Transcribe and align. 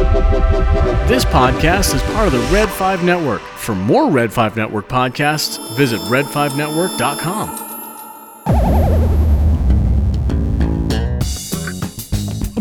This 0.00 1.26
podcast 1.26 1.94
is 1.94 2.00
part 2.14 2.26
of 2.26 2.32
the 2.32 2.38
Red 2.50 2.70
5 2.70 3.04
Network. 3.04 3.42
For 3.42 3.74
more 3.74 4.10
Red 4.10 4.32
5 4.32 4.56
Network 4.56 4.88
podcasts, 4.88 5.76
visit 5.76 6.00
red5network.com. 6.02 7.66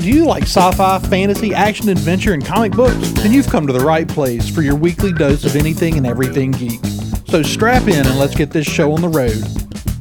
Do 0.02 0.10
you 0.10 0.26
like 0.26 0.44
sci 0.44 0.72
fi, 0.72 1.00
fantasy, 1.00 1.54
action, 1.54 1.88
adventure, 1.88 2.34
and 2.34 2.46
comic 2.46 2.74
books? 2.74 3.12
Then 3.12 3.32
you've 3.32 3.48
come 3.48 3.66
to 3.68 3.74
the 3.74 3.86
right 3.86 4.08
place 4.08 4.50
for 4.50 4.62
your 4.62 4.76
weekly 4.76 5.14
dose 5.14 5.46
of 5.46 5.56
anything 5.56 5.96
and 5.96 6.06
everything 6.06 6.52
geek. 6.52 6.82
So 7.28 7.42
strap 7.42 7.84
in 7.84 8.06
and 8.06 8.20
let's 8.20 8.36
get 8.36 8.52
this 8.52 8.68
show 8.68 8.92
on 8.92 9.00
the 9.00 9.08
road. 9.08 9.42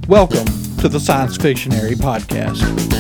Welcome 0.09 0.46
to 0.79 0.89
the 0.89 0.98
Science 0.98 1.36
Fictionary 1.36 1.95
Podcast. 1.95 2.98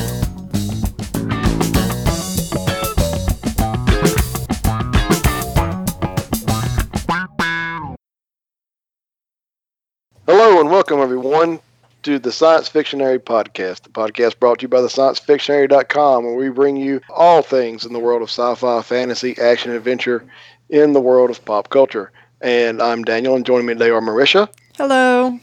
Welcome 10.78 11.00
everyone 11.00 11.58
to 12.04 12.20
the 12.20 12.30
Science 12.30 12.68
Fictionary 12.68 13.18
Podcast, 13.18 13.82
the 13.82 13.88
podcast 13.88 14.38
brought 14.38 14.60
to 14.60 14.62
you 14.62 14.68
by 14.68 14.80
the 14.80 14.86
ScienceFictionary.com, 14.86 16.24
where 16.24 16.36
we 16.36 16.50
bring 16.50 16.76
you 16.76 17.00
all 17.10 17.42
things 17.42 17.84
in 17.84 17.92
the 17.92 17.98
world 17.98 18.22
of 18.22 18.28
sci-fi, 18.28 18.80
fantasy, 18.82 19.36
action, 19.38 19.72
adventure, 19.72 20.24
in 20.70 20.92
the 20.92 21.00
world 21.00 21.30
of 21.30 21.44
pop 21.44 21.68
culture. 21.70 22.12
And 22.40 22.80
I'm 22.80 23.02
Daniel, 23.02 23.34
and 23.34 23.44
joining 23.44 23.66
me 23.66 23.72
today 23.74 23.90
are 23.90 24.00
Marisha 24.00 24.48
Hello. 24.76 25.36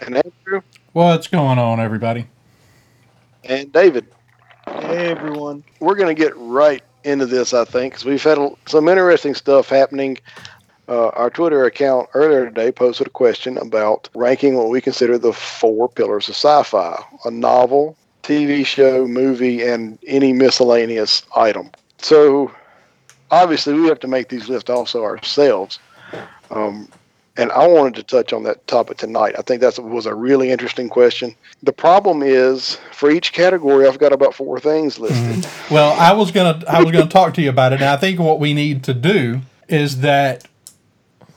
and 0.00 0.16
Andrew 0.16 0.62
What's 0.92 1.28
going 1.28 1.60
on, 1.60 1.78
everybody? 1.78 2.26
and 3.44 3.72
David. 3.72 4.06
Hey 4.66 5.06
everyone. 5.10 5.62
We're 5.78 5.94
going 5.94 6.14
to 6.14 6.20
get 6.20 6.36
right 6.36 6.82
into 7.04 7.26
this, 7.26 7.54
I 7.54 7.64
think, 7.64 7.92
because 7.92 8.04
we've 8.04 8.20
had 8.20 8.40
some 8.66 8.88
interesting 8.88 9.36
stuff 9.36 9.68
happening. 9.68 10.18
Uh, 10.88 11.08
our 11.08 11.28
Twitter 11.28 11.66
account 11.66 12.08
earlier 12.14 12.46
today 12.46 12.72
posted 12.72 13.06
a 13.06 13.10
question 13.10 13.58
about 13.58 14.08
ranking 14.14 14.56
what 14.56 14.70
we 14.70 14.80
consider 14.80 15.18
the 15.18 15.34
four 15.34 15.88
pillars 15.88 16.28
of 16.28 16.34
sci-fi: 16.34 16.98
a 17.26 17.30
novel, 17.30 17.94
TV 18.22 18.64
show, 18.64 19.06
movie, 19.06 19.62
and 19.62 19.98
any 20.06 20.32
miscellaneous 20.32 21.24
item. 21.36 21.70
So, 21.98 22.50
obviously, 23.30 23.74
we 23.74 23.86
have 23.88 24.00
to 24.00 24.08
make 24.08 24.30
these 24.30 24.48
lists 24.48 24.70
also 24.70 25.04
ourselves. 25.04 25.78
Um, 26.50 26.88
and 27.36 27.52
I 27.52 27.66
wanted 27.68 27.94
to 27.96 28.02
touch 28.02 28.32
on 28.32 28.42
that 28.44 28.66
topic 28.66 28.96
tonight. 28.96 29.34
I 29.38 29.42
think 29.42 29.60
that 29.60 29.78
was 29.78 30.06
a 30.06 30.14
really 30.14 30.50
interesting 30.50 30.88
question. 30.88 31.36
The 31.62 31.72
problem 31.72 32.22
is, 32.22 32.78
for 32.92 33.10
each 33.10 33.32
category, 33.32 33.86
I've 33.86 33.98
got 33.98 34.12
about 34.12 34.34
four 34.34 34.58
things 34.58 34.98
listed. 34.98 35.46
Well, 35.70 35.92
I 36.00 36.12
was 36.12 36.30
gonna 36.30 36.64
I 36.66 36.82
was 36.82 36.90
gonna 36.90 37.06
talk 37.10 37.34
to 37.34 37.42
you 37.42 37.50
about 37.50 37.74
it, 37.74 37.82
and 37.82 37.90
I 37.90 37.98
think 37.98 38.18
what 38.18 38.40
we 38.40 38.54
need 38.54 38.84
to 38.84 38.94
do 38.94 39.42
is 39.68 40.00
that 40.00 40.48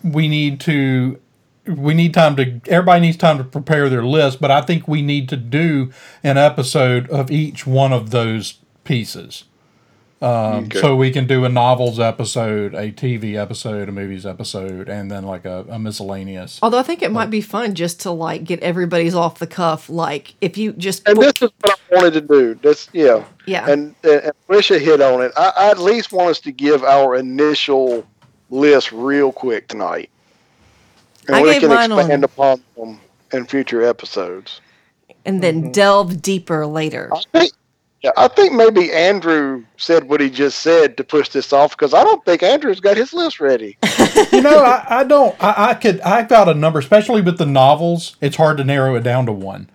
we 0.04 0.28
need 0.28 0.60
to 0.62 1.20
we 1.68 1.94
need 1.94 2.14
time 2.14 2.36
to 2.36 2.60
everybody 2.68 3.02
needs 3.02 3.18
time 3.18 3.38
to 3.38 3.44
prepare 3.44 3.90
their 3.90 4.04
list, 4.04 4.42
but 4.42 4.52
I 4.52 4.62
think 4.62 4.88
we 4.88 5.02
need 5.02 5.30
to 5.30 5.38
do 5.38 5.92
an 6.24 6.38
episode 6.38 7.10
of 7.10 7.30
each 7.30 7.68
one 7.68 7.94
of 7.94 8.10
those 8.12 8.60
pieces. 8.84 9.46
Um, 10.22 10.66
Okay. 10.66 10.80
So 10.80 10.96
we 10.96 11.10
can 11.10 11.26
do 11.26 11.46
a 11.46 11.50
novels 11.50 12.00
episode, 12.00 12.76
a 12.76 12.92
TV 12.92 13.36
episode, 13.36 13.90
a 13.90 13.92
movies 13.92 14.24
episode, 14.24 14.88
and 14.88 15.10
then 15.10 15.24
like 15.24 15.46
a, 15.46 15.66
a 15.68 15.80
miscellaneous. 15.80 16.60
Although 16.62 16.78
I 16.78 16.84
think 16.84 17.02
it 17.02 17.12
might 17.12 17.32
be 17.32 17.42
fun 17.42 17.74
just 17.74 18.02
to 18.02 18.12
like 18.12 18.44
get 18.44 18.60
everybody's 18.60 19.16
off 19.16 19.40
the 19.40 19.48
cuff. 19.48 19.90
Like 19.90 20.36
if 20.40 20.58
you 20.58 20.74
just 20.74 21.08
And 21.08 21.20
this 21.20 21.42
is 21.42 21.50
what 21.62 21.80
I 21.92 21.96
wanted 21.96 22.14
to 22.14 22.22
do. 22.22 22.54
This, 22.56 22.88
yeah. 22.94 23.26
yeah, 23.48 23.68
And, 23.68 23.96
and 24.04 24.32
Alicia 24.48 24.78
hit 24.78 25.02
on 25.02 25.24
it. 25.24 25.32
I, 25.36 25.54
I 25.58 25.70
at 25.72 25.80
least 25.80 26.12
want 26.12 26.30
us 26.30 26.40
to 26.42 26.52
give 26.52 26.84
our 26.84 27.16
initial 27.16 28.06
list 28.52 28.92
real 28.92 29.32
quick 29.32 29.68
tonight. 29.70 30.10
And 31.28 31.36
I 31.38 31.42
we 31.42 31.52
gave 31.54 31.62
can 31.62 31.70
mine 31.70 31.92
expand 31.92 32.12
on- 32.12 32.24
upon 32.24 32.62
them 32.78 33.00
in 33.34 33.46
future 33.46 33.84
episodes. 33.84 34.62
and 35.26 35.42
then 35.42 35.72
delve 35.72 36.22
deeper 36.22 36.66
later. 36.66 37.10
I 37.14 37.22
think, 37.32 37.54
yeah, 38.02 38.12
I 38.18 38.28
think 38.28 38.54
maybe 38.54 38.92
Andrew 38.92 39.64
said 39.78 40.10
what 40.10 40.20
he 40.20 40.30
just 40.30 40.60
said 40.62 40.98
to 40.98 41.04
push 41.04 41.30
this 41.30 41.54
off 41.54 41.78
because 41.78 41.94
I 41.94 42.04
don't 42.04 42.24
think 42.26 42.42
Andrew's 42.44 42.80
got 42.80 42.98
his 42.98 43.14
list 43.14 43.40
ready. 43.40 43.78
you 44.32 44.42
know, 44.42 44.64
I, 44.64 44.84
I 44.90 45.04
don't. 45.04 45.36
I, 45.42 45.70
I 45.70 45.74
could. 45.76 46.02
I've 46.02 46.28
got 46.28 46.50
a 46.50 46.54
number, 46.56 46.80
especially 46.80 47.22
with 47.22 47.38
the 47.38 47.46
novels. 47.46 48.16
It's 48.20 48.36
hard 48.36 48.58
to 48.58 48.64
narrow 48.64 48.96
it 48.96 49.02
down 49.04 49.28
to 49.28 49.32
one. 49.32 49.70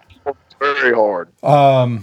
Very 0.59 0.93
hard. 0.95 1.29
Um, 1.45 2.03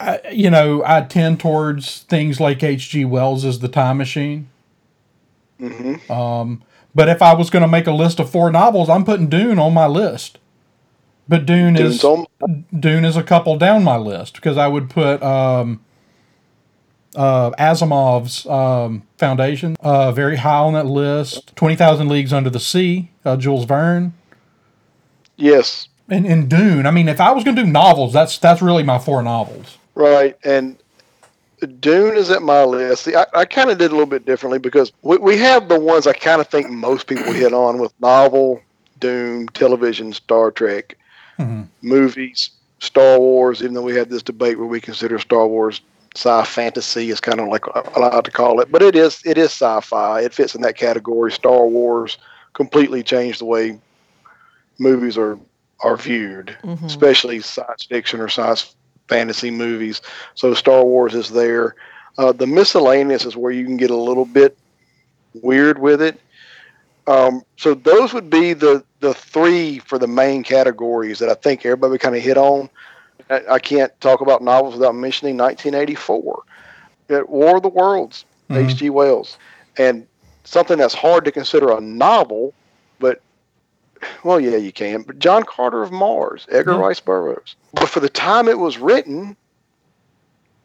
I, 0.00 0.20
you 0.32 0.50
know, 0.50 0.82
I 0.84 1.02
tend 1.02 1.38
towards 1.38 2.00
things 2.02 2.40
like 2.40 2.62
H.G. 2.62 3.04
Wells 3.04 3.44
as 3.44 3.60
the 3.60 3.68
Time 3.68 3.98
Machine. 3.98 4.48
Hmm 5.62 6.12
Um, 6.12 6.62
but 6.94 7.08
if 7.08 7.22
I 7.22 7.34
was 7.34 7.50
going 7.50 7.62
to 7.62 7.68
make 7.68 7.86
a 7.86 7.92
list 7.92 8.20
of 8.20 8.30
four 8.30 8.50
novels, 8.50 8.88
I'm 8.88 9.04
putting 9.04 9.28
Dune 9.28 9.58
on 9.58 9.72
my 9.72 9.86
list. 9.86 10.38
But 11.28 11.46
Dune 11.46 11.74
Dune's 11.74 11.96
is 11.96 12.04
on- 12.04 12.26
Dune 12.78 13.04
is 13.04 13.16
a 13.16 13.22
couple 13.22 13.56
down 13.56 13.84
my 13.84 13.96
list 13.96 14.34
because 14.34 14.58
I 14.58 14.66
would 14.66 14.90
put 14.90 15.22
um, 15.22 15.80
uh, 17.14 17.52
Asimov's 17.52 18.44
um, 18.46 19.04
Foundation 19.18 19.76
uh, 19.80 20.12
very 20.12 20.36
high 20.36 20.58
on 20.58 20.74
that 20.74 20.86
list. 20.86 21.54
Twenty 21.56 21.76
Thousand 21.76 22.08
Leagues 22.08 22.32
Under 22.32 22.50
the 22.50 22.60
Sea, 22.60 23.10
uh, 23.24 23.36
Jules 23.36 23.64
Verne, 23.64 24.12
Yes, 25.36 25.88
and, 26.08 26.26
and 26.26 26.50
Dune. 26.50 26.86
I 26.86 26.90
mean, 26.90 27.08
if 27.08 27.20
I 27.20 27.30
was 27.32 27.44
going 27.44 27.56
to 27.56 27.62
do 27.64 27.70
novels, 27.70 28.12
that's 28.12 28.36
that's 28.38 28.60
really 28.60 28.82
my 28.82 28.98
four 28.98 29.22
novels. 29.22 29.78
Right, 29.94 30.36
and 30.44 30.81
Dune 31.66 32.16
is 32.16 32.30
at 32.30 32.42
my 32.42 32.64
list. 32.64 33.04
See, 33.04 33.14
I, 33.14 33.26
I 33.34 33.44
kind 33.44 33.70
of 33.70 33.78
did 33.78 33.90
a 33.90 33.94
little 33.94 34.06
bit 34.06 34.24
differently 34.26 34.58
because 34.58 34.92
we, 35.02 35.16
we 35.18 35.36
have 35.38 35.68
the 35.68 35.78
ones 35.78 36.06
I 36.06 36.12
kind 36.12 36.40
of 36.40 36.48
think 36.48 36.70
most 36.70 37.06
people 37.06 37.32
hit 37.32 37.52
on 37.52 37.78
with 37.78 37.92
novel, 38.00 38.60
Dune, 39.00 39.46
television, 39.48 40.12
Star 40.12 40.50
Trek, 40.50 40.96
Mhm. 41.38 41.66
movies, 41.82 42.50
Star 42.80 43.18
Wars. 43.18 43.62
Even 43.62 43.74
though 43.74 43.82
we 43.82 43.94
had 43.96 44.10
this 44.10 44.22
debate 44.22 44.58
where 44.58 44.66
we 44.66 44.80
consider 44.80 45.18
Star 45.18 45.46
Wars 45.46 45.80
sci 46.14 46.44
fantasy 46.44 47.08
is 47.10 47.20
kind 47.20 47.40
of 47.40 47.48
like 47.48 47.64
I 47.74 47.98
like 48.00 48.24
to 48.24 48.30
call 48.30 48.60
it, 48.60 48.70
but 48.70 48.82
it 48.82 48.94
is 48.94 49.22
it 49.24 49.38
is 49.38 49.50
sci-fi. 49.52 50.20
It 50.20 50.34
fits 50.34 50.54
in 50.54 50.60
that 50.62 50.76
category. 50.76 51.32
Star 51.32 51.66
Wars 51.66 52.18
completely 52.52 53.02
changed 53.02 53.40
the 53.40 53.46
way 53.46 53.78
movies 54.78 55.16
are 55.16 55.38
are 55.80 55.96
viewed 55.96 56.56
Mhm. 56.62 56.84
especially 56.84 57.40
science 57.40 57.84
fiction 57.84 58.20
or 58.20 58.28
science 58.28 58.74
fantasy 59.12 59.50
movies. 59.50 60.00
So 60.34 60.54
Star 60.54 60.84
Wars 60.84 61.14
is 61.14 61.28
there. 61.28 61.74
Uh, 62.18 62.32
the 62.32 62.46
miscellaneous 62.46 63.24
is 63.24 63.36
where 63.36 63.52
you 63.52 63.64
can 63.64 63.76
get 63.76 63.90
a 63.90 63.96
little 63.96 64.24
bit 64.24 64.56
weird 65.34 65.78
with 65.78 66.02
it. 66.02 66.20
Um, 67.06 67.42
so 67.56 67.74
those 67.74 68.12
would 68.12 68.30
be 68.30 68.52
the 68.52 68.84
the 69.00 69.12
three 69.12 69.80
for 69.80 69.98
the 69.98 70.06
main 70.06 70.44
categories 70.44 71.18
that 71.18 71.28
I 71.28 71.34
think 71.34 71.66
everybody 71.66 71.98
kind 71.98 72.14
of 72.14 72.22
hit 72.22 72.38
on. 72.38 72.70
I, 73.28 73.42
I 73.52 73.58
can't 73.58 73.92
talk 74.00 74.20
about 74.20 74.42
novels 74.42 74.74
without 74.74 74.94
mentioning 74.94 75.36
1984, 75.36 76.42
at 77.10 77.28
War 77.28 77.56
of 77.56 77.62
the 77.62 77.68
Worlds. 77.68 78.24
H.G. 78.50 78.90
Wells, 78.90 79.38
and 79.78 80.06
something 80.44 80.78
that's 80.78 80.94
hard 80.94 81.24
to 81.24 81.32
consider 81.32 81.70
a 81.72 81.80
novel, 81.80 82.52
but 82.98 83.22
well, 84.24 84.40
yeah, 84.40 84.56
you 84.56 84.72
can. 84.72 85.02
But 85.02 85.18
John 85.18 85.44
Carter 85.44 85.82
of 85.82 85.92
Mars, 85.92 86.46
Edgar 86.50 86.72
Yeah. 86.72 86.78
Rice 86.80 87.00
Burroughs. 87.00 87.56
But 87.74 87.88
for 87.88 88.00
the 88.00 88.08
time 88.08 88.48
it 88.48 88.58
was 88.58 88.78
written, 88.78 89.36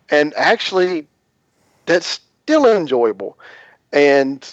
and 0.09 0.33
actually, 0.35 1.07
that's 1.85 2.19
still 2.43 2.65
enjoyable. 2.65 3.37
And 3.93 4.47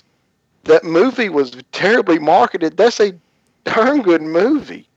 that 0.65 0.85
movie 0.85 1.29
was 1.29 1.53
terribly 1.73 2.19
marketed. 2.19 2.77
That's 2.77 3.01
a 3.01 3.15
darn 3.65 4.03
good 4.03 4.23
movie. 4.23 4.89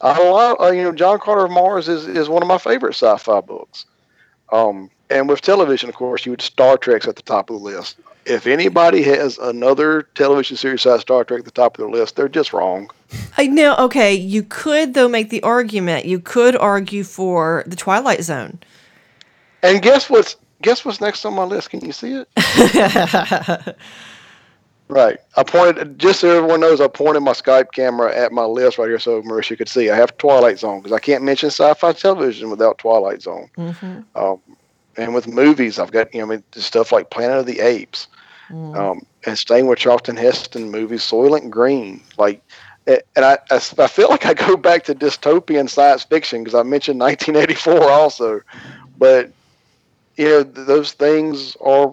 I 0.00 0.16
love, 0.22 0.56
uh, 0.60 0.70
you 0.70 0.82
know, 0.82 0.92
John 0.92 1.18
Carter 1.18 1.44
of 1.44 1.50
Mars 1.50 1.88
is, 1.88 2.06
is 2.06 2.28
one 2.28 2.42
of 2.42 2.48
my 2.48 2.58
favorite 2.58 2.94
sci-fi 2.94 3.40
books. 3.40 3.84
Um, 4.52 4.90
and 5.10 5.28
with 5.28 5.40
television, 5.40 5.88
of 5.88 5.96
course, 5.96 6.24
you 6.24 6.32
would 6.32 6.40
Star 6.42 6.76
Trek's 6.76 7.08
at 7.08 7.16
the 7.16 7.22
top 7.22 7.50
of 7.50 7.56
the 7.58 7.62
list. 7.62 7.96
If 8.28 8.46
anybody 8.46 9.02
has 9.04 9.38
another 9.38 10.02
television 10.14 10.56
series 10.56 10.82
size 10.82 11.00
Star 11.00 11.24
Trek 11.24 11.40
at 11.40 11.44
the 11.44 11.50
top 11.50 11.78
of 11.78 11.82
their 11.82 11.90
list, 11.90 12.16
they're 12.16 12.28
just 12.28 12.52
wrong. 12.52 12.90
I 13.38 13.46
know. 13.46 13.74
Okay, 13.76 14.14
you 14.14 14.42
could 14.42 14.94
though 14.94 15.08
make 15.08 15.30
the 15.30 15.42
argument. 15.42 16.04
You 16.04 16.20
could 16.20 16.54
argue 16.56 17.04
for 17.04 17.64
the 17.66 17.76
Twilight 17.76 18.22
Zone. 18.22 18.58
And 19.62 19.80
guess 19.80 20.10
what's 20.10 20.36
guess 20.62 20.84
what's 20.84 21.00
next 21.00 21.24
on 21.24 21.34
my 21.34 21.44
list? 21.44 21.70
Can 21.70 21.84
you 21.84 21.92
see 21.92 22.22
it? 22.36 23.76
Right. 24.88 25.18
I 25.36 25.42
pointed 25.42 25.98
just 25.98 26.20
so 26.20 26.30
everyone 26.30 26.60
knows. 26.60 26.80
I 26.80 26.88
pointed 26.88 27.20
my 27.20 27.32
Skype 27.32 27.72
camera 27.72 28.14
at 28.14 28.32
my 28.32 28.44
list 28.44 28.78
right 28.78 28.88
here, 28.88 28.98
so 28.98 29.20
Marisha 29.22 29.56
could 29.56 29.68
see. 29.68 29.90
I 29.90 29.96
have 29.96 30.16
Twilight 30.16 30.58
Zone 30.58 30.78
because 30.80 30.92
I 30.92 30.98
can't 30.98 31.22
mention 31.22 31.50
sci-fi 31.50 31.92
television 31.92 32.48
without 32.48 32.78
Twilight 32.78 33.20
Zone. 33.20 33.50
hmm 33.54 34.00
Um, 34.14 34.40
and 34.98 35.14
with 35.14 35.26
movies, 35.26 35.78
I've 35.78 35.90
got 35.92 36.12
you 36.12 36.20
know 36.20 36.26
I 36.26 36.36
mean, 36.36 36.44
stuff 36.52 36.92
like 36.92 37.10
Planet 37.10 37.38
of 37.38 37.46
the 37.46 37.60
Apes, 37.60 38.08
Mm. 38.50 38.76
um, 38.78 39.06
and 39.26 39.36
staying 39.38 39.66
with 39.66 39.78
Charlton 39.78 40.16
Heston 40.16 40.70
movies, 40.70 41.02
Soylent 41.02 41.50
Green, 41.50 42.02
like. 42.18 42.42
And 42.86 43.22
I, 43.22 43.36
I, 43.50 43.56
I 43.56 43.86
feel 43.86 44.08
like 44.08 44.24
I 44.24 44.32
go 44.32 44.56
back 44.56 44.84
to 44.84 44.94
dystopian 44.94 45.68
science 45.68 46.04
fiction 46.04 46.42
because 46.42 46.54
I 46.54 46.62
mentioned 46.62 46.98
1984 46.98 47.82
also, 47.90 48.40
but 48.96 49.30
you 50.16 50.24
know 50.24 50.42
th- 50.42 50.66
those 50.66 50.92
things 50.92 51.54
are 51.60 51.92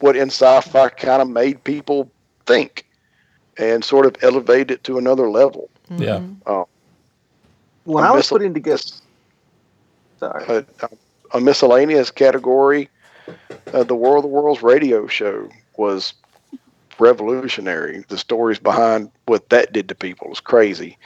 what 0.00 0.16
in 0.16 0.30
sci-fi 0.30 0.88
kind 0.88 1.22
of 1.22 1.28
made 1.28 1.62
people 1.62 2.10
think 2.46 2.86
and 3.56 3.84
sort 3.84 4.04
of 4.04 4.16
elevate 4.22 4.72
it 4.72 4.82
to 4.82 4.98
another 4.98 5.30
level. 5.30 5.70
Yeah. 5.96 6.22
When 7.84 8.02
I 8.02 8.10
was 8.10 8.18
missile- 8.18 8.38
putting 8.38 8.52
together, 8.52 8.82
sorry, 10.18 10.44
A, 10.48 10.64
a 11.36 11.40
miscellaneous 11.40 12.10
category, 12.10 12.88
uh, 13.72 13.84
the 13.84 13.94
World 13.94 14.24
of 14.24 14.30
the 14.30 14.34
Worlds 14.34 14.62
radio 14.62 15.06
show 15.06 15.48
was 15.76 16.14
revolutionary. 16.98 18.04
The 18.08 18.16
stories 18.16 18.58
behind 18.58 19.10
what 19.26 19.50
that 19.50 19.72
did 19.72 19.88
to 19.88 19.94
people 19.94 20.30
was 20.30 20.40
crazy. 20.40 20.96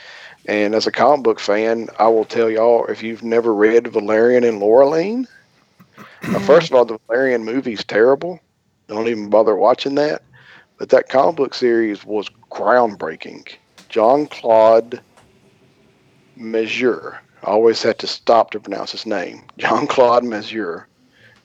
And 0.47 0.75
as 0.75 0.87
a 0.87 0.93
comic 0.93 1.25
book 1.25 1.41
fan, 1.41 1.89
I 1.99 2.09
will 2.09 2.25
tell 2.25 2.49
y'all 2.49 2.87
if 2.87 3.03
you've 3.03 3.25
never 3.25 3.53
read 3.53 3.89
Valerian 3.89 4.45
and 4.45 4.63
Laureline, 4.63 5.27
uh, 5.99 6.39
first 6.41 6.71
of 6.71 6.77
all, 6.77 6.85
the 6.85 6.99
Valerian 7.07 7.45
movie's 7.45 7.85
terrible. 7.85 8.39
Don't 8.87 9.09
even 9.09 9.31
bother 9.31 9.57
watching 9.57 9.97
that. 9.97 10.23
But 10.79 10.91
that 10.91 11.09
comic 11.09 11.37
book 11.37 11.55
series 11.55 12.05
was 12.05 12.31
groundbreaking. 12.51 13.49
John 13.89 14.27
Claude 14.27 15.01
Mézières. 16.39 17.19
I 17.43 17.47
always 17.47 17.83
had 17.83 17.99
to 18.01 18.07
stop 18.07 18.51
to 18.51 18.61
pronounce 18.61 18.93
his 18.93 19.07
name. 19.07 19.45
Jean 19.59 19.87
Claude 19.87 20.25
Mézières. 20.25 20.85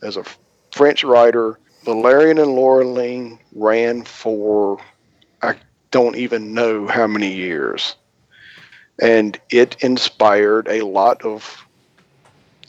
As 0.01 0.17
a 0.17 0.23
French 0.71 1.03
writer, 1.03 1.59
Valerian 1.83 2.37
and 2.37 2.49
Laureline 2.49 3.39
ran 3.53 4.03
for 4.03 4.79
I 5.41 5.55
don't 5.91 6.15
even 6.15 6.53
know 6.53 6.87
how 6.87 7.07
many 7.07 7.33
years. 7.33 7.95
And 9.01 9.39
it 9.49 9.77
inspired 9.81 10.67
a 10.67 10.81
lot 10.85 11.23
of 11.23 11.65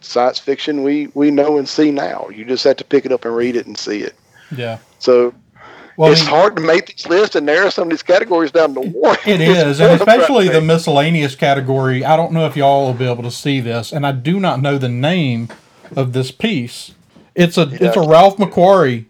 science 0.00 0.38
fiction 0.38 0.82
we, 0.82 1.08
we 1.14 1.30
know 1.30 1.58
and 1.58 1.68
see 1.68 1.90
now. 1.90 2.28
You 2.32 2.44
just 2.44 2.64
have 2.64 2.76
to 2.76 2.84
pick 2.84 3.04
it 3.04 3.12
up 3.12 3.24
and 3.24 3.34
read 3.34 3.56
it 3.56 3.66
and 3.66 3.76
see 3.76 4.02
it. 4.02 4.14
Yeah. 4.54 4.78
So 4.98 5.34
Well, 5.96 6.12
it's 6.12 6.22
I 6.22 6.24
mean, 6.24 6.34
hard 6.34 6.56
to 6.56 6.62
make 6.62 6.86
these 6.86 7.06
lists 7.06 7.36
and 7.36 7.46
narrow 7.46 7.70
some 7.70 7.84
of 7.84 7.90
these 7.90 8.02
categories 8.02 8.50
down 8.50 8.74
to 8.74 8.80
one. 8.80 9.16
It 9.26 9.40
is, 9.42 9.80
and 9.80 9.98
especially 9.98 10.48
the 10.48 10.60
miscellaneous 10.60 11.34
category. 11.34 12.04
I 12.04 12.16
don't 12.16 12.32
know 12.32 12.46
if 12.46 12.56
y'all 12.56 12.86
will 12.86 12.94
be 12.94 13.06
able 13.06 13.22
to 13.22 13.30
see 13.30 13.60
this, 13.60 13.92
and 13.92 14.06
I 14.06 14.12
do 14.12 14.38
not 14.38 14.60
know 14.60 14.78
the 14.78 14.88
name 14.88 15.48
of 15.94 16.12
this 16.12 16.30
piece. 16.30 16.94
It's 17.34 17.56
a 17.56 17.68
it's 17.72 17.96
a 17.96 18.06
Ralph 18.06 18.36
McQuarrie 18.36 19.06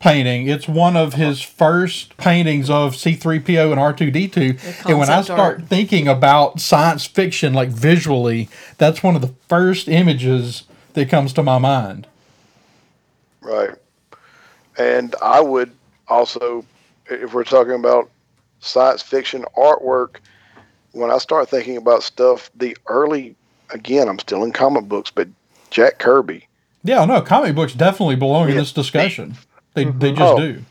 painting. 0.00 0.48
It's 0.48 0.66
one 0.66 0.96
of 0.96 1.14
his 1.14 1.42
first 1.42 2.16
paintings 2.16 2.68
of 2.70 2.94
C3PO 2.94 3.70
and 3.70 3.80
R2D2. 3.80 4.86
And 4.88 4.98
when 4.98 5.10
I 5.10 5.22
start 5.22 5.38
art. 5.38 5.68
thinking 5.68 6.08
about 6.08 6.58
science 6.58 7.06
fiction 7.06 7.52
like 7.52 7.68
visually, 7.68 8.48
that's 8.78 9.02
one 9.02 9.14
of 9.14 9.20
the 9.20 9.34
first 9.46 9.88
images 9.88 10.64
that 10.94 11.08
comes 11.08 11.32
to 11.34 11.42
my 11.42 11.58
mind. 11.58 12.06
Right. 13.42 13.76
And 14.78 15.14
I 15.20 15.40
would 15.40 15.70
also, 16.10 16.64
if 17.06 17.32
we're 17.32 17.44
talking 17.44 17.72
about 17.74 18.10
science 18.60 19.00
fiction 19.02 19.44
artwork, 19.56 20.16
when 20.92 21.10
I 21.10 21.18
start 21.18 21.48
thinking 21.48 21.76
about 21.76 22.02
stuff, 22.02 22.50
the 22.56 22.76
early, 22.88 23.34
again, 23.70 24.08
I'm 24.08 24.18
still 24.18 24.44
in 24.44 24.52
comic 24.52 24.84
books, 24.84 25.10
but 25.10 25.28
Jack 25.70 25.98
Kirby, 25.98 26.46
Yeah, 26.82 27.04
no, 27.04 27.22
comic 27.22 27.54
books 27.54 27.74
definitely 27.74 28.16
belong 28.16 28.50
in 28.50 28.56
this 28.56 28.72
discussion. 28.72 29.36
They 29.74 29.84
they 29.84 29.90
mm-hmm. 30.10 30.16
just 30.18 30.32
Oh. 30.34 30.38
do. 30.38 30.64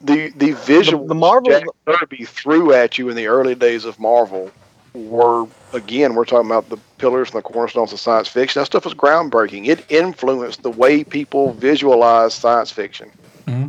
the 0.00 0.28
the 0.36 0.52
visual 0.52 1.06
the 1.08 1.14
Marvel- 1.14 1.50
Jack 1.50 1.64
Kirby 1.84 2.24
threw 2.24 2.72
at 2.72 2.96
you 2.98 3.08
in 3.08 3.16
the 3.16 3.26
early 3.26 3.56
days 3.56 3.84
of 3.84 3.98
Marvel 3.98 4.52
were 4.94 5.46
again 5.72 6.14
we're 6.14 6.24
talking 6.24 6.46
about 6.48 6.68
the 6.68 6.76
pillars 6.98 7.30
and 7.30 7.38
the 7.38 7.42
cornerstones 7.42 7.92
of 7.92 7.98
science 7.98 8.28
fiction. 8.28 8.60
That 8.60 8.66
stuff 8.66 8.84
was 8.84 8.94
groundbreaking. 8.94 9.66
It 9.66 9.84
influenced 9.90 10.62
the 10.62 10.70
way 10.70 11.02
people 11.02 11.52
visualize 11.54 12.34
science 12.34 12.70
fiction. 12.70 13.10
Mm-hmm. 13.46 13.68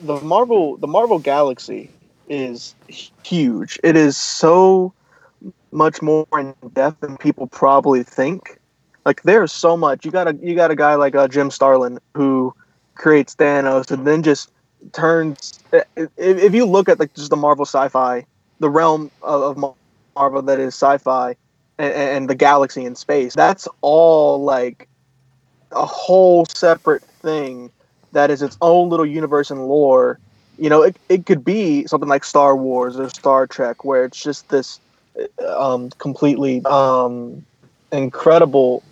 The 0.00 0.20
Marvel 0.20 0.76
the 0.76 0.86
Marvel 0.86 1.18
Galaxy 1.18 1.90
is 2.28 2.74
huge. 3.22 3.78
It 3.82 3.96
is 3.96 4.16
so 4.16 4.92
much 5.72 6.02
more 6.02 6.26
in 6.38 6.54
depth 6.72 7.00
than 7.00 7.16
people 7.16 7.46
probably 7.46 8.02
think. 8.02 8.58
Like 9.04 9.22
there's 9.22 9.52
so 9.52 9.76
much. 9.76 10.04
You 10.04 10.10
got 10.10 10.28
a 10.28 10.34
you 10.36 10.54
got 10.54 10.70
a 10.70 10.76
guy 10.76 10.94
like 10.94 11.14
uh, 11.14 11.28
Jim 11.28 11.50
Starlin 11.50 11.98
who 12.14 12.54
creates 12.94 13.34
Thanos 13.34 13.90
and 13.90 14.06
then 14.06 14.22
just 14.22 14.50
turns. 14.92 15.58
If, 15.72 16.10
if 16.16 16.54
you 16.54 16.64
look 16.64 16.88
at 16.88 16.98
like 17.00 17.14
just 17.14 17.30
the 17.30 17.36
Marvel 17.36 17.64
sci-fi, 17.64 18.26
the 18.58 18.70
realm 18.70 19.10
of, 19.22 19.58
of 19.58 19.74
Marvel 20.16 20.42
that 20.42 20.58
is 20.58 20.74
sci-fi, 20.74 21.36
and, 21.78 21.92
and 21.94 22.30
the 22.30 22.34
galaxy 22.34 22.84
in 22.84 22.94
space, 22.94 23.34
that's 23.34 23.66
all 23.80 24.42
like 24.42 24.88
a 25.72 25.86
whole 25.86 26.44
separate 26.46 27.02
thing 27.02 27.70
that 28.12 28.30
is 28.30 28.42
its 28.42 28.56
own 28.60 28.88
little 28.88 29.06
universe 29.06 29.50
and 29.50 29.66
lore. 29.66 30.18
You 30.58 30.68
know, 30.68 30.82
it, 30.82 30.96
it 31.08 31.26
could 31.26 31.44
be 31.44 31.86
something 31.86 32.08
like 32.08 32.24
Star 32.24 32.56
Wars 32.56 32.98
or 32.98 33.08
Star 33.08 33.46
Trek, 33.46 33.84
where 33.84 34.04
it's 34.04 34.22
just 34.22 34.48
this 34.48 34.80
um, 35.56 35.90
completely 35.98 36.62
um, 36.66 37.44
incredible 37.92 38.82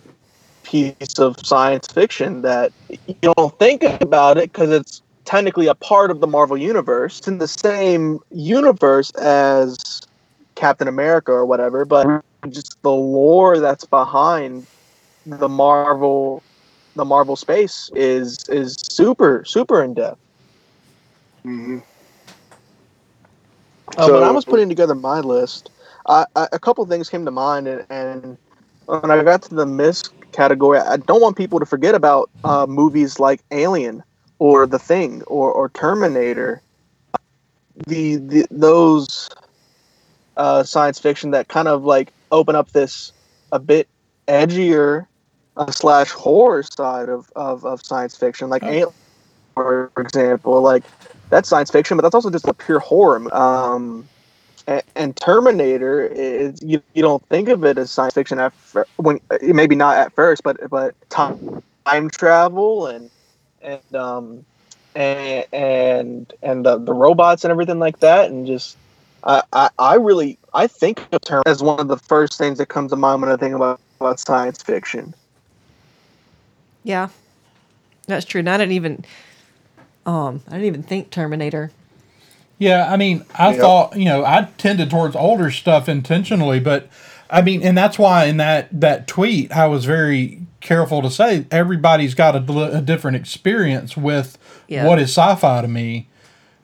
piece 0.62 1.18
of 1.18 1.36
science 1.44 1.86
fiction 1.88 2.42
that 2.42 2.72
you 2.88 3.14
don't 3.36 3.58
think 3.58 3.82
about 4.00 4.36
it 4.36 4.52
because 4.52 4.70
it's 4.70 5.02
technically 5.24 5.66
a 5.66 5.74
part 5.74 6.10
of 6.10 6.20
the 6.20 6.26
Marvel 6.26 6.56
universe. 6.56 7.18
It's 7.18 7.28
in 7.28 7.38
the 7.38 7.48
same 7.48 8.20
universe 8.30 9.10
as 9.12 10.00
Captain 10.54 10.88
America 10.88 11.32
or 11.32 11.44
whatever, 11.44 11.84
but 11.84 12.22
just 12.48 12.80
the 12.82 12.90
lore 12.90 13.58
that's 13.58 13.84
behind 13.84 14.66
the 15.26 15.48
Marvel 15.48 16.42
the 16.98 17.04
Marvel 17.04 17.36
space 17.36 17.90
is 17.94 18.48
is 18.48 18.76
super 18.90 19.44
super 19.44 19.82
in 19.82 19.94
depth. 19.94 20.20
Mm-hmm. 21.44 21.78
Uh, 23.96 24.08
when 24.10 24.22
I 24.22 24.30
was 24.30 24.44
putting 24.44 24.68
together 24.68 24.94
my 24.94 25.20
list, 25.20 25.70
I, 26.06 26.26
I, 26.36 26.48
a 26.52 26.58
couple 26.58 26.84
things 26.86 27.08
came 27.08 27.24
to 27.24 27.30
mind, 27.30 27.66
and, 27.66 27.86
and 27.88 28.38
when 28.84 29.10
I 29.10 29.22
got 29.22 29.42
to 29.42 29.54
the 29.54 29.64
misc 29.64 30.12
category, 30.32 30.78
I 30.78 30.98
don't 30.98 31.22
want 31.22 31.36
people 31.36 31.58
to 31.58 31.66
forget 31.66 31.94
about 31.94 32.28
uh, 32.44 32.66
movies 32.66 33.18
like 33.18 33.40
Alien 33.50 34.02
or 34.38 34.66
The 34.66 34.78
Thing 34.78 35.22
or, 35.22 35.50
or 35.50 35.70
Terminator. 35.70 36.60
The, 37.86 38.16
the 38.16 38.46
those 38.50 39.30
uh, 40.36 40.64
science 40.64 40.98
fiction 40.98 41.30
that 41.30 41.48
kind 41.48 41.68
of 41.68 41.84
like 41.84 42.12
open 42.32 42.56
up 42.56 42.72
this 42.72 43.12
a 43.52 43.58
bit 43.58 43.88
edgier 44.26 45.06
uh, 45.58 45.70
slash 45.70 46.10
horror 46.10 46.62
side 46.62 47.08
of, 47.08 47.30
of, 47.36 47.64
of 47.64 47.84
science 47.84 48.16
fiction, 48.16 48.48
like 48.48 48.62
Oh. 48.62 48.68
Alien, 48.68 48.92
for 49.54 49.90
example, 49.98 50.62
like 50.62 50.84
that's 51.30 51.48
science 51.48 51.70
fiction, 51.70 51.96
but 51.96 52.02
that's 52.02 52.14
also 52.14 52.30
just 52.30 52.46
a 52.46 52.54
pure 52.54 52.78
horror. 52.78 53.34
Um, 53.34 54.08
and, 54.66 54.82
and 54.94 55.16
Terminator 55.16 56.06
is 56.06 56.62
you, 56.62 56.82
you 56.94 57.02
don't 57.02 57.22
think 57.28 57.48
of 57.48 57.64
it 57.64 57.76
as 57.78 57.90
science 57.90 58.14
fiction 58.14 58.38
at 58.38 58.52
fir- 58.52 58.86
when 58.96 59.20
maybe 59.42 59.74
not 59.74 59.96
at 59.96 60.12
first, 60.14 60.42
but 60.42 60.56
but 60.70 60.94
time 61.10 61.62
time 61.84 62.08
travel 62.10 62.86
and 62.86 63.10
and 63.62 63.96
um 63.96 64.44
and 64.94 65.44
and 65.52 66.32
and 66.42 66.66
the, 66.66 66.78
the 66.78 66.92
robots 66.92 67.44
and 67.44 67.50
everything 67.50 67.78
like 67.78 67.98
that, 68.00 68.30
and 68.30 68.46
just 68.46 68.76
I, 69.24 69.42
I 69.52 69.70
I 69.78 69.94
really 69.96 70.38
I 70.54 70.66
think 70.66 71.04
of 71.12 71.20
term 71.22 71.42
as 71.46 71.62
one 71.62 71.80
of 71.80 71.88
the 71.88 71.98
first 71.98 72.38
things 72.38 72.58
that 72.58 72.66
comes 72.66 72.90
to 72.90 72.96
mind 72.96 73.22
when 73.22 73.30
I 73.30 73.36
think 73.36 73.54
about 73.54 73.80
about 74.00 74.20
science 74.20 74.62
fiction. 74.62 75.14
Yeah, 76.84 77.08
that's 78.06 78.24
true. 78.24 78.38
And 78.40 78.48
I 78.50 78.56
didn't 78.56 78.72
even, 78.72 79.04
um, 80.06 80.42
I 80.48 80.52
didn't 80.52 80.66
even 80.66 80.82
think 80.82 81.10
Terminator. 81.10 81.70
Yeah, 82.58 82.90
I 82.92 82.96
mean, 82.96 83.24
I 83.38 83.50
Yep. 83.52 83.60
thought 83.60 83.96
you 83.96 84.04
know 84.06 84.24
I 84.24 84.48
tended 84.58 84.90
towards 84.90 85.14
older 85.14 85.50
stuff 85.50 85.88
intentionally, 85.88 86.58
but 86.60 86.88
I 87.30 87.42
mean, 87.42 87.62
and 87.62 87.76
that's 87.78 87.98
why 87.98 88.24
in 88.24 88.36
that 88.38 88.68
that 88.72 89.06
tweet 89.06 89.52
I 89.52 89.66
was 89.66 89.84
very 89.84 90.40
careful 90.60 91.02
to 91.02 91.10
say 91.10 91.46
everybody's 91.52 92.14
got 92.14 92.34
a, 92.34 92.76
a 92.76 92.80
different 92.80 93.16
experience 93.16 93.96
with 93.96 94.38
Yeah. 94.66 94.86
what 94.86 94.98
is 94.98 95.10
sci-fi 95.10 95.62
to 95.62 95.68
me, 95.68 96.08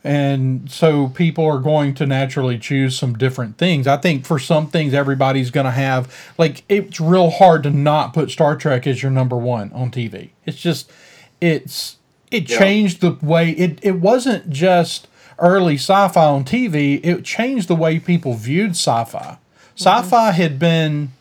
and 0.04 0.70
so 0.70 1.08
people 1.08 1.46
are 1.46 1.58
going 1.58 1.94
to 1.94 2.04
naturally 2.04 2.58
choose 2.58 2.96
some 2.96 3.14
different 3.14 3.56
things. 3.56 3.86
I 3.86 3.96
think 3.96 4.26
for 4.26 4.38
some 4.38 4.66
things 4.66 4.92
everybody's 4.92 5.50
going 5.50 5.64
to 5.64 5.72
have 5.72 6.14
like 6.36 6.62
it's 6.68 7.00
real 7.00 7.30
hard 7.30 7.62
to 7.62 7.70
not 7.70 8.12
put 8.12 8.30
Star 8.30 8.54
Trek 8.54 8.86
as 8.86 9.02
your 9.02 9.10
number 9.10 9.36
one 9.36 9.72
on 9.72 9.90
TV. 9.90 10.30
It's 10.44 10.58
just 10.58 10.92
it's 11.40 11.96
it 12.30 12.50
Yeah. 12.50 12.58
changed 12.58 13.00
the 13.00 13.12
way 13.22 13.50
it 13.52 13.78
it 13.82 13.98
wasn't 14.00 14.50
just 14.50 15.08
early 15.38 15.74
sci-fi 15.74 16.24
on 16.24 16.44
TV, 16.44 17.00
it 17.02 17.24
changed 17.24 17.68
the 17.68 17.74
way 17.74 17.98
people 17.98 18.34
viewed 18.34 18.72
sci-fi. 18.72 19.38
Sci-fi 19.74 20.30
mm-hmm. 20.30 20.36
had 20.36 20.58
been 20.58 21.12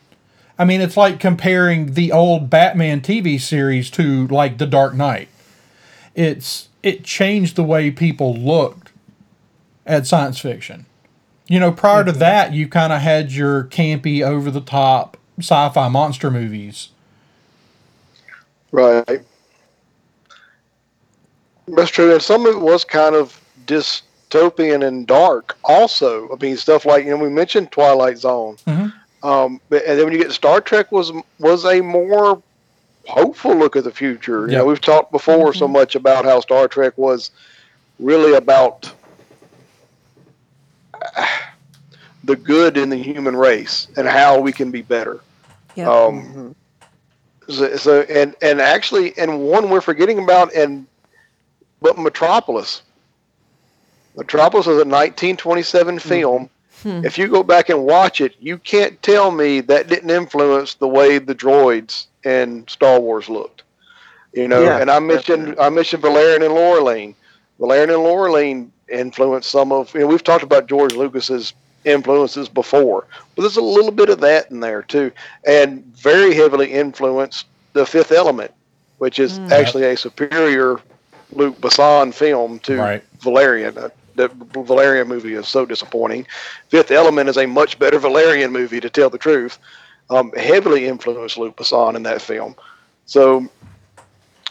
I 0.58 0.64
mean, 0.64 0.80
it's 0.80 0.96
like 0.96 1.18
comparing 1.18 1.94
the 1.94 2.12
old 2.12 2.48
Batman 2.48 3.00
TV 3.00 3.40
series 3.40 3.90
to 3.92 4.28
like 4.28 4.58
The 4.58 4.66
Dark 4.66 4.94
Knight. 4.94 5.28
It's 6.14 6.68
it 6.84 7.02
changed 7.02 7.56
the 7.56 7.64
way 7.64 7.90
people 7.90 8.36
looked 8.36 8.92
at 9.86 10.06
science 10.06 10.38
fiction. 10.38 10.84
You 11.48 11.58
know, 11.58 11.72
prior 11.72 12.04
to 12.04 12.12
that, 12.12 12.52
you 12.52 12.68
kind 12.68 12.92
of 12.92 13.00
had 13.00 13.32
your 13.32 13.64
campy, 13.64 14.22
over 14.22 14.50
the 14.50 14.60
top 14.60 15.16
sci-fi 15.38 15.88
monster 15.88 16.30
movies. 16.30 16.90
Right. 18.70 19.20
That's 21.68 21.90
true, 21.90 22.12
and 22.12 22.22
some 22.22 22.44
of 22.44 22.54
it 22.54 22.60
was 22.60 22.84
kind 22.84 23.14
of 23.14 23.40
dystopian 23.66 24.86
and 24.86 25.06
dark. 25.06 25.56
Also, 25.64 26.28
I 26.30 26.36
mean, 26.42 26.58
stuff 26.58 26.84
like 26.84 27.04
you 27.04 27.10
know 27.10 27.16
we 27.16 27.30
mentioned 27.30 27.72
Twilight 27.72 28.18
Zone, 28.18 28.56
Mhm. 28.66 28.92
um, 29.22 29.60
but, 29.70 29.82
and 29.86 29.98
then 29.98 30.04
when 30.04 30.12
you 30.12 30.22
get 30.22 30.32
Star 30.32 30.60
Trek, 30.60 30.92
was 30.92 31.12
was 31.38 31.64
a 31.64 31.80
more 31.80 32.42
hopeful 33.06 33.54
look 33.54 33.76
at 33.76 33.84
the 33.84 33.90
future. 33.90 34.46
You 34.46 34.52
Yeah. 34.52 34.58
know, 34.58 34.66
we've 34.66 34.80
talked 34.80 35.12
before 35.12 35.52
so 35.54 35.68
much 35.68 35.94
about 35.94 36.24
how 36.24 36.40
Star 36.40 36.68
Trek 36.68 36.96
was 36.96 37.30
really 38.00 38.34
about 38.34 38.90
uh, 41.16 41.26
the 42.24 42.36
good 42.36 42.76
in 42.76 42.88
the 42.88 42.96
human 42.96 43.36
race 43.36 43.88
and 43.96 44.08
how 44.08 44.40
we 44.40 44.52
can 44.52 44.70
be 44.70 44.82
better. 44.82 45.20
Yeah. 45.74 45.90
Um, 45.90 46.54
so, 47.48 47.76
so 47.76 48.00
and 48.02 48.34
and 48.40 48.60
actually, 48.60 49.16
and 49.18 49.40
one 49.40 49.68
we're 49.68 49.80
forgetting 49.82 50.18
about, 50.22 50.54
and 50.54 50.86
but 51.82 51.98
Metropolis. 51.98 52.82
Metropolis 54.16 54.66
is 54.66 54.74
a 54.76 54.86
1927 54.86 55.98
film. 55.98 56.48
If 56.84 57.16
you 57.18 57.28
go 57.28 57.42
back 57.42 57.70
and 57.70 57.84
watch 57.84 58.20
it, 58.20 58.34
you 58.40 58.58
can't 58.58 59.02
tell 59.02 59.30
me 59.30 59.60
that 59.62 59.88
didn't 59.88 60.10
influence 60.10 60.74
the 60.74 60.86
way 60.86 61.18
the 61.18 61.34
droids 61.34 62.06
in 62.24 62.66
Star 62.68 63.00
Wars 63.00 63.28
looked. 63.28 63.62
You 64.32 64.48
know, 64.48 64.64
Yeah, 64.64 64.78
and 64.78 64.90
I 64.90 64.98
mentioned 65.00 65.56
I 65.60 65.68
mentioned 65.70 66.02
Valerian 66.02 66.42
and 66.42 66.52
Laureline. 66.52 67.14
Valerian 67.58 67.90
and 67.90 68.00
Laureline 68.00 68.70
influenced 68.90 69.50
some 69.50 69.72
of. 69.72 69.92
You 69.94 70.00
know, 70.00 70.06
we've 70.06 70.22
talked 70.24 70.44
about 70.44 70.68
George 70.68 70.94
Lucas's 70.94 71.54
influences 71.84 72.48
before, 72.48 73.06
but 73.36 73.42
there's 73.42 73.56
a 73.56 73.62
little 73.62 73.92
bit 73.92 74.08
of 74.10 74.20
that 74.20 74.50
in 74.50 74.60
there 74.60 74.82
too, 74.82 75.12
and 75.46 75.84
very 75.96 76.34
heavily 76.34 76.72
influenced 76.72 77.46
the 77.74 77.86
Fifth 77.86 78.12
Element, 78.12 78.52
which 78.98 79.18
is 79.18 79.40
actually 79.50 79.84
a 79.84 79.96
superior 79.96 80.70
Luc 81.24 81.52
Besson 81.52 82.12
film 82.12 82.58
to 82.60 82.78
Right. 82.78 83.04
Valerian. 83.20 83.76
Uh, 83.76 83.88
the 84.14 84.28
Valerian 84.28 85.08
movie 85.08 85.34
is 85.34 85.48
so 85.48 85.64
disappointing. 85.64 86.26
Fifth 86.70 86.90
Element 86.90 87.28
is 87.28 87.36
a 87.36 87.46
much 87.46 87.78
better 87.78 87.98
Valerian 87.98 88.52
movie, 88.52 88.80
to 88.80 88.90
tell 88.90 89.10
the 89.10 89.18
truth. 89.18 89.58
Um, 90.10 90.32
heavily 90.32 90.86
influenced 90.86 91.38
Luc 91.38 91.56
Besson 91.56 91.96
in 91.96 92.02
that 92.02 92.20
film. 92.20 92.54
So, 93.06 93.48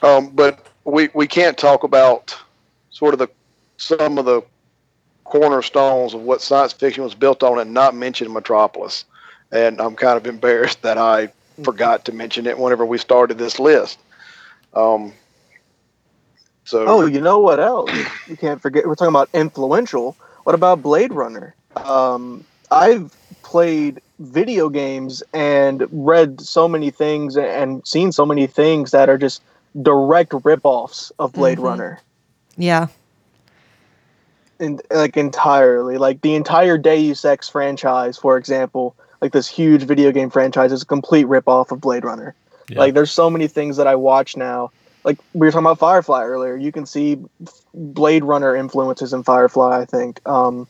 um, 0.01 0.31
but 0.33 0.65
we 0.83 1.10
we 1.13 1.27
can't 1.27 1.57
talk 1.57 1.83
about 1.83 2.36
sort 2.89 3.13
of 3.13 3.19
the 3.19 3.29
some 3.77 4.17
of 4.17 4.25
the 4.25 4.41
cornerstones 5.25 6.13
of 6.13 6.22
what 6.22 6.41
science 6.41 6.74
fiction 6.74 7.03
was 7.03 7.15
built 7.15 7.43
on 7.43 7.60
and 7.60 7.74
not 7.74 7.95
mention 7.95 8.31
Metropolis. 8.31 9.05
And 9.51 9.79
I'm 9.79 9.95
kind 9.95 10.17
of 10.17 10.25
embarrassed 10.25 10.81
that 10.81 10.98
I 10.98 11.31
forgot 11.63 12.05
to 12.05 12.12
mention 12.12 12.48
it 12.48 12.57
whenever 12.57 12.86
we 12.86 12.98
started 12.98 13.38
this 13.38 13.60
list. 13.60 14.00
Um, 14.74 15.13
so 16.65 16.86
Oh, 16.88 17.05
you 17.05 17.22
know 17.22 17.39
what 17.39 17.60
else? 17.60 17.91
You 18.27 18.38
can't 18.38 18.62
forget. 18.62 18.88
We're 18.88 18.95
talking 18.95 19.10
about 19.13 19.29
influential. 19.33 20.15
What 20.43 20.55
about 20.55 20.81
Blade 20.81 21.13
Runner? 21.13 21.55
Um, 21.75 22.43
I've 22.72 23.15
played 23.43 24.01
video 24.24 24.70
games 24.70 25.22
and 25.34 25.86
read 25.92 26.39
so 26.42 26.68
many 26.68 26.89
things 26.89 27.36
and 27.38 27.86
seen 27.88 28.12
so 28.12 28.25
many 28.25 28.48
things 28.48 28.92
that 28.92 29.10
are 29.10 29.18
just 29.18 29.42
direct 29.82 30.32
ripoffs 30.32 31.12
of 31.20 31.34
Blade 31.34 31.58
Mhm. 31.58 31.63
Runner. 31.63 32.00
yeah. 32.58 32.88
in, 34.60 34.80
like 34.92 35.18
entirely 35.18 35.98
like 35.98 36.22
the 36.22 36.36
entire 36.36 36.77
Deus 36.77 37.25
Ex 37.25 37.50
franchise, 37.50 38.18
for 38.18 38.38
example, 38.38 38.96
like 39.20 39.34
this 39.34 39.48
huge 39.48 39.84
video 39.84 40.12
game 40.12 40.30
franchise 40.30 40.72
is 40.72 40.84
a 40.84 40.86
complete 40.86 41.25
ripoff 41.25 41.72
of 41.72 41.82
Blade 41.82 42.06
Runner. 42.06 42.34
Yeah. 42.70 42.80
Like 42.80 42.94
there's 42.94 43.12
so 43.12 43.30
many 43.30 43.48
things 43.48 43.75
that 43.77 43.88
I 43.88 43.96
watch 43.96 44.38
now. 44.38 44.72
Like 45.03 45.18
we 45.34 45.48
were 45.48 45.51
talking 45.51 45.65
about 45.65 45.80
Firefly 45.80 46.24
earlier, 46.24 46.56
you 46.56 46.72
can 46.72 46.86
see 46.86 47.18
Blade 47.74 48.24
Runner 48.24 48.56
influences 48.56 49.12
in 49.12 49.24
Firefly. 49.24 49.82
I 49.82 49.86
think 49.86 50.25
um, 50.27 50.68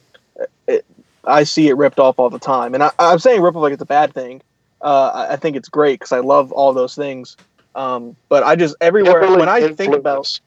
it, 0.67 0.85
I 1.25 1.43
see 1.43 1.67
it 1.67 1.77
ripped 1.77 1.99
off 1.99 2.19
all 2.19 2.29
the 2.29 2.39
time, 2.39 2.73
and 2.73 2.83
I, 2.83 2.91
I'm 2.99 3.19
saying 3.19 3.41
rip 3.41 3.55
off 3.55 3.61
like 3.61 3.73
it's 3.73 3.81
a 3.81 3.85
bad 3.85 4.13
thing. 4.13 4.41
Uh, 4.81 5.27
I, 5.29 5.37
think 5.37 5.55
it's 5.55 5.69
great 5.69 5.99
because 5.99 6.11
I 6.11 6.19
love 6.19 6.51
all 6.51 6.73
those 6.73 6.93
things. 6.93 7.37
Um, 7.73 8.17
but 8.27 8.43
I 8.43 8.57
just 8.57 8.75
everywhere 8.81 9.21
heavily 9.21 9.39
when 9.39 9.47
I 9.47 9.71
think 9.71 9.95
about 9.95 10.39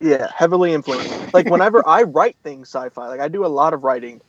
yeah, 0.00 0.28
heavily 0.34 0.74
influenced. 0.74 1.32
Like 1.32 1.48
whenever 1.48 1.86
I 1.86 2.02
write 2.02 2.36
things 2.42 2.68
sci-fi, 2.68 3.08
like 3.08 3.20
I 3.20 3.28
do 3.28 3.46
a 3.46 3.48
lot 3.48 3.74
of 3.74 3.84
writing. 3.84 4.20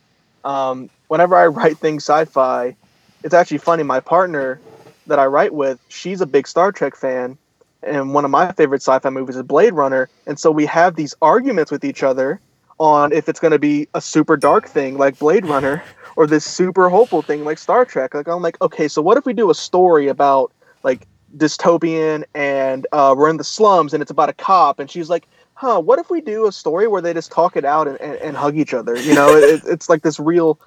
Um, 0.46 0.90
whenever 1.08 1.36
I 1.36 1.48
write 1.48 1.78
things 1.80 2.04
sci-fi, 2.04 2.76
it's 3.24 3.34
actually 3.34 3.58
funny. 3.58 3.84
My 3.84 4.00
partner 4.00 4.60
that 5.08 5.20
I 5.20 5.26
write 5.26 5.54
with, 5.54 5.80
she's 5.90 6.22
a 6.22 6.26
big 6.26 6.48
Star 6.48 6.72
Trek 6.72 6.96
fan, 6.96 7.38
and 7.84 8.14
one 8.14 8.26
of 8.26 8.32
my 8.32 8.52
favorite 8.54 8.82
sci-fi 8.82 9.10
movies 9.10 9.36
is 9.36 9.44
Blade 9.44 9.74
Runner. 9.74 10.08
And 10.26 10.40
so 10.40 10.52
we 10.52 10.66
have 10.68 10.96
these 10.96 11.16
arguments 11.22 11.72
with 11.72 11.84
each 11.84 12.04
other 12.04 12.40
on 12.80 13.12
if 13.12 13.28
it's 13.30 13.40
going 13.40 13.52
to 13.52 13.60
be 13.60 13.88
a 13.94 14.02
super 14.02 14.38
dark 14.38 14.68
thing 14.68 14.98
like 14.98 15.18
Blade 15.20 15.46
Runner 15.46 15.84
or 16.16 16.28
this 16.28 16.46
super 16.46 16.90
hopeful 16.90 17.22
thing 17.22 17.44
like 17.44 17.58
Star 17.58 17.86
Trek. 17.86 18.14
Like 18.14 18.28
I'm 18.28 18.42
like, 18.42 18.62
okay, 18.62 18.88
so 18.88 19.02
what 19.02 19.18
if 19.18 19.26
we 19.26 19.34
do 19.34 19.50
a 19.50 19.56
story 19.56 20.08
about 20.08 20.52
like 20.84 21.08
dystopian 21.38 22.24
and 22.34 22.88
uh, 22.92 23.14
we're 23.18 23.30
in 23.30 23.38
the 23.38 23.44
slums 23.44 23.94
and 23.94 24.02
it's 24.02 24.12
about 24.12 24.30
a 24.30 24.34
cop 24.34 24.80
and 24.80 24.90
she's 24.90 25.10
like 25.10 25.28
huh 25.56 25.78
what 25.78 26.00
if 26.00 26.10
we 26.10 26.22
do 26.22 26.48
a 26.48 26.52
story 26.54 26.88
where 26.88 27.02
they 27.02 27.14
just 27.14 27.34
talk 27.34 27.58
it 27.58 27.66
out 27.66 27.86
and, 27.86 28.00
and, 28.00 28.16
and 28.20 28.38
hug 28.38 28.58
each 28.58 28.74
other 28.74 28.98
you 28.98 29.14
know 29.14 29.36
it, 29.36 29.62
it's 29.66 29.90
like 29.90 30.04
this 30.04 30.22
real 30.22 30.58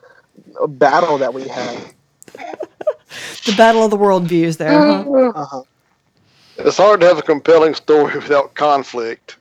uh, 0.63 0.67
battle 0.67 1.17
that 1.17 1.33
we 1.33 1.49
have 1.49 1.95
The 3.45 3.55
battle 3.57 3.85
of 3.85 3.91
the 3.91 3.97
world 3.97 4.25
views 4.25 4.57
there. 4.59 4.71
Huh? 4.71 5.33
uh-huh. 5.35 5.63
It's 6.59 6.77
hard 6.77 7.01
to 7.01 7.07
have 7.07 7.19
a 7.19 7.23
compelling 7.23 7.75
story 7.75 8.15
without 8.19 8.55
conflict. 8.55 9.37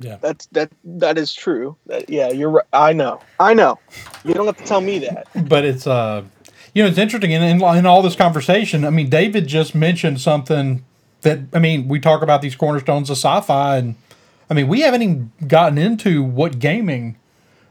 Yeah. 0.00 0.16
that's 0.20 0.46
that 0.46 0.70
that 0.84 1.18
is 1.18 1.32
true. 1.34 1.76
That, 1.86 2.08
yeah 2.10 2.30
you're 2.30 2.50
right 2.50 2.66
i 2.72 2.92
know. 2.92 3.20
I 3.40 3.54
know. 3.54 3.78
You 4.24 4.34
don't 4.34 4.46
have 4.46 4.56
to 4.58 4.64
tell 4.64 4.80
me 4.80 4.98
that. 5.00 5.28
But 5.48 5.64
it's 5.64 5.86
uh 5.86 6.24
you 6.74 6.82
know 6.82 6.88
it's 6.88 6.98
interesting 6.98 7.30
in, 7.32 7.42
in, 7.42 7.62
in 7.62 7.86
all 7.86 8.02
this 8.02 8.16
conversation. 8.16 8.84
I 8.84 8.90
mean 8.90 9.08
david 9.10 9.46
just 9.46 9.74
mentioned 9.74 10.20
something 10.20 10.84
that 11.22 11.40
i 11.52 11.58
mean 11.58 11.88
we 11.88 12.00
talk 12.00 12.22
about 12.22 12.42
these 12.42 12.54
cornerstones 12.56 13.10
of 13.10 13.16
sci-fi 13.16 13.78
and 13.78 13.96
i 14.50 14.54
mean 14.54 14.68
we 14.68 14.80
haven't 14.82 15.02
even 15.02 15.32
gotten 15.46 15.78
into 15.78 16.22
what 16.22 16.58
gaming 16.58 17.16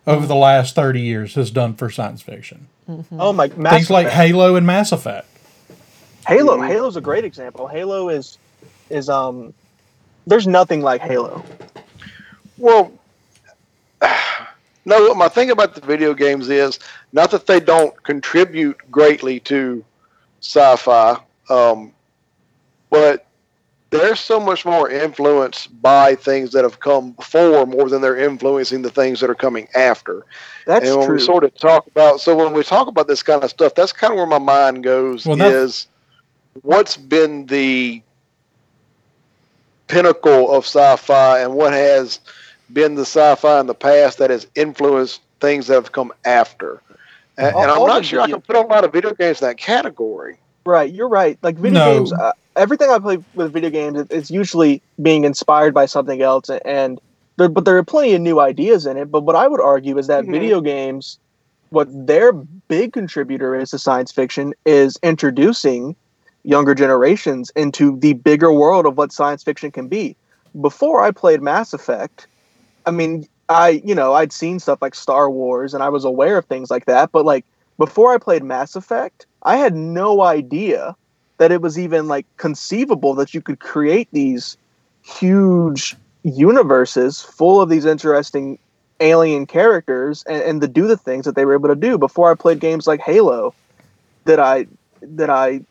over 0.07 0.25
the 0.27 0.35
last 0.35 0.75
30 0.75 1.01
years 1.01 1.35
has 1.35 1.51
done 1.51 1.73
for 1.75 1.89
science 1.89 2.21
fiction. 2.21 2.67
Oh 3.17 3.33
my 3.33 3.47
Mass 3.55 3.73
things 3.73 3.89
like 3.89 4.07
Effect. 4.07 4.17
halo 4.17 4.55
and 4.55 4.65
mass 4.67 4.91
effect. 4.91 5.27
Halo 6.27 6.59
halo's 6.61 6.95
a 6.95 7.01
great 7.01 7.25
example. 7.25 7.67
Halo 7.67 8.09
is 8.09 8.37
is 8.89 9.09
um 9.09 9.53
there's 10.27 10.47
nothing 10.47 10.81
like 10.81 11.01
halo 11.01 11.43
Well, 12.57 12.91
no. 14.85 15.13
My 15.13 15.27
thing 15.27 15.51
about 15.51 15.75
the 15.75 15.81
video 15.81 16.13
games 16.13 16.49
is 16.49 16.79
not 17.13 17.31
that 17.31 17.47
they 17.47 17.59
don't 17.59 18.01
contribute 18.03 18.79
greatly 18.91 19.39
to 19.41 19.83
sci-fi, 20.41 21.17
um, 21.49 21.91
but 22.89 23.25
they're 23.89 24.15
so 24.15 24.39
much 24.39 24.65
more 24.65 24.89
influenced 24.89 25.81
by 25.81 26.15
things 26.15 26.51
that 26.51 26.63
have 26.63 26.79
come 26.79 27.11
before 27.11 27.65
more 27.65 27.89
than 27.89 28.01
they're 28.01 28.17
influencing 28.17 28.81
the 28.81 28.89
things 28.89 29.19
that 29.19 29.29
are 29.29 29.35
coming 29.35 29.67
after. 29.75 30.25
that's 30.65 30.87
and 30.87 30.97
when 30.97 31.07
true 31.07 31.15
we 31.15 31.21
sort 31.21 31.43
of 31.43 31.55
talk 31.55 31.87
about, 31.87 32.19
so 32.19 32.35
when 32.35 32.53
we 32.53 32.63
talk 32.63 32.87
about 32.87 33.07
this 33.07 33.23
kind 33.23 33.43
of 33.43 33.49
stuff, 33.49 33.73
that's 33.75 33.93
kind 33.93 34.11
of 34.11 34.17
where 34.17 34.25
my 34.25 34.39
mind 34.39 34.83
goes. 34.83 35.25
Well, 35.25 35.41
is 35.41 35.87
what's 36.61 36.97
been 36.97 37.45
the 37.45 38.01
pinnacle 39.87 40.51
of 40.51 40.65
sci-fi, 40.65 41.39
and 41.41 41.53
what 41.53 41.73
has 41.73 42.19
been 42.71 42.95
the 42.95 43.01
sci-fi 43.05 43.59
in 43.59 43.67
the 43.67 43.75
past 43.75 44.17
that 44.19 44.29
has 44.29 44.47
influenced 44.55 45.21
things 45.39 45.67
that 45.67 45.75
have 45.75 45.91
come 45.91 46.13
after. 46.25 46.81
And, 47.37 47.53
All- 47.55 47.63
and 47.63 47.71
I'm 47.71 47.85
not 47.85 48.05
sure 48.05 48.21
I 48.21 48.29
can 48.29 48.41
put 48.41 48.55
a 48.55 48.61
lot 48.61 48.83
of 48.83 48.91
video 48.91 49.13
games 49.13 49.41
in 49.41 49.47
that 49.47 49.57
category. 49.57 50.39
Right, 50.65 50.91
you're 50.91 51.09
right. 51.09 51.37
Like 51.43 51.57
video 51.57 51.79
No. 51.79 51.93
games, 51.93 52.13
uh, 52.13 52.31
everything 52.55 52.89
I 52.89 52.99
play 52.99 53.19
with 53.33 53.53
video 53.53 53.69
games, 53.69 53.99
it, 53.99 54.07
it's 54.09 54.31
usually 54.31 54.81
being 55.01 55.25
inspired 55.25 55.73
by 55.73 55.85
something 55.85 56.21
else, 56.21 56.49
and 56.65 56.99
there, 57.37 57.49
but 57.49 57.65
there 57.65 57.77
are 57.77 57.83
plenty 57.83 58.13
of 58.15 58.21
new 58.21 58.39
ideas 58.39 58.85
in 58.85 58.97
it. 58.97 59.11
But 59.11 59.23
what 59.25 59.35
I 59.35 59.47
would 59.47 59.61
argue 59.61 59.97
is 59.97 60.07
that 60.07 60.23
Mhm. 60.23 60.31
video 60.31 60.61
games, 60.61 61.19
what 61.69 61.87
their 61.91 62.31
big 62.67 62.93
contributor 62.93 63.55
is 63.55 63.71
to 63.71 63.77
science 63.79 64.11
fiction, 64.11 64.53
is 64.65 64.97
introducing 65.03 65.95
younger 66.43 66.73
generations 66.73 67.51
into 67.55 67.97
the 67.99 68.13
bigger 68.13 68.51
world 68.51 68.85
of 68.85 68.97
what 68.97 69.11
science 69.11 69.43
fiction 69.43 69.71
can 69.71 69.87
be. 69.87 70.15
Before 70.61 71.01
I 71.01 71.11
played 71.11 71.41
Mass 71.41 71.73
Effect, 71.73 72.27
I 72.85 72.91
mean, 72.91 73.27
I 73.49 73.81
you 73.83 73.95
know 73.95 74.13
I'd 74.13 74.33
seen 74.33 74.59
stuff 74.59 74.81
like 74.81 74.95
Star 74.95 75.29
Wars, 75.29 75.73
and 75.73 75.83
I 75.83 75.89
was 75.89 76.05
aware 76.05 76.37
of 76.37 76.45
things 76.45 76.69
like 76.69 76.85
that, 76.85 77.11
but 77.11 77.25
like 77.25 77.45
before 77.77 78.13
I 78.13 78.17
played 78.17 78.43
Mass 78.43 78.75
Effect, 78.75 79.25
I 79.43 79.57
had 79.57 79.75
no 79.75 80.21
idea 80.21 80.95
that 81.37 81.51
it 81.51 81.61
was 81.61 81.77
even 81.77 82.07
like 82.07 82.25
conceivable 82.37 83.13
that 83.15 83.33
you 83.33 83.41
could 83.41 83.59
create 83.59 84.07
these 84.11 84.57
huge 85.03 85.95
universes 86.23 87.21
full 87.21 87.61
of 87.61 87.69
these 87.69 87.85
interesting 87.85 88.57
alien 88.99 89.45
characters 89.45 90.23
and, 90.27 90.41
and 90.41 90.61
to 90.61 90.67
do 90.67 90.87
the 90.87 90.97
things 90.97 91.25
that 91.25 91.35
they 91.35 91.45
were 91.45 91.53
able 91.53 91.67
to 91.67 91.75
do 91.75 91.97
before 91.97 92.31
I 92.31 92.35
played 92.35 92.59
games 92.59 92.87
like 92.87 93.01
Halo 93.01 93.53
that 94.23 94.39
I 94.39 94.67
that 95.01 95.29
I 95.29 95.61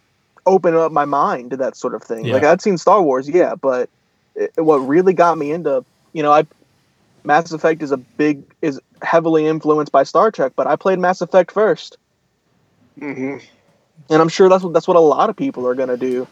opened 0.47 0.76
up 0.76 0.92
my 0.92 1.06
mind 1.06 1.50
to 1.50 1.56
that 1.56 1.76
sort 1.76 1.94
of 1.94 2.02
thing. 2.02 2.26
Yeah. 2.26 2.35
Like 2.35 2.44
I'd 2.44 2.62
seen 2.62 2.78
Star 2.78 3.02
Wars, 3.02 3.28
yeah, 3.28 3.54
but 3.54 3.88
it, 4.37 4.52
what 4.56 4.76
really 4.76 5.14
got 5.14 5.38
me 5.38 5.50
into 5.52 5.85
you 6.12 6.23
know, 6.23 6.33
I 6.33 6.47
Mass 7.24 7.52
Effect 7.52 7.82
is 7.82 7.92
a 7.92 7.98
big 7.98 8.44
is 8.62 8.80
heavily 9.02 9.46
influenced 9.46 9.92
by 9.92 10.04
Star 10.04 10.30
Trek, 10.30 10.52
but 10.56 10.66
I 10.66 10.76
played 10.76 10.98
Mass 10.98 11.20
Effect 11.20 11.52
first, 11.52 11.98
hmm 12.98 13.36
and 14.10 14.22
I'm 14.22 14.28
sure 14.28 14.48
that's 14.48 14.64
what 14.64 14.72
that's 14.72 14.88
what 14.88 14.96
a 14.96 15.00
lot 15.00 15.30
of 15.30 15.36
people 15.36 15.66
are 15.66 15.74
gonna 15.74 15.96
do 15.96 16.28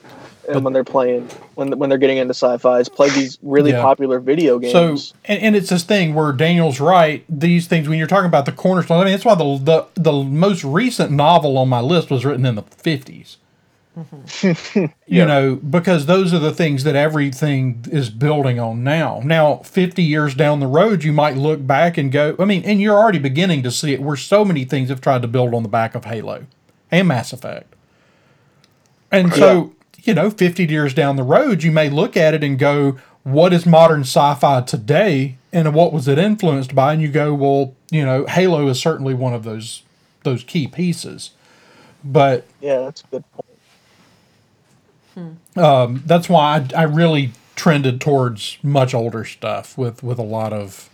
uh, 0.48 0.60
when 0.60 0.72
they're 0.72 0.84
playing 0.84 1.30
when 1.54 1.78
when 1.78 1.88
they're 1.88 1.98
getting 1.98 2.18
into 2.18 2.34
sci-fi 2.34 2.80
is 2.80 2.88
play 2.88 3.08
these 3.10 3.38
really 3.42 3.72
Yeah. 3.72 3.82
popular 3.82 4.20
video 4.20 4.58
games. 4.58 5.14
So, 5.14 5.18
and, 5.26 5.42
and 5.42 5.56
it's 5.56 5.70
this 5.70 5.84
thing 5.84 6.14
where 6.14 6.32
Daniel's 6.32 6.80
right. 6.80 7.24
These 7.28 7.66
things, 7.68 7.88
when 7.88 7.98
you're 7.98 8.08
talking 8.08 8.26
about 8.26 8.46
the 8.46 8.52
cornerstone, 8.52 9.00
I 9.00 9.04
mean, 9.04 9.12
that's 9.12 9.24
why 9.24 9.34
the 9.34 9.58
the, 9.58 9.86
the 9.94 10.12
most 10.12 10.64
recent 10.64 11.12
novel 11.12 11.58
on 11.58 11.68
my 11.68 11.80
list 11.80 12.10
was 12.10 12.24
written 12.24 12.46
in 12.46 12.56
the 12.56 12.62
50s. 12.62 13.36
Mm-hmm. 13.96 14.86
You 15.06 15.26
know, 15.26 15.56
because 15.56 16.06
those 16.06 16.32
are 16.32 16.38
the 16.38 16.54
things 16.54 16.84
that 16.84 16.96
everything 16.96 17.84
is 17.90 18.08
building 18.08 18.58
on 18.58 18.82
now. 18.82 19.20
Now, 19.22 19.56
50 19.56 20.02
years 20.02 20.34
down 20.34 20.60
the 20.60 20.66
road, 20.66 21.04
you 21.04 21.12
might 21.12 21.36
look 21.36 21.66
back 21.66 21.98
and 21.98 22.10
go, 22.10 22.34
I 22.38 22.46
mean, 22.46 22.64
and 22.64 22.80
you're 22.80 22.96
already 22.96 23.18
beginning 23.18 23.62
to 23.64 23.70
see 23.70 23.92
it 23.92 24.00
where 24.00 24.16
so 24.16 24.44
many 24.44 24.64
things 24.64 24.88
have 24.88 25.02
tried 25.02 25.20
to 25.22 25.28
build 25.28 25.52
on 25.52 25.62
the 25.62 25.68
back 25.68 25.94
of 25.94 26.06
Halo 26.06 26.46
and 26.90 27.08
Mass 27.08 27.34
Effect. 27.34 27.74
And 29.10 29.34
so, 29.34 29.74
you 30.02 30.14
know, 30.14 30.30
50 30.30 30.64
years 30.64 30.94
down 30.94 31.16
the 31.16 31.22
road, 31.22 31.62
you 31.62 31.70
may 31.70 31.90
look 31.90 32.16
at 32.16 32.32
it 32.32 32.42
and 32.42 32.58
go, 32.58 32.98
what 33.24 33.52
is 33.52 33.66
modern 33.66 34.00
sci 34.00 34.34
fi 34.36 34.62
today 34.62 35.36
and 35.52 35.74
what 35.74 35.92
was 35.92 36.08
it 36.08 36.18
influenced 36.18 36.74
by? 36.74 36.94
And 36.94 37.02
you 37.02 37.08
go, 37.08 37.34
well, 37.34 37.74
you 37.90 38.04
know, 38.04 38.26
Halo 38.26 38.66
is 38.68 38.80
certainly 38.80 39.12
one 39.14 39.34
of 39.34 39.44
those 39.44 39.82
those 40.22 40.44
key 40.44 40.66
pieces. 40.66 41.30
But 42.04 42.46
yeah, 42.60 42.78
that's 42.80 43.02
a 43.02 43.06
good 43.08 43.32
point. 43.32 43.51
That's 46.04 46.28
why 46.28 46.66
I, 46.74 46.80
I 46.80 46.82
really 46.84 47.32
trended 47.54 48.00
towards 48.00 48.58
much 48.62 48.94
older 48.94 49.24
stuff 49.24 49.76
with 49.76 50.02
with 50.02 50.18
a 50.18 50.24
lot 50.24 50.52
of 50.52 50.88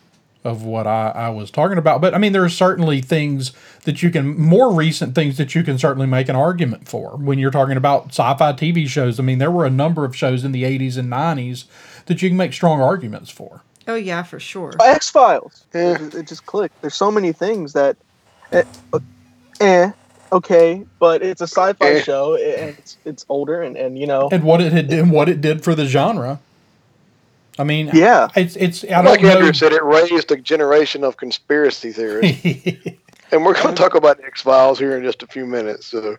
of 0.44 0.62
what 0.62 0.86
I, 0.86 1.10
I 1.10 1.28
was 1.30 1.50
talking 1.50 1.78
about. 1.78 2.00
But 2.00 2.14
I 2.14 2.18
mean, 2.18 2.32
there 2.32 2.44
are 2.44 2.48
certainly 2.48 3.00
things 3.00 3.52
that 3.84 4.02
you 4.02 4.10
can 4.10 4.38
more 4.38 4.72
recent 4.72 5.14
things 5.14 5.36
that 5.36 5.54
you 5.54 5.62
can 5.62 5.78
certainly 5.78 6.06
make 6.06 6.28
an 6.28 6.36
argument 6.36 6.88
for 6.88 7.16
when 7.16 7.38
you're 7.38 7.50
talking 7.50 7.76
about 7.76 8.08
sci-fi 8.08 8.52
TV 8.52 8.86
shows. 8.88 9.18
I 9.18 9.22
mean, 9.22 9.38
there 9.38 9.50
were 9.50 9.66
a 9.66 9.70
number 9.70 10.04
of 10.04 10.16
shows 10.16 10.44
in 10.44 10.52
the 10.52 10.64
80s 10.64 10.96
and 10.96 11.10
90s 11.10 11.64
that 12.06 12.22
you 12.22 12.28
can 12.30 12.36
make 12.36 12.52
strong 12.52 12.80
arguments 12.80 13.30
for. 13.30 13.62
Oh 13.86 13.94
yeah, 13.94 14.22
for 14.22 14.38
sure. 14.38 14.72
X 14.80 15.10
Files. 15.10 15.64
It, 15.72 16.14
it 16.14 16.26
just 16.26 16.46
clicked. 16.46 16.80
There's 16.82 16.94
so 16.94 17.10
many 17.10 17.32
things 17.32 17.72
that, 17.72 17.96
eh, 18.52 18.64
eh 19.60 19.92
okay, 20.32 20.84
but 20.98 21.22
it's 21.22 21.40
a 21.40 21.46
sci-fi 21.46 21.86
Eh. 21.94 22.02
show 22.02 22.34
and 22.36 22.76
it's 22.78 22.96
it's 23.04 23.26
older 23.28 23.62
and 23.62 23.76
and 23.76 23.98
you 23.98 24.06
know 24.06 24.28
and 24.30 24.42
what 24.44 24.60
it 24.60 24.72
had 24.72 24.92
and 24.92 25.10
what 25.10 25.28
it 25.28 25.40
did 25.40 25.62
for 25.64 25.74
the 25.74 25.86
genre. 25.86 26.40
I 27.58 27.64
mean, 27.64 27.90
Yeah. 27.92 28.28
it's 28.36 28.54
it's 28.56 28.84
I 28.84 29.00
Like 29.00 29.20
don't 29.20 29.22
know. 29.30 29.36
Andrew 29.38 29.52
said, 29.52 29.72
it 29.72 29.82
raised 29.82 30.30
a 30.30 30.36
generation 30.36 31.02
of 31.02 31.16
conspiracy 31.16 31.90
theorists. 31.92 32.44
and 33.32 33.44
we're 33.44 33.54
going 33.54 33.74
to 33.74 33.82
talk 33.82 33.94
about 33.96 34.22
X 34.24 34.42
Files 34.42 34.78
here 34.78 34.96
in 34.96 35.02
just 35.02 35.22
a 35.24 35.26
few 35.26 35.44
minutes. 35.44 35.86
So 35.86 36.16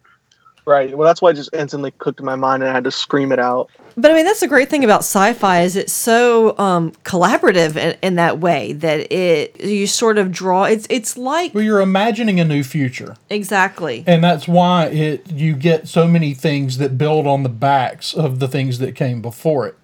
right. 0.69 0.95
Well, 0.95 1.05
that's 1.05 1.21
why 1.21 1.31
it 1.31 1.33
just 1.33 1.49
instantly 1.53 1.91
cooked 1.97 2.19
in 2.19 2.25
my 2.25 2.35
mind 2.35 2.63
and 2.63 2.69
I 2.69 2.73
had 2.73 2.83
to 2.85 2.91
scream 2.91 3.31
it 3.31 3.39
out. 3.39 3.69
But 3.97 4.11
I 4.11 4.13
mean, 4.13 4.25
that's 4.25 4.39
the 4.39 4.47
great 4.47 4.69
thing 4.69 4.85
about 4.85 4.99
sci-fi 4.99 5.61
is 5.61 5.75
it's 5.75 5.91
so 5.91 6.57
um, 6.57 6.91
collaborative 7.03 7.75
in, 7.75 7.97
in 8.01 8.15
that 8.15 8.39
way 8.39 8.73
that 8.73 9.11
it 9.11 9.59
you 9.61 9.87
sort 9.87 10.17
of 10.17 10.31
draw. 10.31 10.63
It's 10.65 10.87
it's 10.89 11.17
like 11.17 11.53
well, 11.53 11.63
you're 11.63 11.81
imagining 11.81 12.39
a 12.39 12.45
new 12.45 12.63
future. 12.63 13.17
exactly 13.29 14.03
And 14.07 14.23
that's 14.23 14.47
why 14.47 14.85
it 14.85 15.29
you 15.31 15.53
get 15.53 15.87
so 15.87 16.07
many 16.07 16.33
things 16.33 16.77
that 16.77 16.97
build 16.97 17.27
on 17.27 17.43
the 17.43 17.49
backs 17.49 18.13
of 18.13 18.39
the 18.39 18.47
things 18.47 18.79
that 18.79 18.95
came 18.95 19.21
before 19.21 19.67
it. 19.67 19.75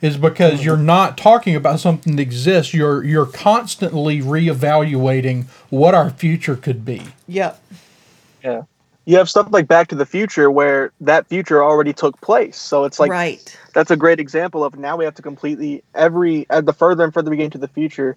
Is 0.00 0.16
because 0.16 0.64
you're 0.64 0.78
not 0.78 1.18
talking 1.18 1.54
about 1.54 1.78
something 1.78 2.16
that 2.16 2.22
exists. 2.22 2.72
You're 2.72 3.02
you're 3.04 3.26
constantly 3.26 4.20
reevaluating 4.20 5.46
what 5.70 5.94
our 5.94 6.10
future 6.10 6.56
could 6.56 6.84
be. 6.84 7.02
yep 7.26 7.60
Yeah. 8.44 8.62
You 9.10 9.16
have 9.16 9.28
stuff 9.28 9.48
like 9.50 9.66
Back 9.66 9.88
to 9.88 9.96
the 9.96 10.06
Future 10.06 10.52
where 10.52 10.92
that 11.00 11.26
future 11.26 11.64
already 11.64 11.92
took 11.92 12.20
place. 12.20 12.56
So 12.56 12.84
it's 12.84 13.00
like 13.00 13.10
right 13.10 13.58
that's 13.74 13.90
a 13.90 13.96
great 13.96 14.20
example 14.20 14.62
of 14.62 14.78
now 14.78 14.96
we 14.96 15.04
have 15.04 15.16
to 15.16 15.22
completely 15.22 15.82
every 15.96 16.46
at 16.48 16.64
the 16.64 16.72
further 16.72 17.02
and 17.02 17.12
further 17.12 17.28
we 17.28 17.36
get 17.36 17.46
into 17.46 17.58
the 17.58 17.66
future, 17.66 18.16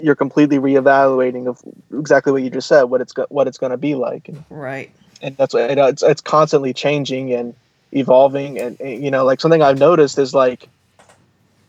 you're 0.00 0.14
completely 0.14 0.58
reevaluating 0.58 1.46
of 1.46 1.62
exactly 1.98 2.30
what 2.30 2.42
you 2.42 2.50
just 2.50 2.68
said, 2.68 2.82
what 2.84 3.00
it's 3.00 3.14
go- 3.14 3.26
what 3.30 3.46
it's 3.46 3.56
going 3.56 3.70
to 3.70 3.78
be 3.78 3.94
like, 3.94 4.28
and, 4.28 4.44
right 4.50 4.90
and 5.22 5.34
that's 5.38 5.54
what 5.54 5.70
it, 5.70 5.78
it's 5.78 6.02
it's 6.02 6.20
constantly 6.20 6.74
changing 6.74 7.32
and 7.32 7.54
evolving, 7.92 8.60
and, 8.60 8.78
and 8.82 9.02
you 9.02 9.10
know 9.10 9.24
like 9.24 9.40
something 9.40 9.62
I've 9.62 9.78
noticed 9.78 10.18
is 10.18 10.34
like 10.34 10.68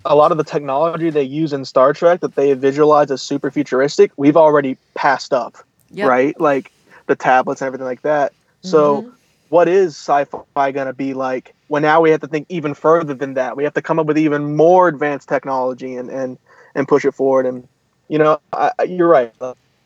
a 0.04 0.16
lot 0.18 0.34
of 0.34 0.38
the 0.38 0.44
technology 0.44 1.10
they 1.10 1.24
use 1.24 1.54
in 1.54 1.64
Star 1.64 1.94
Trek 1.94 2.20
that 2.20 2.36
they 2.36 2.52
visualize 2.56 3.10
as 3.10 3.22
super 3.22 3.52
futuristic, 3.52 4.12
we've 4.18 4.36
already 4.36 4.76
passed 4.96 5.32
up, 5.32 5.56
Yep. 5.92 6.10
right? 6.10 6.42
Like 6.42 6.74
the 7.06 7.16
tablets 7.16 7.62
and 7.62 7.68
everything 7.68 7.86
like 7.86 8.02
that. 8.02 8.34
So 8.64 9.04
Mhm. 9.04 9.14
what 9.50 9.68
is 9.68 9.96
sci-fi 9.96 10.72
going 10.72 10.88
to 10.88 10.94
be 10.94 11.14
like 11.14 11.54
Well, 11.70 11.82
now 11.82 12.02
we 12.02 12.12
have 12.12 12.22
to 12.22 12.28
think 12.28 12.48
even 12.50 12.74
further 12.74 13.14
than 13.14 13.34
that? 13.36 13.56
We 13.58 13.64
have 13.64 13.74
to 13.74 13.82
come 13.82 14.00
up 14.00 14.06
with 14.08 14.18
even 14.18 14.56
more 14.56 14.88
advanced 14.88 15.30
technology 15.30 15.96
and 15.96 16.10
and 16.10 16.38
and 16.76 16.88
push 16.88 17.06
it 17.06 17.14
forward. 17.14 17.46
And 17.46 17.68
you 18.10 18.18
know 18.20 18.40
I, 18.54 18.72
you're 18.88 19.08
right. 19.08 19.34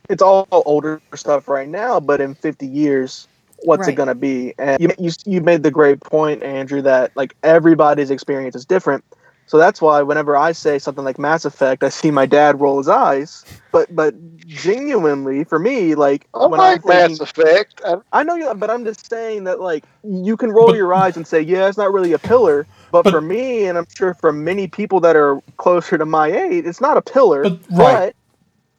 It's 0.09 0.21
all 0.21 0.47
older 0.51 1.01
stuff 1.15 1.47
right 1.47 1.67
now 1.69 1.99
but 1.99 2.21
in 2.21 2.35
50 2.35 2.67
years 2.67 3.27
what's 3.65 3.87
it 3.87 3.93
going 3.93 4.07
to 4.09 4.15
be? 4.15 4.53
And 4.57 4.81
you, 4.81 4.89
you 4.99 5.11
you 5.25 5.41
made 5.41 5.63
the 5.63 5.71
great 5.71 6.01
point 6.01 6.43
andrew 6.43 6.81
that 6.81 7.11
like 7.15 7.33
everybody's 7.43 8.11
experience 8.11 8.55
is 8.55 8.65
different 8.65 9.03
so 9.47 9.57
that's 9.57 9.81
why 9.81 10.01
whenever 10.01 10.35
i 10.35 10.51
say 10.51 10.77
something 10.79 11.03
like 11.03 11.19
mass 11.19 11.45
effect 11.45 11.83
i 11.83 11.89
see 11.89 12.11
my 12.11 12.25
dad 12.25 12.59
roll 12.61 12.77
his 12.77 12.87
eyes 12.89 13.43
but 13.71 13.93
but 13.95 14.13
genuinely 14.47 15.43
for 15.43 15.59
me 15.59 15.95
like 15.95 16.27
I 16.33 16.45
when 16.47 16.59
I'm 16.59 16.73
like 16.73 16.85
Mass 16.85 17.19
Effect. 17.19 17.81
I, 17.85 17.95
I 18.11 18.23
know 18.23 18.35
you, 18.35 18.53
but 18.53 18.69
I'm 18.69 18.85
just 18.85 19.09
saying 19.09 19.45
that 19.45 19.59
like 19.59 19.83
you 20.03 20.37
can 20.37 20.51
roll 20.51 20.67
But- 20.67 20.75
your 20.75 20.93
eyes 20.93 21.17
and 21.17 21.25
say, 21.27 21.41
yeah, 21.41 21.67
it's 21.67 21.77
not 21.77 21.91
really 21.91 22.13
a 22.13 22.19
pillar. 22.19 22.67
But, 22.91 23.03
But- 23.03 23.11
for 23.11 23.21
me, 23.21 23.65
and 23.65 23.77
I'm 23.77 23.87
sure 23.95 24.13
for 24.13 24.31
many 24.31 24.67
people 24.67 24.99
that 25.01 25.15
are 25.15 25.41
closer 25.57 25.97
to 25.97 26.05
my 26.05 26.27
age, 26.31 26.65
it's 26.65 26.81
not 26.81 26.97
a 26.97 27.01
pillar. 27.01 27.43
But- 27.43 27.67
But, 27.69 27.77
right. 27.77 28.15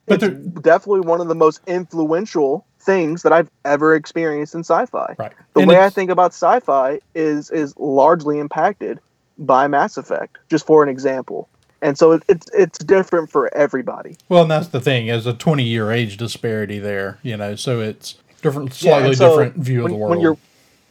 But 0.06 0.14
it's 0.14 0.20
there- 0.22 0.62
definitely 0.62 1.00
one 1.00 1.20
of 1.20 1.28
the 1.28 1.34
most 1.34 1.60
influential 1.66 2.64
things 2.80 3.22
that 3.22 3.32
I've 3.32 3.50
ever 3.64 3.94
experienced 3.94 4.54
in 4.54 4.60
sci-fi. 4.60 5.16
Right. 5.18 5.32
The 5.54 5.60
And 5.60 5.68
way 5.68 5.80
I 5.82 5.90
think 5.90 6.10
about 6.10 6.32
sci-fi 6.32 7.00
is 7.14 7.50
is 7.50 7.74
largely 7.78 8.38
impacted 8.38 9.00
by 9.38 9.66
Mass 9.66 9.96
Effect, 9.96 10.38
just 10.48 10.66
for 10.66 10.82
an 10.82 10.88
example. 10.88 11.48
And 11.82 11.98
so 11.98 12.12
it, 12.12 12.22
it's 12.28 12.46
it's 12.54 12.78
different 12.78 13.30
for 13.30 13.54
everybody. 13.54 14.16
Well, 14.28 14.42
and 14.42 14.50
that's 14.50 14.68
the 14.68 14.80
thing. 14.80 15.06
There's 15.06 15.26
a 15.26 15.34
20 15.34 15.62
year 15.62 15.92
age 15.92 16.16
disparity 16.16 16.78
there, 16.78 17.18
you 17.22 17.36
know, 17.36 17.56
so 17.56 17.80
it's 17.80 18.16
different, 18.40 18.72
slightly 18.72 19.08
and 19.08 19.18
so 19.18 19.28
different 19.28 19.56
view 19.56 19.82
when, 19.82 19.84
of 19.86 19.90
the 19.90 19.96
world. 19.98 20.10
When 20.10 20.20
you're 20.20 20.38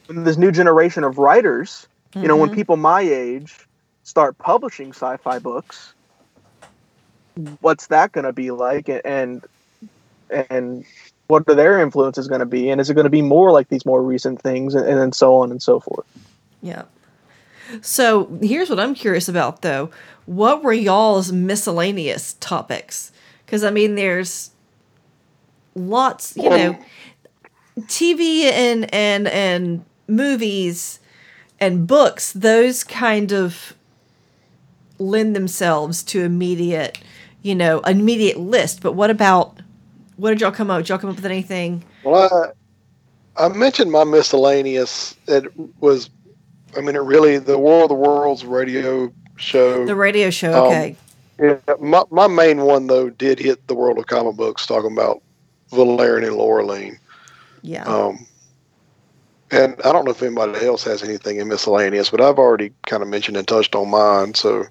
when 0.06 0.24
this 0.24 0.36
new 0.36 0.52
generation 0.52 1.02
of 1.02 1.18
writers, 1.18 1.86
you 2.14 2.28
know, 2.28 2.36
when 2.36 2.50
Mhm. 2.50 2.54
people 2.54 2.76
my 2.76 3.00
age 3.00 3.66
start 4.04 4.38
publishing 4.38 4.90
sci-fi 4.90 5.38
books, 5.38 5.94
what's 7.60 7.88
that 7.88 8.12
going 8.12 8.26
to 8.26 8.32
be 8.32 8.50
like, 8.50 8.88
and 9.04 9.42
and 10.30 10.84
what 11.26 11.42
are 11.48 11.54
their 11.54 11.80
influences 11.80 12.28
going 12.28 12.40
to 12.40 12.46
be, 12.46 12.70
and 12.70 12.80
is 12.80 12.90
it 12.90 12.94
going 12.94 13.04
to 13.04 13.10
be 13.10 13.22
more 13.22 13.50
like 13.50 13.68
these 13.68 13.86
more 13.86 14.02
recent 14.02 14.40
things, 14.40 14.74
and, 14.74 14.86
and 14.86 14.98
then 14.98 15.12
so 15.12 15.34
on 15.36 15.50
and 15.50 15.62
so 15.62 15.80
forth. 15.80 16.06
Yeah. 16.62 16.82
So 17.80 18.38
here's 18.42 18.70
what 18.70 18.80
I'm 18.80 18.94
curious 18.94 19.28
about 19.28 19.62
though. 19.62 19.90
What 20.26 20.62
were 20.62 20.72
y'all's 20.72 21.32
miscellaneous 21.32 22.34
topics? 22.34 23.12
Because 23.44 23.64
I 23.64 23.70
mean, 23.70 23.94
there's 23.94 24.50
lots, 25.74 26.36
you 26.36 26.48
know, 26.48 26.78
TV 27.80 28.44
and 28.44 28.92
and 28.94 29.28
and 29.28 29.84
movies 30.08 31.00
and 31.60 31.86
books. 31.86 32.32
Those 32.32 32.84
kind 32.84 33.32
of 33.32 33.74
lend 34.98 35.34
themselves 35.34 36.02
to 36.04 36.22
immediate, 36.22 36.98
you 37.42 37.54
know, 37.54 37.80
immediate 37.80 38.38
list. 38.38 38.82
But 38.82 38.92
what 38.92 39.10
about 39.10 39.58
what 40.16 40.30
did 40.30 40.40
y'all 40.40 40.52
come 40.52 40.70
up? 40.70 40.78
Did 40.80 40.88
y'all 40.90 40.98
come 40.98 41.10
up 41.10 41.16
with 41.16 41.26
anything? 41.26 41.84
well, 42.04 42.52
I, 43.36 43.46
I 43.46 43.48
mentioned 43.48 43.90
my 43.90 44.04
miscellaneous. 44.04 45.16
It 45.26 45.52
was, 45.80 46.10
I 46.76 46.80
mean, 46.80 46.96
it 46.96 47.00
really 47.02 47.38
the 47.38 47.58
World 47.58 47.84
of 47.84 47.88
the 47.90 47.94
Worlds 47.94 48.44
radio 48.44 49.12
show. 49.36 49.84
The 49.86 49.94
radio 49.94 50.30
show. 50.30 50.52
Um, 50.52 50.66
Okay. 50.66 50.96
Yeah, 51.40 51.56
my, 51.80 52.04
my 52.12 52.28
main 52.28 52.60
one 52.62 52.86
though 52.86 53.10
did 53.10 53.40
hit 53.40 53.66
the 53.66 53.74
world 53.74 53.98
of 53.98 54.06
comic 54.06 54.36
books, 54.36 54.66
talking 54.66 54.92
about 54.92 55.20
Valerian 55.70 56.28
and 56.28 56.36
Laureline. 56.38 56.98
yeah. 57.62 57.82
Um, 57.84 58.26
and 59.50 59.74
I 59.84 59.92
don't 59.92 60.04
know 60.04 60.12
if 60.12 60.22
anybody 60.22 60.64
else 60.64 60.84
has 60.84 61.02
anything 61.02 61.38
in 61.38 61.48
miscellaneous, 61.48 62.10
but 62.10 62.20
I've 62.20 62.38
already 62.38 62.72
kind 62.86 63.02
of 63.02 63.08
mentioned 63.08 63.36
and 63.36 63.46
touched 63.46 63.74
on 63.74 63.90
mine. 63.90 64.34
So 64.34 64.66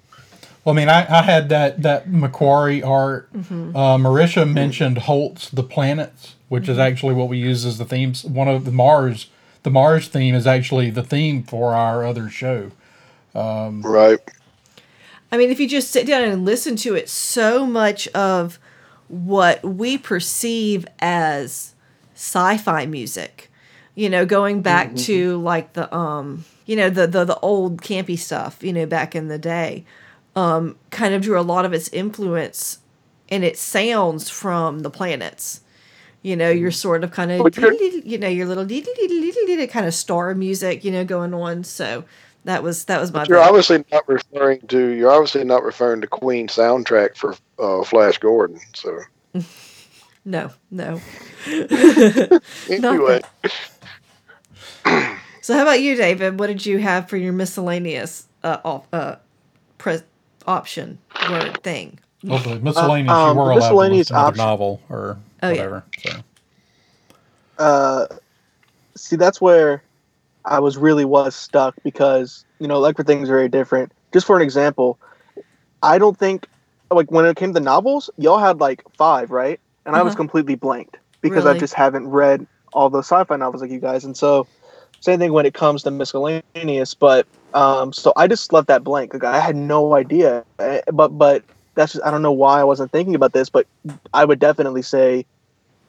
well, 0.64 0.74
I 0.74 0.76
mean, 0.76 0.88
I, 0.88 1.06
I 1.18 1.22
had 1.22 1.50
that, 1.50 1.82
that 1.82 2.08
McQuarrie 2.08 2.84
art. 2.84 3.28
Uh, 3.34 3.98
Marisha 3.98 4.50
mentioned 4.50 4.98
Holst's 4.98 5.50
The 5.50 5.62
Planets, 5.62 6.34
which 6.48 6.68
is 6.68 6.78
actually 6.78 7.14
what 7.14 7.28
we 7.28 7.36
use 7.38 7.66
as 7.66 7.76
the 7.76 7.84
themes. 7.84 8.24
One 8.24 8.48
of 8.48 8.64
the 8.64 8.70
Mars, 8.72 9.26
the 9.64 9.70
Mars 9.70 10.06
theme 10.06 10.34
is 10.34 10.46
actually 10.46 10.90
the 10.90 11.02
theme 11.02 11.42
for 11.42 11.74
our 11.74 12.04
other 12.04 12.30
show. 12.30 12.70
right, 13.82 14.20
I 15.32 15.36
mean, 15.36 15.50
if 15.50 15.58
you 15.58 15.68
just 15.68 15.90
sit 15.90 16.06
down 16.06 16.22
and 16.22 16.44
listen 16.44 16.76
to 16.76 16.94
it, 16.94 17.08
so 17.08 17.66
much 17.66 18.06
of 18.08 18.60
what 19.08 19.64
we 19.64 19.98
perceive 19.98 20.86
as 21.00 21.74
sci-fi 22.14 22.86
music, 22.86 23.50
you 23.96 24.08
know, 24.08 24.24
going 24.24 24.62
back 24.62 24.94
to 24.94 25.40
like 25.40 25.72
the 25.72 25.92
um, 25.94 26.44
you 26.66 26.76
know, 26.76 26.90
the 26.90 27.06
the 27.06 27.24
the 27.24 27.38
old 27.40 27.82
campy 27.82 28.18
stuff, 28.18 28.62
you 28.62 28.72
know, 28.72 28.86
back 28.86 29.16
in 29.16 29.28
the 29.28 29.38
day, 29.38 29.84
um, 30.36 30.76
kind 30.90 31.14
of 31.14 31.22
drew 31.22 31.38
a 31.38 31.42
lot 31.42 31.64
of 31.64 31.72
its 31.72 31.88
influence 31.88 32.78
and 33.28 33.44
its 33.44 33.60
sounds 33.60 34.28
from 34.28 34.80
the 34.80 34.90
planets. 34.90 35.62
You 36.24 36.36
know, 36.36 36.50
you're 36.50 36.70
sort 36.72 37.04
of 37.04 37.10
kind 37.12 37.30
of, 37.30 37.38
you're- 37.56 38.02
know, 38.18 38.28
your 38.28 38.46
little 38.46 38.64
kind 39.70 39.86
of 39.86 39.94
star 39.94 40.34
music, 40.34 40.82
you 40.84 40.90
know, 40.90 41.04
going 41.04 41.34
on. 41.34 41.62
So 41.64 42.04
that 42.44 42.62
was 42.62 42.86
that 42.86 43.00
was 43.00 43.12
my. 43.12 43.24
You're 43.28 43.38
vote. 43.38 43.48
obviously 43.48 43.84
not 43.92 44.08
referring 44.08 44.60
to. 44.68 44.88
You're 44.88 45.12
obviously 45.12 45.44
not 45.44 45.62
referring 45.62 46.00
to 46.00 46.06
Queen 46.06 46.48
soundtrack 46.48 47.16
for 47.16 47.36
uh, 47.58 47.84
Flash 47.84 48.18
Gordon. 48.18 48.58
So 48.74 48.98
No, 50.24 50.50
no. 50.70 51.00
anyway, 52.70 53.20
So 55.42 55.52
how 55.54 55.62
about 55.62 55.80
you, 55.82 55.94
David? 55.96 56.38
What 56.40 56.46
did 56.46 56.64
you 56.64 56.78
have 56.78 57.10
for 57.10 57.18
your 57.18 57.34
miscellaneous 57.34 58.26
uh, 58.42 58.58
op- 58.64 58.88
uh 58.94 59.16
pres- 59.76 60.04
option 60.46 60.98
word 61.28 61.62
thing? 61.62 61.98
Well, 62.28 62.38
the 62.38 62.58
miscellaneous, 62.60 63.18
um, 63.18 63.36
you 63.36 63.42
were 63.42 63.44
the 63.50 63.50
allowed 63.52 63.60
miscellaneous 63.60 64.06
to 64.08 64.14
to 64.14 64.18
option- 64.20 64.44
novel 64.44 64.80
or 64.90 65.16
Oh, 65.42 65.48
yeah. 65.48 65.54
whatever. 65.56 65.84
So. 65.98 66.10
uh, 67.58 68.06
see 68.96 69.16
that's 69.16 69.40
where 69.40 69.82
I 70.44 70.60
was 70.60 70.76
really 70.76 71.04
was 71.04 71.34
stuck 71.34 71.74
because 71.84 72.44
you 72.60 72.66
know 72.68 72.78
like 72.80 72.96
for 72.96 73.04
things 73.04 73.28
are 73.28 73.34
very 73.34 73.48
different. 73.48 73.92
Just 74.12 74.26
for 74.26 74.36
an 74.36 74.42
example, 74.42 74.98
I 75.82 75.98
don't 75.98 76.16
think 76.18 76.46
like 76.90 77.10
when 77.10 77.24
it 77.26 77.36
came 77.36 77.52
to 77.54 77.60
novels, 77.60 78.10
y'all 78.16 78.38
had 78.38 78.60
like 78.60 78.82
five, 78.96 79.30
right? 79.30 79.60
And 79.86 79.96
I 79.96 80.02
was 80.02 80.12
Uh-huh. 80.12 80.18
completely 80.18 80.54
blanked 80.54 80.96
because 81.22 81.44
Really? 81.44 81.56
I 81.56 81.60
just 81.60 81.74
haven't 81.74 82.08
read 82.08 82.46
all 82.72 82.90
the 82.90 82.98
sci-fi 83.02 83.36
novels 83.36 83.62
like 83.62 83.70
you 83.70 83.80
guys, 83.80 84.04
and 84.04 84.16
so 84.16 84.46
same 85.00 85.18
thing 85.18 85.32
when 85.32 85.46
it 85.46 85.54
comes 85.54 85.82
to 85.82 85.90
miscellaneous. 85.90 86.94
But 86.94 87.26
um, 87.52 87.92
so 87.92 88.12
I 88.16 88.26
just 88.26 88.52
left 88.52 88.68
that 88.68 88.82
blank. 88.84 89.12
Like 89.14 89.24
I 89.24 89.38
had 89.40 89.56
no 89.56 89.94
idea, 89.94 90.44
Eh, 90.60 90.80
but 90.92 91.08
but 91.18 91.42
that's 91.74 91.92
just 91.92 92.04
I 92.04 92.10
don't 92.10 92.22
know 92.22 92.32
why 92.32 92.60
I 92.60 92.64
wasn't 92.64 92.92
thinking 92.92 93.14
about 93.14 93.32
this, 93.32 93.50
but 93.50 93.66
I 94.12 94.24
would 94.24 94.38
definitely 94.38 94.82
say 94.82 95.26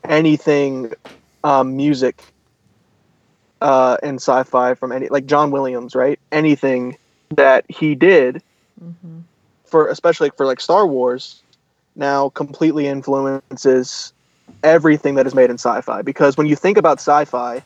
anything 0.04 0.91
um, 1.43 1.76
music 1.76 2.21
uh, 3.62 3.98
in 4.04 4.15
sci-fi 4.15 4.74
from 4.76 4.91
any 4.91 5.08
like 5.10 5.26
John 5.26 5.52
Williams, 5.52 5.95
right? 5.95 6.19
Anything 6.32 6.98
that 7.36 7.65
he 7.69 7.95
did 7.95 8.41
Mm-hmm. 8.82 9.19
for 9.65 9.88
especially 9.88 10.32
for 10.38 10.45
like 10.45 10.60
Star 10.60 10.88
Wars 10.88 11.43
now 11.95 12.30
completely 12.30 12.88
influences 12.88 14.13
everything 14.63 15.15
that 15.15 15.28
is 15.28 15.36
made 15.36 15.50
in 15.50 15.58
sci-fi 15.58 16.02
because 16.02 16.38
when 16.38 16.48
you 16.48 16.56
think 16.56 16.78
about 16.78 17.00
sci-fi 17.00 17.63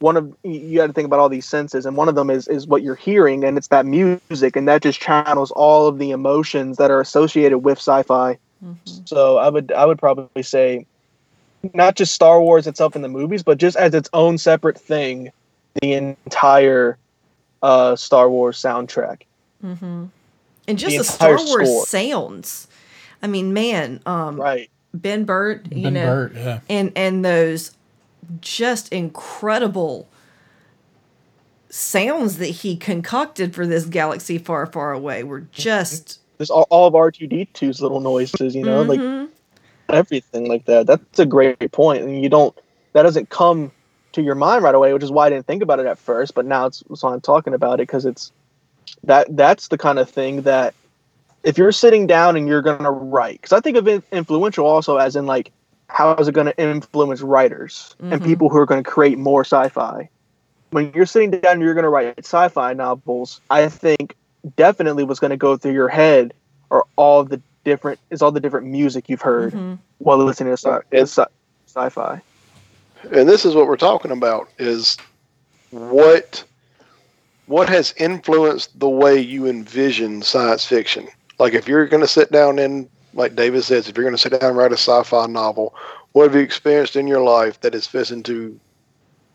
one 0.00 0.16
of 0.16 0.34
you 0.42 0.76
got 0.78 0.88
to 0.88 0.92
think 0.92 1.06
about 1.06 1.18
all 1.18 1.28
these 1.28 1.46
senses 1.46 1.86
and 1.86 1.96
one 1.96 2.08
of 2.08 2.14
them 2.14 2.30
is 2.30 2.48
is 2.48 2.66
what 2.66 2.82
you're 2.82 2.94
hearing 2.94 3.44
and 3.44 3.56
it's 3.56 3.68
that 3.68 3.86
music 3.86 4.56
and 4.56 4.68
that 4.68 4.82
just 4.82 5.00
channels 5.00 5.50
all 5.52 5.86
of 5.86 5.98
the 5.98 6.10
emotions 6.10 6.76
that 6.76 6.90
are 6.90 7.00
associated 7.00 7.58
with 7.58 7.78
sci-fi 7.78 8.36
so 9.04 9.38
i 9.38 9.48
would 9.48 9.70
i 9.72 9.84
would 9.84 9.98
probably 9.98 10.42
say 10.42 10.84
not 11.72 11.96
just 11.96 12.14
star 12.14 12.40
wars 12.40 12.66
itself 12.66 12.96
in 12.96 13.02
the 13.02 13.08
movies 13.08 13.42
but 13.42 13.58
just 13.58 13.76
as 13.76 13.94
its 13.94 14.08
own 14.12 14.36
separate 14.36 14.78
thing 14.78 15.30
the 15.80 15.92
entire 15.92 16.98
uh 17.62 17.94
star 17.96 18.28
wars 18.28 18.60
soundtrack 18.60 19.22
Mm-hmm. 19.64 20.04
And 20.68 20.78
just 20.78 20.92
The 20.92 20.98
the, 20.98 21.04
Star 21.04 21.36
Wars 21.36 21.68
score. 21.68 21.86
sounds. 21.86 22.68
I 23.22 23.26
mean, 23.26 23.52
man, 23.52 24.00
um, 24.06 24.40
right 24.40 24.70
Ben 24.92 25.24
Burtt, 25.24 25.72
you 25.72 25.84
Ben 25.84 25.94
know, 25.94 26.06
Burtt, 26.06 26.34
yeah. 26.34 26.60
and 26.68 26.92
and 26.94 27.24
those 27.24 27.72
just 28.40 28.92
incredible 28.92 30.08
sounds 31.70 32.38
that 32.38 32.46
he 32.46 32.76
concocted 32.76 33.54
for 33.54 33.66
this 33.66 33.84
galaxy 33.84 34.38
far, 34.38 34.66
far 34.66 34.92
away 34.92 35.24
were 35.24 35.40
just 35.50 36.20
there's 36.38 36.50
all, 36.50 36.66
all 36.70 36.86
of 36.86 36.94
r2d2's 36.94 37.80
little 37.80 38.00
noises 38.00 38.54
you 38.54 38.62
know 38.64 38.82
like 38.82 39.00
Mhm. 39.00 39.28
everything 39.88 40.48
like 40.48 40.64
that. 40.66 40.86
That's 40.86 41.18
a 41.18 41.26
great 41.26 41.72
point, 41.72 42.02
and 42.02 42.22
you 42.22 42.28
don't 42.28 42.56
that 42.92 43.02
doesn't 43.02 43.30
come 43.30 43.72
to 44.12 44.22
your 44.22 44.34
mind 44.36 44.62
right 44.62 44.74
away, 44.74 44.92
which 44.92 45.02
is 45.02 45.10
why 45.10 45.26
I 45.26 45.30
didn't 45.30 45.46
think 45.46 45.62
about 45.62 45.80
it 45.80 45.86
at 45.86 45.98
first. 45.98 46.34
But 46.34 46.46
now 46.46 46.66
it's 46.66 46.82
so 46.94 47.08
I'm 47.08 47.20
talking 47.20 47.54
about 47.54 47.74
it 47.74 47.88
because 47.88 48.04
it's 48.04 48.32
that 49.04 49.36
that's 49.36 49.68
the 49.68 49.78
kind 49.78 49.98
of 49.98 50.08
thing 50.08 50.42
that 50.42 50.74
if 51.42 51.58
you're 51.58 51.72
sitting 51.72 52.06
down 52.06 52.36
and 52.36 52.46
you're 52.48 52.62
gonna 52.62 52.90
write, 52.90 53.40
because 53.42 53.52
I 53.52 53.60
think 53.60 53.76
of 53.76 53.88
it 53.88 54.02
influential 54.12 54.66
also 54.66 54.96
as 54.96 55.16
in 55.16 55.26
like 55.26 55.50
how 55.94 56.12
is 56.16 56.26
it 56.26 56.32
going 56.34 56.48
to 56.48 56.58
influence 56.60 57.20
writers 57.22 57.94
and 58.00 58.20
Mhm. 58.20 58.24
people 58.24 58.48
who 58.48 58.58
are 58.58 58.66
going 58.66 58.82
to 58.82 58.90
create 58.90 59.16
more 59.16 59.42
sci-fi. 59.44 60.08
When 60.70 60.90
you're 60.92 61.06
sitting 61.06 61.30
down 61.30 61.52
and 61.52 61.62
you're 61.62 61.72
going 61.72 61.84
to 61.84 61.88
write 61.88 62.18
sci-fi 62.18 62.72
novels, 62.72 63.40
I 63.48 63.68
think 63.68 64.16
definitely 64.56 65.04
what's 65.04 65.20
going 65.20 65.30
to 65.30 65.36
go 65.36 65.56
through 65.56 65.72
your 65.74 65.86
head 65.86 66.34
are 66.72 66.84
all 66.96 67.22
the 67.22 67.40
different 67.64 68.00
is 68.10 68.22
all 68.22 68.32
the 68.32 68.40
different 68.40 68.66
music 68.66 69.08
you've 69.08 69.22
heard 69.22 69.52
Mhm. 69.54 69.78
while 69.98 70.18
listening 70.18 70.52
to 70.52 70.56
sci- 70.56 70.80
It's- 70.90 71.12
sci- 71.12 71.32
sci-fi. 71.68 72.20
and 73.12 73.28
this 73.28 73.44
is 73.44 73.54
what 73.54 73.68
we're 73.68 73.76
talking 73.76 74.10
about: 74.10 74.48
is 74.58 74.96
what 75.70 76.42
what 77.46 77.68
has 77.68 77.94
influenced 77.98 78.76
the 78.80 78.88
way 78.88 79.20
you 79.20 79.46
envision 79.46 80.22
science 80.22 80.64
fiction. 80.64 81.06
Like 81.38 81.54
if 81.54 81.68
you're 81.68 81.86
going 81.86 82.00
to 82.00 82.08
sit 82.08 82.32
down 82.32 82.58
and, 82.58 82.88
like 83.14 83.34
David 83.36 83.62
says, 83.64 83.88
if 83.88 83.96
you're 83.96 84.04
going 84.04 84.16
to 84.16 84.20
sit 84.20 84.32
down 84.38 84.50
and 84.50 84.56
write 84.56 84.72
a 84.72 84.76
sci-fi 84.76 85.26
novel, 85.26 85.74
what 86.12 86.24
have 86.24 86.34
you 86.34 86.40
experienced 86.42 86.96
in 86.96 87.06
your 87.06 87.20
life 87.22 87.60
that 87.60 87.74
is 87.74 87.86
fitting 87.86 88.22
to 88.24 88.58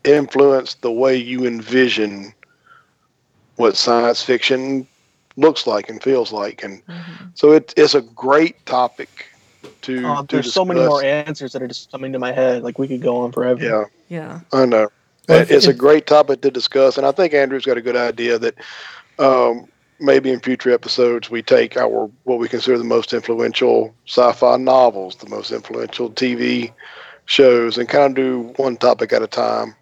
influence 0.03 0.75
the 0.75 0.91
way 0.91 1.15
you 1.15 1.45
envision 1.45 2.33
what 3.55 3.75
science 3.75 4.23
fiction 4.23 4.87
looks 5.37 5.67
like 5.67 5.89
and 5.89 6.01
feels 6.01 6.31
like? 6.31 6.63
And 6.63 6.81
so 7.33 7.51
it, 7.51 7.73
it's 7.77 7.95
a 7.95 8.01
great 8.01 8.63
topic 8.65 9.27
to. 9.81 10.05
Uh, 10.05 10.21
to 10.23 10.35
there's 10.37 10.53
so 10.53 10.63
many 10.65 10.79
more 10.81 11.03
answers 11.03 11.53
that 11.53 11.61
are 11.61 11.67
just 11.67 11.91
coming 11.91 12.11
to 12.13 12.19
my 12.19 12.31
head. 12.31 12.63
Like 12.63 12.79
we 12.79 12.87
could 12.87 13.01
go 13.01 13.17
on 13.17 13.31
forever. 13.31 13.63
Yeah. 13.63 13.83
Yeah. 14.09 14.39
I 14.53 14.65
know. 14.65 14.87
Well, 15.27 15.41
It- 15.41 15.51
it's 15.51 15.67
a 15.67 15.73
great 15.73 16.07
topic 16.07 16.41
to 16.41 16.51
discuss, 16.51 16.97
and 16.97 17.05
I 17.05 17.11
think 17.11 17.33
Andrew's 17.33 17.65
got 17.65 17.77
a 17.77 17.81
good 17.81 17.95
idea 17.95 18.39
that 18.39 18.55
um, 19.19 19.67
maybe 19.99 20.31
in 20.31 20.39
future 20.39 20.71
episodes 20.71 21.29
we 21.29 21.41
take 21.41 21.77
our 21.77 22.09
what 22.23 22.39
we 22.39 22.47
consider 22.47 22.77
the 22.77 22.83
most 22.83 23.13
influential 23.13 23.93
sci-fi 24.07 24.57
novels, 24.57 25.15
the 25.17 25.29
most 25.29 25.51
influential 25.51 26.09
TV 26.11 26.71
shows, 27.25 27.77
and 27.77 27.87
kind 27.89 28.05
of 28.05 28.15
do 28.15 28.53
one 28.57 28.77
topic 28.77 29.13
at 29.13 29.21
a 29.21 29.27
time. 29.27 29.75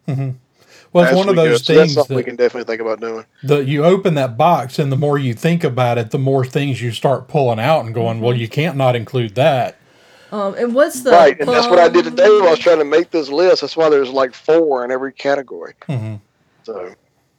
Well, 0.94 1.04
it's 1.04 1.12
as 1.12 1.18
one 1.18 1.30
of 1.30 1.36
we 1.36 1.44
go. 1.44 1.50
those 1.50 1.64
So 1.64 1.74
that's 1.74 1.82
things 1.82 1.94
something 1.94 2.16
we 2.16 2.24
can 2.24 2.36
definitely 2.36 2.66
think 2.66 2.82
about 2.82 3.00
doing. 3.02 3.26
the, 3.44 3.58
you 3.64 3.84
open 3.86 4.16
that 4.16 4.38
box, 4.38 4.80
and 4.80 4.92
the 4.92 4.96
more 4.98 5.18
you 5.18 5.34
think 5.34 5.64
about 5.64 5.98
it, 5.98 6.12
the 6.12 6.20
more 6.20 6.46
things 6.46 6.82
you 6.82 6.92
start 6.92 7.28
pulling 7.28 7.60
out 7.60 7.86
and 7.86 7.94
going, 7.94 8.22
well, 8.22 8.34
you 8.36 8.48
can't 8.48 8.78
not 8.78 8.96
include 8.96 9.36
that. 9.36 9.78
Um, 10.32 10.56
and 10.56 10.74
what's 10.76 11.04
the 11.04 11.12
right, 11.12 11.40
and 11.40 11.48
that's 11.48 11.68
what 11.68 11.80
I 11.80 11.88
did 11.88 12.04
today. 12.06 12.28
While 12.28 12.48
I 12.48 12.52
was 12.52 12.60
trying 12.60 12.80
to 12.80 12.86
make 12.86 13.12
this 13.12 13.30
list. 13.30 13.62
That's 13.62 13.78
why 13.78 13.90
there's 13.90 14.10
like 14.10 14.34
four 14.34 14.84
in 14.84 14.92
every 14.92 15.14
category. 15.14 15.74
hmm 15.86 16.16
So. 16.64 16.94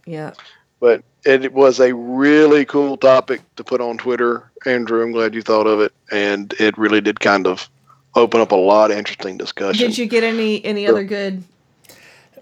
Yeah. 0.06 0.32
but 0.80 1.02
it 1.24 1.52
was 1.52 1.80
a 1.80 1.94
really 1.94 2.64
cool 2.64 2.96
topic 2.96 3.40
to 3.56 3.64
put 3.64 3.80
on 3.80 3.98
Twitter. 3.98 4.50
Andrew, 4.66 5.02
I'm 5.02 5.12
glad 5.12 5.34
you 5.34 5.42
thought 5.42 5.66
of 5.66 5.80
it, 5.80 5.92
and 6.10 6.52
it 6.58 6.76
really 6.78 7.00
did 7.00 7.20
kind 7.20 7.46
of 7.46 7.68
open 8.14 8.40
up 8.40 8.52
a 8.52 8.56
lot 8.56 8.90
of 8.90 8.96
interesting 8.98 9.36
discussion. 9.36 9.86
Did 9.88 9.98
you 9.98 10.06
get 10.06 10.24
any 10.24 10.64
any 10.64 10.84
Sure. 10.86 10.94
other 10.94 11.04
good? 11.04 11.42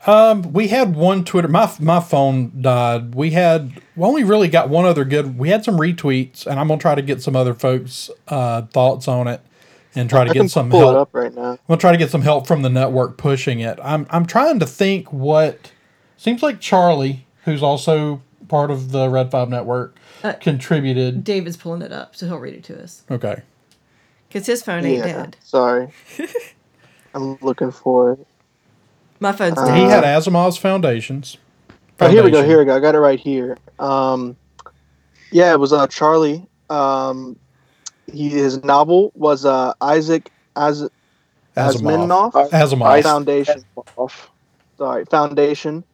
Um, 0.06 0.52
we 0.52 0.68
had 0.68 0.94
one 0.94 1.24
Twitter. 1.24 1.48
My 1.48 1.70
my 1.80 2.00
phone 2.00 2.52
died. 2.62 3.14
We 3.14 3.30
had 3.30 3.72
we 3.96 4.04
only 4.04 4.22
really 4.24 4.48
got 4.48 4.68
one 4.68 4.84
other 4.84 5.04
good. 5.04 5.36
We 5.38 5.48
had 5.48 5.64
some 5.64 5.78
retweets, 5.78 6.46
and 6.46 6.60
I'm 6.60 6.68
gonna 6.68 6.80
try 6.80 6.94
to 6.94 7.02
get 7.02 7.22
some 7.22 7.34
other 7.34 7.54
folks' 7.54 8.10
uh, 8.28 8.62
thoughts 8.62 9.08
on 9.08 9.26
it, 9.26 9.40
and 9.96 10.08
try 10.08 10.24
to 10.24 10.30
I 10.30 10.34
can 10.34 10.42
get 10.42 10.50
some 10.50 10.70
pull 10.70 10.80
help. 10.80 10.92
it 10.94 10.98
up 11.00 11.08
right 11.14 11.34
now. 11.34 11.50
I'm 11.52 11.58
gonna 11.66 11.80
try 11.80 11.92
to 11.92 11.98
get 11.98 12.10
some 12.10 12.22
help 12.22 12.46
from 12.46 12.62
the 12.62 12.70
network 12.70 13.16
pushing 13.16 13.58
it. 13.60 13.78
I'm 13.82 14.06
I'm 14.10 14.26
trying 14.26 14.60
to 14.60 14.66
think 14.66 15.12
what 15.12 15.72
seems 16.16 16.40
like 16.42 16.60
Charlie, 16.60 17.26
who's 17.44 17.62
also 17.62 18.22
part 18.48 18.70
of 18.70 18.92
the 18.92 19.08
Red 19.08 19.30
Five 19.30 19.48
Network, 19.48 19.96
Uh, 20.22 20.32
contributed. 20.34 21.24
David's 21.24 21.56
pulling 21.56 21.82
it 21.82 21.92
up, 21.92 22.16
so 22.16 22.26
he'll 22.26 22.38
read 22.38 22.54
it 22.54 22.64
to 22.64 22.82
us 22.82 23.02
Okay. 23.10 23.42
because 24.28 24.46
his 24.46 24.62
phone 24.62 24.84
ain't 24.84 24.98
Yeah, 24.98 25.12
dead. 25.12 25.36
sorry. 25.42 25.88
I'm 27.14 27.38
looking 27.40 27.70
for 27.70 28.12
it. 28.12 28.26
My 29.20 29.32
phone's 29.32 29.58
Uh, 29.58 29.66
dead. 29.66 29.76
he 29.78 29.84
had 29.84 30.04
Asimov's 30.04 30.56
Foundations. 30.58 31.38
Oh, 32.00 32.08
here 32.08 32.22
we 32.22 32.30
go. 32.30 32.44
Here 32.44 32.58
we 32.58 32.64
go. 32.66 32.76
I 32.76 32.80
got 32.80 32.94
it 32.94 32.98
right 32.98 33.18
here. 33.18 33.56
Um, 33.78 34.36
yeah, 35.30 35.52
it 35.52 35.58
was 35.60 35.72
uh, 35.72 35.86
Charlie. 35.86 36.46
Um, 36.68 37.36
he, 38.12 38.28
his 38.28 38.62
novel 38.62 39.12
was 39.14 39.44
uh, 39.46 39.72
Isaac 39.80 40.30
As 40.56 40.82
Asimov. 41.56 42.32
Asimov 42.32 42.50
Asimov. 42.50 43.02
Foundation. 43.02 43.64
Off. 43.96 44.30
Sorry, 44.76 45.04
Foundation. 45.06 45.84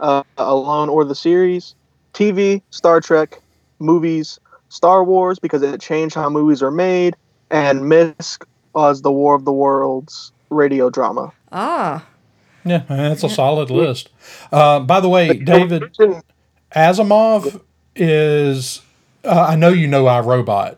Uh, 0.00 0.24
Alone 0.36 0.88
or 0.88 1.04
the 1.04 1.14
series, 1.14 1.76
TV, 2.14 2.62
Star 2.70 3.00
Trek, 3.00 3.40
movies, 3.78 4.38
Star 4.68 5.04
Wars 5.04 5.38
because 5.38 5.62
it 5.62 5.80
changed 5.80 6.14
how 6.14 6.28
movies 6.30 6.62
are 6.62 6.70
made, 6.70 7.16
and 7.50 7.80
Misk 7.82 8.44
was 8.74 9.02
the 9.02 9.12
War 9.12 9.34
of 9.34 9.44
the 9.44 9.52
Worlds 9.52 10.32
radio 10.50 10.88
drama. 10.90 11.32
Ah, 11.52 12.04
Yeah, 12.64 12.84
that's 12.88 13.22
a 13.24 13.28
solid 13.28 13.70
list. 13.70 14.08
Uh, 14.50 14.80
by 14.80 15.00
the 15.00 15.08
way, 15.08 15.32
David 15.34 15.82
Asimov 16.74 17.60
is. 17.96 18.80
Uh, 19.24 19.46
I 19.50 19.56
know 19.56 19.68
you 19.68 19.86
know 19.86 20.04
iRobot, 20.04 20.76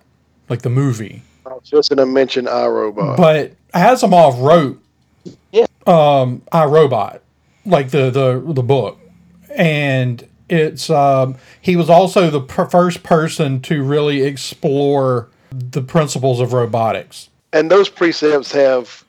like 0.49 0.63
the 0.63 0.69
movie, 0.71 1.23
I 1.47 1.51
was 1.51 1.63
just 1.65 1.89
going 1.89 1.99
to 1.99 2.07
mention 2.07 2.45
iRobot. 2.47 3.17
but 3.17 3.53
Asimov 3.73 4.39
wrote 4.43 4.83
Yeah. 5.51 5.67
um, 5.87 6.43
iRobot, 6.53 7.21
like 7.65 7.91
the 7.91 8.11
the 8.11 8.43
the 8.53 8.63
book, 8.63 8.99
and 9.51 10.27
it's 10.49 10.91
um, 10.91 11.37
he 11.61 11.77
was 11.77 11.89
also 11.89 12.31
the 12.31 12.41
per- 12.41 12.67
first 12.67 13.03
person 13.03 13.61
to 13.63 13.83
really 13.83 14.23
explore 14.23 15.29
the 15.51 15.83
principles 15.83 16.41
of 16.41 16.53
robotics. 16.53 17.29
and 17.53 17.71
those 17.71 17.89
precepts 17.89 18.53
have 18.53 19.05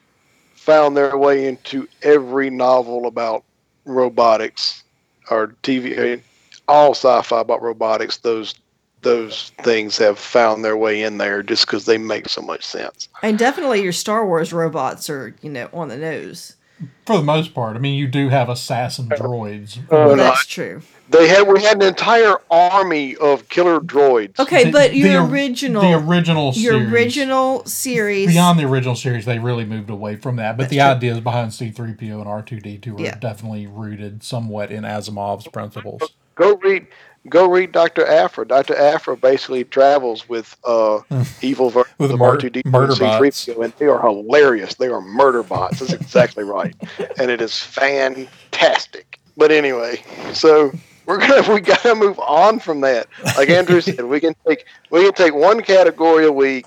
found 0.54 0.96
their 0.96 1.16
way 1.16 1.46
into 1.46 1.88
every 2.02 2.50
novel 2.50 3.06
about 3.06 3.44
robotics 3.84 4.82
or 5.30 5.48
TV, 5.62 6.20
all 6.68 6.90
sci-fi 6.92 7.40
about 7.40 7.62
robotics. 7.62 8.18
Those 8.18 8.54
those 9.02 9.52
things 9.62 9.96
have 9.98 10.18
found 10.18 10.64
their 10.64 10.76
way 10.76 11.02
in 11.02 11.18
there 11.18 11.40
just 11.42 11.66
because 11.66 11.84
they 11.84 11.96
make 11.98 12.28
so 12.28 12.42
much 12.42 12.64
sense. 12.64 13.08
and 13.22 13.38
definitely 13.38 13.80
your 13.82 13.92
Star 13.92 14.26
Wars 14.26 14.52
robots 14.52 15.08
are 15.08 15.34
you 15.42 15.50
know 15.50 15.68
on 15.72 15.88
the 15.88 15.96
nose. 15.96 16.56
For 17.06 17.16
the 17.16 17.22
most 17.22 17.54
part, 17.54 17.76
I 17.76 17.78
mean, 17.78 17.94
you 17.94 18.06
do 18.08 18.28
have 18.28 18.48
assassin 18.48 19.08
droids. 19.08 19.78
Uh, 19.90 20.14
That's 20.16 20.44
true. 20.44 20.82
They 21.08 21.28
had 21.28 21.46
we 21.46 21.62
had 21.62 21.76
an 21.80 21.88
entire 21.88 22.34
army 22.50 23.14
of 23.16 23.48
killer 23.48 23.78
droids. 23.78 24.38
Okay, 24.40 24.64
The- 24.64 24.70
but 24.72 24.94
your 24.94 25.24
the- 25.24 25.32
original, 25.32 25.80
the 25.82 25.92
original, 25.94 26.52
your 26.54 26.72
series. 26.74 26.92
original 26.92 27.64
series. 27.64 28.26
beyond 28.32 28.58
the 28.58 28.64
original 28.64 28.96
series, 28.96 29.24
they 29.24 29.38
really 29.38 29.64
moved 29.64 29.88
away 29.88 30.16
from 30.16 30.34
that. 30.36 30.56
But 30.56 30.64
That's 30.64 30.70
the 30.70 30.76
true. 30.78 30.84
ideas 30.86 31.20
behind 31.20 31.54
C-3PO 31.54 32.18
and 32.20 32.26
R2D2 32.26 32.98
are 32.98 33.00
Yeah. 33.02 33.18
definitely 33.20 33.68
rooted 33.68 34.24
somewhat 34.24 34.72
in 34.72 34.82
Asimov's 34.82 35.46
principles. 35.46 36.02
Go 36.34 36.56
read 36.56 36.88
go 37.28 37.48
read 37.48 37.72
Dr. 37.72 38.06
Aphra. 38.06 38.46
Dr. 38.46 38.76
Aphra 38.76 39.16
basically 39.16 39.64
travels 39.64 40.28
with 40.28 40.56
uh 40.64 41.00
evil 41.42 41.70
versions 41.70 41.94
With 41.98 42.10
of 42.12 42.18
mur- 42.18 42.36
R2D2 42.38 42.66
murder 42.66 42.92
C3PO, 42.94 43.64
and 43.64 43.72
they 43.78 43.86
are 43.86 44.00
hilarious. 44.00 44.74
They 44.74 44.88
are 44.88 45.00
murder 45.00 45.42
bots. 45.42 45.80
That's 45.80 45.92
exactly 45.92 46.44
right. 46.44 46.74
And 47.18 47.30
it 47.30 47.40
is 47.40 47.58
fantastic. 47.58 49.18
But 49.36 49.50
anyway, 49.50 50.02
so 50.32 50.72
we're 51.06 51.18
gonna 51.18 51.52
we 51.52 51.60
gotta 51.60 51.94
move 51.94 52.18
on 52.20 52.58
from 52.58 52.80
that. 52.82 53.06
Like 53.36 53.48
Andrew 53.50 53.80
said, 53.80 54.04
we 54.04 54.20
can 54.20 54.34
take 54.46 54.64
we 54.90 55.04
can 55.04 55.12
take 55.12 55.34
one 55.34 55.62
category 55.62 56.26
a 56.26 56.32
week. 56.32 56.66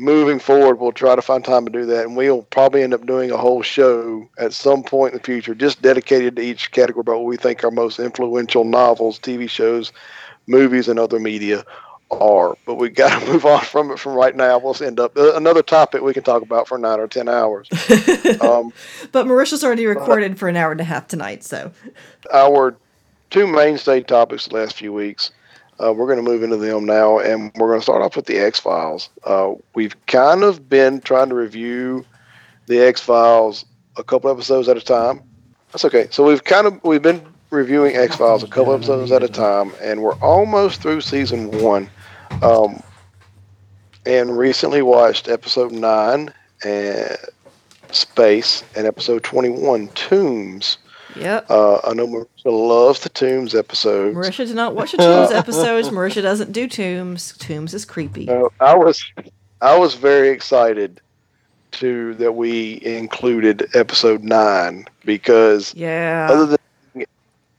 Moving 0.00 0.38
forward, 0.38 0.78
we'll 0.78 0.92
try 0.92 1.16
to 1.16 1.22
find 1.22 1.44
time 1.44 1.64
to 1.64 1.72
do 1.72 1.84
that, 1.86 2.06
and 2.06 2.16
we'll 2.16 2.42
probably 2.42 2.84
end 2.84 2.94
up 2.94 3.04
doing 3.04 3.32
a 3.32 3.36
whole 3.36 3.62
show 3.62 4.28
at 4.38 4.52
some 4.52 4.84
point 4.84 5.12
in 5.12 5.18
the 5.18 5.24
future, 5.24 5.56
just 5.56 5.82
dedicated 5.82 6.36
to 6.36 6.42
each 6.42 6.70
category 6.70 7.00
about 7.00 7.16
what 7.16 7.24
we 7.24 7.36
think 7.36 7.64
our 7.64 7.72
most 7.72 7.98
influential 7.98 8.62
novels, 8.62 9.18
TV 9.18 9.50
shows, 9.50 9.92
movies, 10.46 10.86
and 10.86 11.00
other 11.00 11.18
media 11.18 11.64
are. 12.12 12.56
But 12.64 12.76
we've 12.76 12.94
got 12.94 13.20
to 13.20 13.26
move 13.26 13.44
on 13.44 13.60
from 13.62 13.90
it 13.90 13.98
from 13.98 14.12
right 14.12 14.36
now. 14.36 14.60
We'll 14.60 14.80
end 14.80 15.00
up 15.00 15.16
uh, 15.16 15.34
another 15.34 15.64
topic 15.64 16.00
we 16.02 16.14
can 16.14 16.22
talk 16.22 16.42
about 16.42 16.68
for 16.68 16.78
nine 16.78 17.00
or 17.00 17.08
ten 17.08 17.28
hours. 17.28 17.68
um, 18.40 18.72
But 19.10 19.26
Marisha's 19.26 19.64
already 19.64 19.86
recorded 19.86 20.38
for 20.38 20.48
an 20.48 20.56
hour 20.56 20.70
and 20.70 20.80
a 20.80 20.84
half 20.84 21.08
tonight, 21.08 21.42
so 21.42 21.72
our 22.32 22.76
two 23.30 23.48
mainstay 23.48 24.02
topics 24.02 24.46
the 24.46 24.54
last 24.54 24.76
few 24.76 24.92
weeks. 24.92 25.32
Uh, 25.82 25.92
we're 25.92 26.06
going 26.06 26.24
to 26.24 26.30
move 26.30 26.42
into 26.42 26.56
them 26.56 26.84
now, 26.84 27.18
and 27.18 27.52
we're 27.54 27.68
going 27.68 27.78
to 27.78 27.82
start 27.82 28.02
off 28.02 28.16
with 28.16 28.26
the 28.26 28.38
X 28.38 28.58
Files. 28.58 29.10
Uh, 29.24 29.54
we've 29.74 29.94
kind 30.06 30.42
of 30.42 30.68
been 30.68 31.00
trying 31.00 31.28
to 31.28 31.34
review 31.34 32.04
the 32.66 32.80
X 32.80 33.00
Files 33.00 33.64
a 33.96 34.02
couple 34.02 34.30
episodes 34.30 34.68
at 34.68 34.76
a 34.76 34.80
time. 34.80 35.22
That's 35.72 35.84
okay. 35.84 36.08
So 36.10 36.24
we've 36.24 36.42
kind 36.42 36.66
of 36.66 36.82
we've 36.82 37.02
been 37.02 37.24
reviewing 37.50 37.96
X 37.96 38.16
Files 38.16 38.42
a 38.42 38.48
couple 38.48 38.74
episodes 38.74 39.12
at 39.12 39.22
a 39.22 39.28
time, 39.28 39.72
and 39.80 40.02
we're 40.02 40.18
almost 40.20 40.82
through 40.82 41.00
season 41.00 41.50
one. 41.62 41.88
Um, 42.42 42.82
and 44.06 44.38
recently 44.38 44.82
watched 44.82 45.28
episode 45.28 45.72
nine, 45.72 46.32
and 46.64 47.16
Space, 47.90 48.64
and 48.76 48.86
episode 48.86 49.22
twenty-one, 49.22 49.88
Tooms. 49.88 50.78
Yep. 51.18 51.50
Uh, 51.50 51.80
I 51.84 51.94
know 51.94 52.06
Marisha 52.06 52.26
loves 52.46 53.00
the 53.00 53.08
Tooms 53.08 53.54
episodes. 53.54 54.16
Marisha 54.16 54.38
does 54.38 54.54
not 54.54 54.74
watch 54.74 54.92
the 54.92 54.98
Tooms 54.98 55.30
episodes. 55.32 55.88
Marisha 55.90 56.22
doesn't 56.22 56.52
do 56.52 56.66
Tooms. 56.66 57.36
Tooms 57.38 57.74
is 57.74 57.84
creepy. 57.84 58.28
Uh, 58.28 58.48
I 58.60 58.74
was 58.74 59.04
I 59.60 59.76
was 59.76 59.94
very 59.94 60.28
excited 60.30 61.00
to 61.72 62.14
that 62.14 62.32
we 62.32 62.80
included 62.84 63.68
episode 63.74 64.22
nine 64.24 64.86
because 65.04 65.74
Yeah. 65.74 66.28
other 66.30 66.46
than 66.46 67.06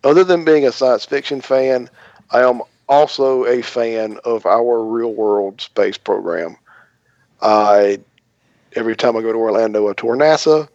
other 0.03 0.23
than 0.23 0.45
being 0.45 0.65
a 0.65 0.71
science 0.71 1.05
fiction 1.05 1.41
fan, 1.41 1.89
I 2.31 2.41
am 2.41 2.61
also 2.87 3.45
a 3.45 3.61
fan 3.61 4.17
of 4.23 4.45
our 4.45 4.83
real 4.83 5.13
world 5.13 5.61
space 5.61 5.97
program. 5.97 6.55
I 7.41 7.99
every 8.75 8.95
time 8.95 9.17
I 9.17 9.21
go 9.21 9.31
to 9.31 9.37
Orlando, 9.37 9.89
I 9.89 9.93
tour 9.93 10.15
NASA. 10.15 10.67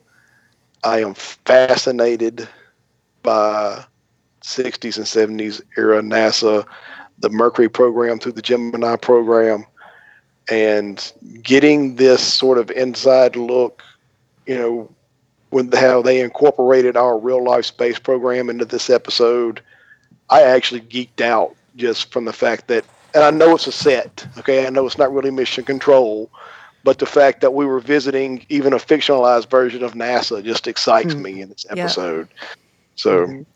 I 0.85 1.01
am 1.01 1.15
fascinated 1.15 2.47
by 3.25 3.85
60s 4.45 4.97
and 4.99 5.07
70s 5.07 5.61
era 5.77 6.01
NASA, 6.01 6.65
the 7.19 7.31
Mercury 7.31 7.69
program 7.69 8.21
through 8.21 8.33
the 8.33 8.43
Gemini 8.43 8.97
program, 8.97 9.67
and 10.51 11.13
getting 11.43 11.97
this 11.97 12.23
sort 12.23 12.59
of 12.59 12.71
inside 12.71 13.37
look, 13.37 13.83
you 14.47 14.57
know, 14.57 14.91
with 15.51 15.75
how 15.75 16.03
they 16.03 16.21
incorporated 16.21 16.97
our 16.97 17.19
real 17.19 17.43
life 17.43 17.65
space 17.65 17.99
program 17.99 18.51
into 18.51 18.65
this 18.65 18.91
episode, 18.91 19.63
I 20.31 20.43
actually 20.43 20.83
geeked 20.83 21.21
out 21.21 21.57
just 21.77 22.13
from 22.13 22.25
the 22.25 22.33
fact 22.33 22.69
that, 22.69 22.85
and 23.15 23.25
I 23.25 23.31
know 23.31 23.55
it's 23.55 23.67
a 23.67 23.73
set, 23.73 24.27
okay, 24.39 24.67
I 24.67 24.71
know 24.71 24.87
it's 24.87 24.99
not 24.99 25.13
really 25.13 25.31
mission 25.31 25.65
control, 25.65 26.31
but 26.85 26.99
the 26.99 27.07
fact 27.07 27.41
that 27.41 27.55
we 27.55 27.65
were 27.65 27.81
visiting 27.81 28.45
even 28.49 28.73
a 28.73 28.77
fictionalized 28.77 29.49
version 29.49 29.83
of 29.83 29.95
NASA 29.95 30.45
just 30.45 30.67
excites 30.67 31.15
Hmm. 31.15 31.23
me 31.23 31.41
in 31.41 31.49
this 31.49 31.65
Yeah. 31.73 31.89
So, 32.97 33.27
Mhm. 33.27 33.47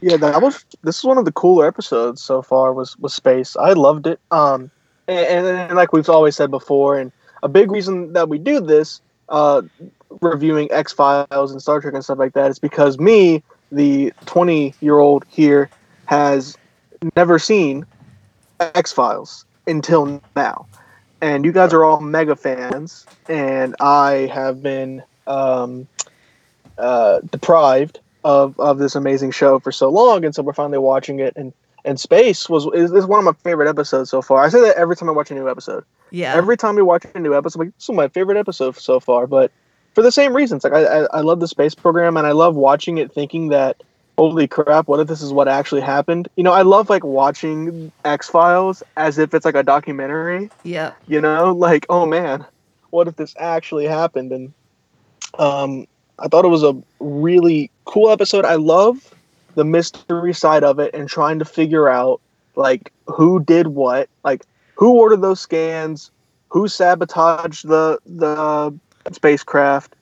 Yeah, 0.00 0.16
that 0.16 0.40
was 0.40 0.64
this 0.84 0.98
is 0.98 1.04
one 1.04 1.18
of 1.18 1.24
the 1.24 1.32
cooler 1.32 1.66
episodes 1.66 2.22
so 2.22 2.40
far. 2.40 2.72
Was 2.72 2.96
was 2.98 3.14
space. 3.14 3.56
I 3.56 3.72
loved 3.72 4.06
it. 4.06 4.20
Um, 4.30 4.70
and, 5.08 5.26
and, 5.26 5.46
and 5.46 5.76
like 5.76 5.92
we've 5.92 6.08
always 6.08 6.36
said 6.36 6.50
before, 6.50 6.96
and 6.96 7.10
a 7.42 7.48
big 7.48 7.70
reason 7.70 8.12
that 8.12 8.28
we 8.28 8.38
do 8.38 8.60
this, 8.60 9.00
uh, 9.28 9.62
reviewing 10.20 10.70
X 10.70 10.92
Files 10.92 11.50
and 11.50 11.60
Star 11.60 11.80
Trek 11.80 11.94
and 11.94 12.04
stuff 12.04 12.18
like 12.18 12.34
that, 12.34 12.50
is 12.50 12.60
because 12.60 12.98
me, 13.00 13.42
the 13.72 14.12
twenty 14.24 14.72
year 14.80 14.98
old 14.98 15.24
here, 15.28 15.68
has 16.06 16.56
never 17.16 17.38
seen 17.38 17.84
X 18.60 18.92
Files 18.92 19.44
until 19.66 20.22
now, 20.36 20.66
and 21.20 21.44
you 21.44 21.50
guys 21.50 21.72
are 21.72 21.84
all 21.84 22.00
mega 22.00 22.36
fans, 22.36 23.04
and 23.28 23.74
I 23.80 24.30
have 24.32 24.62
been 24.62 25.02
um, 25.26 25.88
uh, 26.78 27.18
deprived 27.32 27.98
of, 28.24 28.58
of 28.58 28.78
this 28.78 28.94
amazing 28.94 29.30
show 29.30 29.58
for 29.58 29.72
so 29.72 29.88
long, 29.88 30.24
and 30.24 30.34
so 30.34 30.42
we're 30.42 30.52
finally 30.52 30.78
watching 30.78 31.20
it. 31.20 31.32
And 31.36 31.52
and 31.84 31.98
Space 31.98 32.48
was 32.48 32.66
is, 32.74 32.92
is 32.92 33.06
one 33.06 33.20
of 33.20 33.24
my 33.24 33.32
favorite 33.42 33.68
episodes 33.68 34.10
so 34.10 34.20
far. 34.22 34.44
I 34.44 34.48
say 34.48 34.60
that 34.60 34.76
every 34.76 34.96
time 34.96 35.08
I 35.08 35.12
watch 35.12 35.30
a 35.30 35.34
new 35.34 35.48
episode. 35.48 35.84
yeah. 36.10 36.34
Every 36.34 36.56
time 36.56 36.74
we 36.74 36.82
watch 36.82 37.04
a 37.14 37.20
new 37.20 37.36
episode, 37.36 37.60
I'm 37.60 37.66
like, 37.66 37.74
this 37.76 37.88
is 37.88 37.94
my 37.94 38.08
favorite 38.08 38.36
episode 38.36 38.76
so 38.76 39.00
far. 39.00 39.26
But 39.26 39.52
for 39.94 40.02
the 40.02 40.12
same 40.12 40.34
reasons, 40.34 40.64
like 40.64 40.72
I, 40.72 40.84
I 40.84 41.06
I 41.14 41.20
love 41.20 41.40
the 41.40 41.48
space 41.48 41.74
program, 41.74 42.16
and 42.16 42.26
I 42.26 42.32
love 42.32 42.54
watching 42.56 42.98
it, 42.98 43.12
thinking 43.12 43.48
that 43.48 43.82
holy 44.18 44.48
crap, 44.48 44.88
what 44.88 44.98
if 44.98 45.06
this 45.06 45.22
is 45.22 45.32
what 45.32 45.46
actually 45.46 45.80
happened? 45.80 46.28
You 46.34 46.42
know, 46.42 46.52
I 46.52 46.62
love 46.62 46.90
like 46.90 47.04
watching 47.04 47.92
X 48.04 48.28
Files 48.28 48.82
as 48.96 49.16
if 49.16 49.32
it's 49.32 49.44
like 49.44 49.54
a 49.54 49.62
documentary 49.62 50.50
yeah. 50.64 50.92
you 51.06 51.20
know 51.20 51.52
like 51.52 51.86
oh 51.88 52.04
man 52.04 52.44
what 52.90 53.08
if 53.08 53.16
this 53.16 53.34
actually 53.38 53.86
happened 53.86 54.32
and 54.32 54.52
um 55.38 55.86
i 56.18 56.28
thought 56.28 56.44
it 56.44 56.48
was 56.48 56.62
a 56.62 56.76
really 57.00 57.70
cool 57.88 58.10
episode 58.10 58.44
i 58.44 58.54
love 58.54 59.14
the 59.54 59.64
mystery 59.64 60.32
side 60.32 60.62
of 60.62 60.78
it 60.78 60.94
and 60.94 61.08
trying 61.08 61.38
to 61.38 61.44
figure 61.44 61.88
out 61.88 62.20
like 62.54 62.92
who 63.06 63.40
did 63.42 63.68
what 63.68 64.08
like 64.24 64.44
who 64.74 64.98
ordered 64.98 65.22
those 65.22 65.40
scans 65.40 66.10
who 66.48 66.68
sabotaged 66.68 67.66
the 67.66 67.98
the 68.06 68.72
spacecraft 69.12 69.94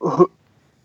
who, 0.00 0.30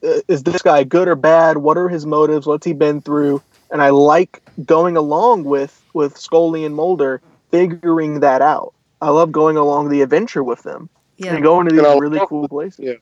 uh, 0.04 0.20
is 0.28 0.44
this 0.44 0.62
guy 0.62 0.84
good 0.84 1.08
or 1.08 1.16
bad 1.16 1.58
what 1.58 1.78
are 1.78 1.90
his 1.90 2.06
motives 2.06 2.46
what's 2.46 2.66
he 2.66 2.74
been 2.74 3.02
through 3.02 3.42
and 3.72 3.82
i 3.82 3.90
like 3.90 4.42
going 4.66 4.96
along 4.96 5.44
with 5.44 5.82
with 5.94 6.18
scully 6.18 6.64
and 6.66 6.76
mulder 6.76 7.22
figuring 7.56 8.20
that 8.20 8.42
out. 8.42 8.74
I 9.02 9.10
love 9.10 9.32
going 9.32 9.58
along 9.58 9.90
the 9.90 10.02
adventure 10.02 10.44
with 10.44 10.64
them 10.64 10.90
Yeah. 11.18 11.36
and 11.36 11.44
going 11.44 11.68
to 11.68 11.76
these 11.76 11.84
And 11.84 12.02
really 12.02 12.20
cool 12.28 12.48
places. 12.48 12.80
Yeah. 12.80 12.94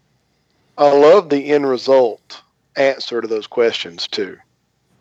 I 0.77 0.91
love 0.91 1.29
the 1.29 1.51
end 1.51 1.67
result 1.69 2.41
answer 2.75 3.21
to 3.21 3.27
those 3.27 3.47
questions 3.47 4.07
too. 4.07 4.37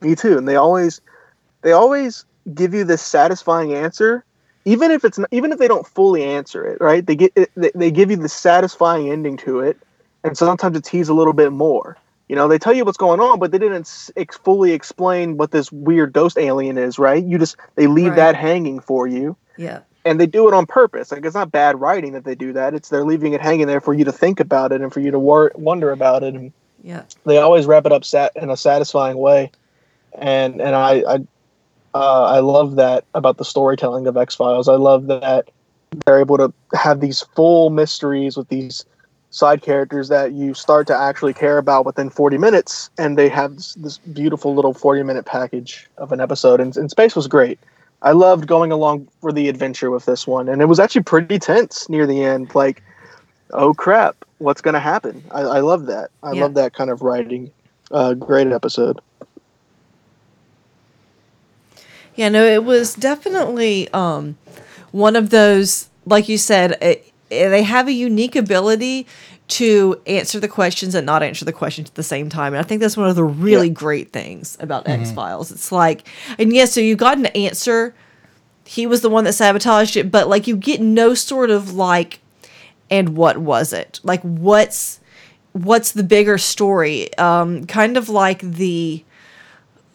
Me 0.01 0.15
too. 0.15 0.37
And 0.37 0.47
they 0.47 0.57
always, 0.57 1.01
they 1.63 1.73
always 1.73 2.25
give 2.55 2.75
you 2.75 2.85
this 2.85 3.03
satisfying 3.03 3.73
answer, 3.73 4.25
even 4.65 4.91
if 4.91 5.05
it's 5.05 5.19
not, 5.19 5.29
even 5.33 5.53
if 5.53 5.59
they 5.59 5.69
don't 5.69 5.87
fully 5.87 6.25
answer 6.25 6.67
it, 6.67 6.79
right? 6.81 7.07
They 7.07 7.17
get 7.17 7.35
they, 7.57 7.71
they 7.75 7.91
give 7.91 8.11
you 8.11 8.17
the 8.17 8.29
satisfying 8.29 9.11
ending 9.11 9.37
to 9.39 9.61
it, 9.61 9.77
and 10.25 10.37
sometimes 10.37 10.77
it 10.77 10.85
tease 10.85 11.09
a 11.09 11.15
little 11.15 11.33
bit 11.33 11.53
more. 11.53 11.97
You 12.29 12.37
know, 12.37 12.49
they 12.49 12.59
tell 12.59 12.73
you 12.73 12.85
what's 12.85 12.99
going 12.99 13.21
on, 13.21 13.39
but 13.39 13.51
they 13.51 13.59
didn't 13.59 14.11
ex- 14.17 14.39
fully 14.39 14.73
explain 14.73 15.37
what 15.37 15.51
this 15.51 15.71
weird 15.71 16.13
ghost 16.13 16.39
alien 16.39 16.79
is, 16.79 16.99
right? 16.99 17.23
You 17.23 17.39
just 17.39 17.57
they 17.75 17.87
leave 17.87 18.09
Right. 18.09 18.17
that 18.17 18.37
hanging 18.37 18.81
for 18.81 19.07
you 19.07 19.37
Yeah. 19.57 19.81
And 20.05 20.21
they 20.21 20.27
do 20.27 20.49
it 20.49 20.55
on 20.55 20.67
purpose. 20.67 21.13
Like 21.13 21.25
it's 21.25 21.35
not 21.35 21.53
bad 21.53 21.81
writing 21.81 22.13
that 22.13 22.25
they 22.25 22.35
do 22.35 22.53
that. 22.53 22.75
It's 22.75 22.89
they're 22.89 23.05
leaving 23.05 23.33
it 23.33 23.41
hanging 23.41 23.67
there 23.67 23.81
for 23.81 23.95
you 23.95 24.05
to 24.05 24.13
think 24.13 24.41
about 24.41 24.73
it 24.73 24.81
and 24.81 24.93
for 24.93 25.01
you 25.01 25.11
to 25.11 25.19
wor- 25.19 25.53
wonder 25.55 25.91
about 25.91 26.23
it. 26.23 26.35
And 26.35 26.53
Yeah. 26.83 27.03
they 27.25 27.39
always 27.39 27.67
wrap 27.67 27.87
it 27.87 27.93
up 27.93 28.05
sat- 28.05 28.33
in 28.37 28.51
a 28.51 28.57
satisfying 28.57 29.17
way. 29.19 29.51
And 30.15 30.61
and 30.61 30.75
I 30.75 31.05
I 31.09 31.19
uh, 31.95 32.25
I 32.25 32.39
love 32.41 32.77
that 32.77 33.05
about 33.15 33.37
the 33.37 33.45
storytelling 33.45 34.07
of 34.07 34.17
X 34.17 34.35
Files. 34.35 34.69
I 34.69 34.77
love 34.77 35.07
that 35.09 35.51
they're 36.07 36.21
able 36.21 36.39
to 36.39 36.53
have 36.75 37.01
these 37.01 37.21
full 37.37 37.69
mysteries 37.71 38.37
with 38.37 38.49
these 38.49 38.85
side 39.31 39.63
characters 39.63 40.09
that 40.09 40.33
you 40.33 40.53
start 40.55 40.87
to 40.87 40.97
actually 40.97 41.33
care 41.33 41.57
about 41.59 41.87
within 41.87 42.11
40 42.11 42.37
minutes 42.37 42.91
and 42.99 43.17
they 43.17 43.31
have 43.31 43.57
this, 43.57 43.75
this 43.75 43.99
beautiful 43.99 44.55
little 44.55 44.75
40 44.75 45.03
minute 45.05 45.25
package 45.25 45.89
of 45.97 46.13
an 46.13 46.21
episode 46.21 46.61
and, 46.61 46.77
and 46.77 46.91
space 46.91 47.17
was 47.17 47.27
great 47.27 47.59
i 48.03 48.13
loved 48.13 48.47
going 48.47 48.71
along 48.73 49.09
for 49.21 49.33
the 49.33 49.49
adventure 49.49 49.91
with 49.91 50.05
this 50.05 50.27
one 50.27 50.49
and 50.49 50.61
it 50.63 50.67
was 50.67 50.79
actually 50.79 51.03
pretty 51.03 51.39
tense 51.39 51.89
near 51.89 52.07
the 52.07 52.23
end 52.23 52.55
like 52.55 52.83
oh 53.53 53.73
crap 53.75 54.25
what's 54.43 54.61
going 54.61 54.75
to 54.75 54.81
happen? 54.81 55.23
I, 55.31 55.41
I 55.43 55.61
love 55.61 55.87
that. 55.87 56.11
I 56.23 56.33
Yeah. 56.33 56.43
love 56.43 56.55
that 56.55 56.75
kind 56.75 56.91
of 56.91 57.01
writing. 57.03 57.51
Uh, 57.91 58.15
great 58.15 58.49
episode. 58.49 59.01
Yeah, 62.15 62.29
no, 62.29 62.45
it 62.45 62.65
was 62.65 62.95
definitely 62.95 63.89
um, 63.93 64.37
one 64.91 65.17
of 65.17 65.31
those, 65.31 65.89
like 66.05 66.29
you 66.29 66.37
said, 66.37 66.73
it, 66.83 67.11
they 67.31 67.63
have 67.63 67.89
a 67.89 67.93
unique 67.93 68.37
ability 68.37 69.07
to 69.49 70.01
answer 70.07 70.41
the 70.41 70.49
questions 70.49 70.95
and 70.95 71.05
not 71.05 71.23
answer 71.23 71.45
the 71.45 71.53
questions 71.53 71.89
at 71.89 71.95
the 71.95 72.03
same 72.03 72.29
time. 72.29 72.55
And 72.55 72.61
I 72.65 72.67
think 72.67 72.81
that's 72.81 72.97
one 72.97 73.09
of 73.09 73.17
the 73.17 73.25
really 73.25 73.67
Yeah. 73.69 73.73
great 73.75 74.13
things 74.13 74.57
about 74.61 74.89
X 74.89 75.11
Files. 75.13 75.51
It's 75.51 75.71
like, 75.73 76.09
and 76.39 76.53
yes, 76.53 76.73
so 76.73 76.81
you 76.81 76.97
got 76.97 77.19
an 77.19 77.27
answer. 77.27 77.95
He 78.65 78.87
was 78.87 79.01
the 79.03 79.11
one 79.11 79.25
that 79.25 79.35
sabotaged 79.35 79.97
it, 79.97 80.11
but 80.11 80.29
like 80.29 80.47
you 80.47 80.57
get 80.57 80.81
no 80.81 81.13
sort 81.15 81.51
of 81.51 81.75
like, 81.75 82.21
and 82.91 83.11
what 83.17 83.39
was 83.39 83.73
it? 83.73 84.01
Like, 84.03 84.23
what's 84.23 85.01
what's 85.53 85.93
the 85.93 86.03
bigger 86.05 86.39
story? 86.39 87.15
Um, 87.19 87.67
kind 87.67 87.97
of 87.99 88.09
like 88.09 88.41
the 88.41 89.05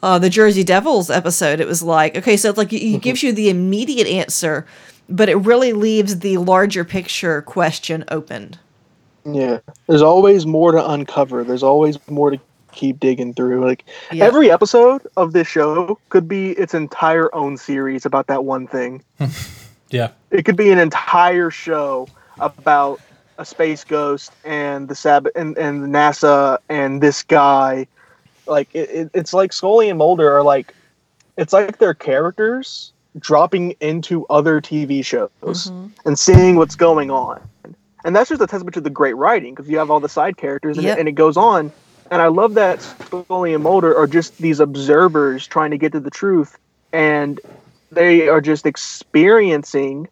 uh, 0.03 0.19
the 0.19 0.29
Jersey 0.29 0.63
Devils 0.63 1.09
episode, 1.09 1.59
it 1.59 1.65
was 1.67 1.81
like, 1.81 2.15
okay, 2.15 2.37
so 2.37 2.49
it's 2.49 2.57
like 2.57 2.71
it 2.71 3.01
gives 3.01 3.23
you 3.23 3.33
the 3.33 3.49
immediate 3.49 4.07
answer, 4.07 4.67
but 5.09 5.29
it 5.29 5.35
really 5.37 5.73
leaves 5.73 6.19
the 6.19 6.37
larger 6.37 6.83
picture 6.85 7.41
question 7.41 8.03
open. 8.09 8.57
Yeah, 9.27 9.59
there's 9.87 10.01
always 10.01 10.45
more 10.45 10.71
to 10.71 10.89
uncover. 10.89 11.43
There's 11.43 11.63
always 11.63 11.97
more 12.07 12.31
to 12.31 12.39
keep 12.71 12.99
digging 12.99 13.33
through. 13.33 13.65
Like 13.65 13.83
Yeah. 14.11 14.25
every 14.25 14.49
episode 14.49 15.05
of 15.17 15.33
this 15.33 15.47
show 15.47 15.99
could 16.09 16.27
be 16.27 16.51
its 16.51 16.73
entire 16.73 17.33
own 17.35 17.57
series 17.57 18.05
about 18.05 18.27
that 18.27 18.45
one 18.45 18.67
thing. 18.67 19.03
Yeah. 19.89 20.09
It 20.31 20.43
could 20.43 20.57
be 20.57 20.69
an 20.71 20.79
entire 20.79 21.49
show 21.49 22.09
about 22.39 22.99
a 23.37 23.45
space 23.45 23.83
ghost 23.83 24.31
and 24.43 24.89
the 24.89 24.95
Sab 24.95 25.27
and, 25.35 25.57
and 25.57 25.85
NASA 25.93 26.57
and 26.69 27.01
this 27.01 27.23
guy. 27.23 27.87
Like 28.47 28.69
it, 28.73 28.89
it, 28.89 29.11
it's 29.13 29.33
like 29.33 29.53
Scully 29.53 29.89
and 29.89 29.97
Mulder 29.97 30.29
are 30.35 30.43
like, 30.43 30.73
it's 31.37 31.53
like 31.53 31.77
they're 31.77 31.93
characters 31.93 32.91
dropping 33.19 33.71
into 33.79 34.25
other 34.27 34.61
TV 34.61 35.03
shows 35.03 35.29
mm-hmm. 35.41 35.87
and 36.05 36.17
seeing 36.19 36.55
what's 36.55 36.75
going 36.75 37.09
on. 37.09 37.41
And 38.05 38.15
that's 38.15 38.29
just 38.29 38.41
a 38.41 38.47
testament 38.47 38.73
to 38.75 38.81
the 38.81 38.89
great 38.89 39.15
writing 39.15 39.53
because 39.55 39.69
you 39.69 39.77
have 39.79 39.89
all 39.89 39.99
the 39.99 40.09
side 40.09 40.37
characters 40.37 40.77
and, 40.77 40.85
Yep. 40.85 40.97
it, 40.97 40.99
and 40.99 41.09
it 41.09 41.13
goes 41.13 41.37
on. 41.37 41.71
And 42.09 42.21
I 42.21 42.27
love 42.27 42.53
that 42.53 42.81
Scully 42.81 43.53
and 43.53 43.63
Mulder 43.63 43.95
are 43.97 44.07
just 44.07 44.37
these 44.37 44.59
observers 44.59 45.45
trying 45.47 45.71
to 45.71 45.77
get 45.77 45.91
to 45.91 45.99
the 45.99 46.09
truth. 46.11 46.55
And 46.93 47.39
they 47.91 48.29
are 48.29 48.39
just 48.41 48.65
experiencing 48.65 50.07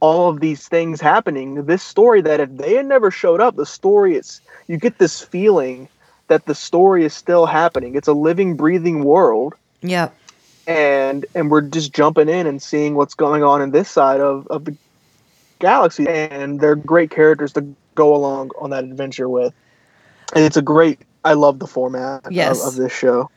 all 0.00 0.28
of 0.30 0.40
these 0.40 0.68
things 0.68 1.00
happening. 1.00 1.64
This 1.66 1.82
story 1.82 2.20
that 2.22 2.40
if 2.40 2.50
they 2.56 2.74
had 2.74 2.86
never 2.86 3.10
showed 3.10 3.40
up, 3.40 3.56
the 3.56 3.66
story 3.66 4.16
it's 4.16 4.40
you 4.68 4.76
get 4.78 4.98
this 4.98 5.20
feeling 5.20 5.88
that 6.28 6.46
the 6.46 6.54
story 6.54 7.04
is 7.04 7.12
still 7.14 7.46
happening. 7.46 7.94
It's 7.94 8.08
a 8.08 8.12
living, 8.14 8.56
breathing 8.56 9.04
world 9.04 9.54
Yeah. 9.82 10.08
and 10.66 11.26
and 11.34 11.50
we're 11.50 11.60
just 11.62 11.92
jumping 11.92 12.28
in 12.28 12.46
and 12.46 12.62
seeing 12.62 12.94
what's 12.94 13.14
going 13.14 13.42
on 13.42 13.60
in 13.60 13.70
this 13.70 13.90
side 13.90 14.20
of, 14.20 14.46
of 14.48 14.64
the 14.64 14.76
galaxy 15.64 16.06
and 16.08 16.60
they're 16.60 16.76
great 16.76 17.10
characters 17.10 17.52
to 17.52 17.66
go 17.94 18.14
along 18.14 18.50
on 18.60 18.70
that 18.70 18.84
adventure 18.84 19.28
with 19.28 19.52
and 20.34 20.44
it's 20.44 20.56
a 20.56 20.62
great 20.62 20.98
i 21.24 21.32
love 21.32 21.58
the 21.58 21.66
format 21.66 22.22
Yes. 22.30 22.60
of, 22.62 22.68
of 22.68 22.74
this 22.76 22.92
show 22.92 23.30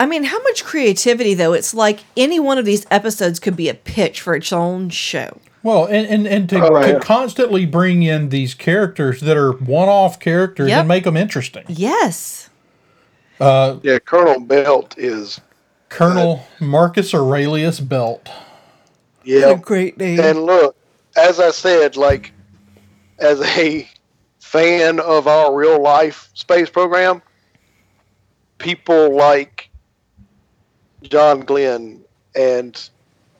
I 0.00 0.06
mean, 0.06 0.22
how 0.22 0.40
much 0.44 0.62
creativity, 0.64 1.34
though? 1.34 1.52
It's 1.54 1.74
like 1.74 2.04
any 2.16 2.38
one 2.38 2.56
of 2.56 2.64
these 2.64 2.86
episodes 2.88 3.40
could 3.40 3.56
be 3.56 3.68
a 3.68 3.74
pitch 3.74 4.20
for 4.20 4.36
its 4.36 4.52
own 4.52 4.90
show. 4.90 5.40
Well, 5.64 5.86
and, 5.86 6.06
and, 6.06 6.24
and 6.24 6.48
to, 6.50 6.64
Oh, 6.64 6.68
right. 6.68 6.92
to 6.94 7.00
constantly 7.00 7.66
bring 7.66 8.04
in 8.04 8.28
these 8.28 8.54
characters 8.54 9.20
that 9.22 9.36
are 9.36 9.50
one 9.50 9.88
off 9.88 10.20
characters 10.20 10.68
Yep. 10.68 10.78
and 10.78 10.86
make 10.88 11.02
them 11.02 11.16
interesting. 11.16 11.64
Yes. 11.66 12.48
Uh, 13.40 13.78
Yeah, 13.82 13.98
Colonel 13.98 14.38
Belt 14.38 14.94
is 14.96 15.40
Colonel 15.88 16.46
Marcus 16.60 17.12
Aurelius 17.12 17.80
Belt. 17.80 18.28
yeah. 19.24 19.54
great 19.54 19.98
name. 19.98 20.20
And 20.20 20.44
look, 20.46 20.76
as 21.18 21.40
I 21.40 21.50
said, 21.50 21.96
like 21.96 22.32
as 23.18 23.40
a 23.58 23.88
fan 24.40 25.00
of 25.00 25.26
our 25.26 25.54
real 25.54 25.80
life 25.82 26.30
space 26.34 26.70
program, 26.70 27.20
people 28.58 29.14
like 29.16 29.68
John 31.02 31.40
Glenn 31.40 32.02
and 32.34 32.88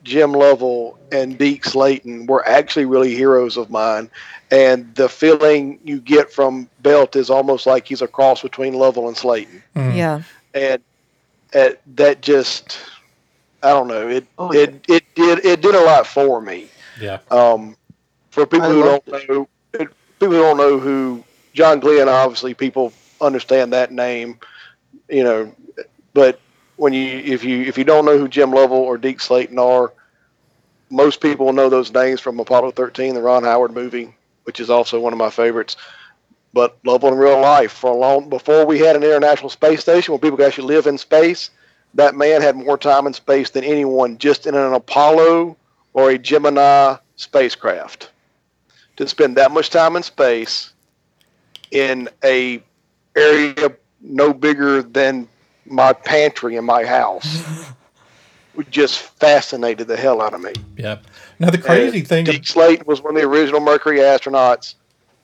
Jim 0.05 0.33
Lovell 0.33 0.99
and 1.13 1.37
Deke 1.39 1.65
Slayton 1.65 2.27
were 2.27 2.47
actually 2.47 2.85
really 2.85 3.15
heroes 3.15 3.57
of 3.57 3.71
mine. 3.71 4.11
And 4.51 4.95
the 4.95 5.09
feeling 5.09 5.79
you 5.85 6.01
get 6.01 6.33
from 6.33 6.69
Belt 6.81 7.17
is 7.17 7.31
almost 7.31 7.67
like 7.67 7.87
he's 7.87 8.01
a 8.01 8.09
cross 8.09 8.41
between 8.43 8.75
Lovell 8.75 9.09
and 9.09 9.17
Slayton. 9.17 9.63
yeah. 9.77 10.23
And 10.55 10.83
uh, 11.55 11.71
that 11.95 12.23
just, 12.23 12.79
I 13.63 13.69
don't 13.71 13.89
know, 13.89 14.09
it, 14.09 14.27
Oh, 14.39 14.51
it, 14.51 14.85
it 14.89 15.05
did 15.15 15.45
it 15.45 15.61
did 15.61 15.75
a 15.75 15.81
lot 15.81 16.07
for 16.07 16.41
me. 16.41 16.69
Yeah. 17.01 17.19
Um, 17.31 17.77
for 18.31 18.47
people 18.47 18.69
I 18.69 18.73
who 18.73 18.83
don't 18.83 19.07
know, 19.29 19.49
people 19.73 19.95
who 20.21 20.43
don't 20.43 20.57
know 20.57 20.79
who 20.79 21.25
John 21.55 21.81
Glenn, 21.81 22.09
obviously 22.09 22.55
people 22.55 22.93
understand 23.21 23.73
that 23.73 23.93
name, 23.93 24.39
you 25.09 25.25
know. 25.25 25.55
But 26.15 26.41
when 26.77 26.93
you 26.93 27.07
if 27.07 27.45
you 27.45 27.63
if 27.63 27.79
you 27.79 27.85
don't 27.85 28.05
know 28.05 28.19
who 28.19 28.29
Jim 28.29 28.53
Lovell 28.53 28.77
or 28.79 28.99
Deke 28.99 29.21
Slayton 29.21 29.59
are, 29.59 29.93
most 30.91 31.21
people 31.21 31.53
know 31.53 31.69
those 31.69 31.93
names 31.93 32.21
from 32.21 32.41
Apollo 32.41 32.73
13, 32.73 33.15
the 33.15 33.23
Ron 33.23 33.45
Howard 33.45 33.75
movie, 33.75 34.15
which 34.45 34.61
is 34.61 34.71
also 34.71 35.01
one 35.01 35.13
of 35.13 35.19
my 35.19 35.31
favorites. 35.31 35.77
But 36.53 36.79
Lovell 36.85 37.13
in 37.13 37.19
real 37.19 37.41
life, 37.41 37.73
for 37.73 37.91
a 37.91 37.97
long 37.97 38.29
before 38.29 38.65
we 38.65 38.79
had 38.79 38.97
an 38.97 39.05
international 39.05 39.51
space 39.51 39.81
station 39.81 40.13
where 40.13 40.19
people 40.19 40.37
could 40.39 40.47
actually 40.47 40.69
live 40.69 40.87
in 40.87 40.97
space, 40.97 41.51
that 41.95 42.15
man 42.15 42.41
had 42.41 42.57
more 42.57 42.79
time 42.79 43.07
in 43.07 43.13
space 43.13 43.51
than 43.51 43.65
anyone 43.65 44.19
just 44.19 44.47
in 44.47 44.55
an 44.55 44.73
Apollo 44.73 45.57
or 45.93 46.11
a 46.11 46.19
Gemini 46.19 46.97
spacecraft. 47.17 48.11
To 48.97 49.07
spend 49.07 49.37
that 49.37 49.53
much 49.53 49.71
time 49.71 49.95
in 49.95 50.03
space 50.03 50.73
in 51.71 52.09
a 52.25 52.63
area 53.17 53.73
no 54.01 54.33
bigger 54.33 54.83
than 54.83 55.29
my 55.67 55.93
pantry 55.93 56.57
in 56.57 56.65
my 56.65 56.85
house 56.85 57.45
would 58.55 58.71
just 58.71 58.99
fascinated 58.99 59.87
the 59.87 59.97
hell 59.97 60.21
out 60.21 60.35
of 60.35 60.41
me. 60.41 60.53
Yeah. 60.77 60.99
Now 61.39 61.51
the 61.51 61.59
crazy 61.59 62.01
And 62.01 62.09
thing. 62.09 62.25
Deke 62.25 62.47
Slayton 62.47 62.87
was 62.87 63.03
one 63.03 63.15
of 63.17 63.23
the 63.23 63.29
original 63.29 63.61
Mercury 63.61 63.99
astronauts, 63.99 64.75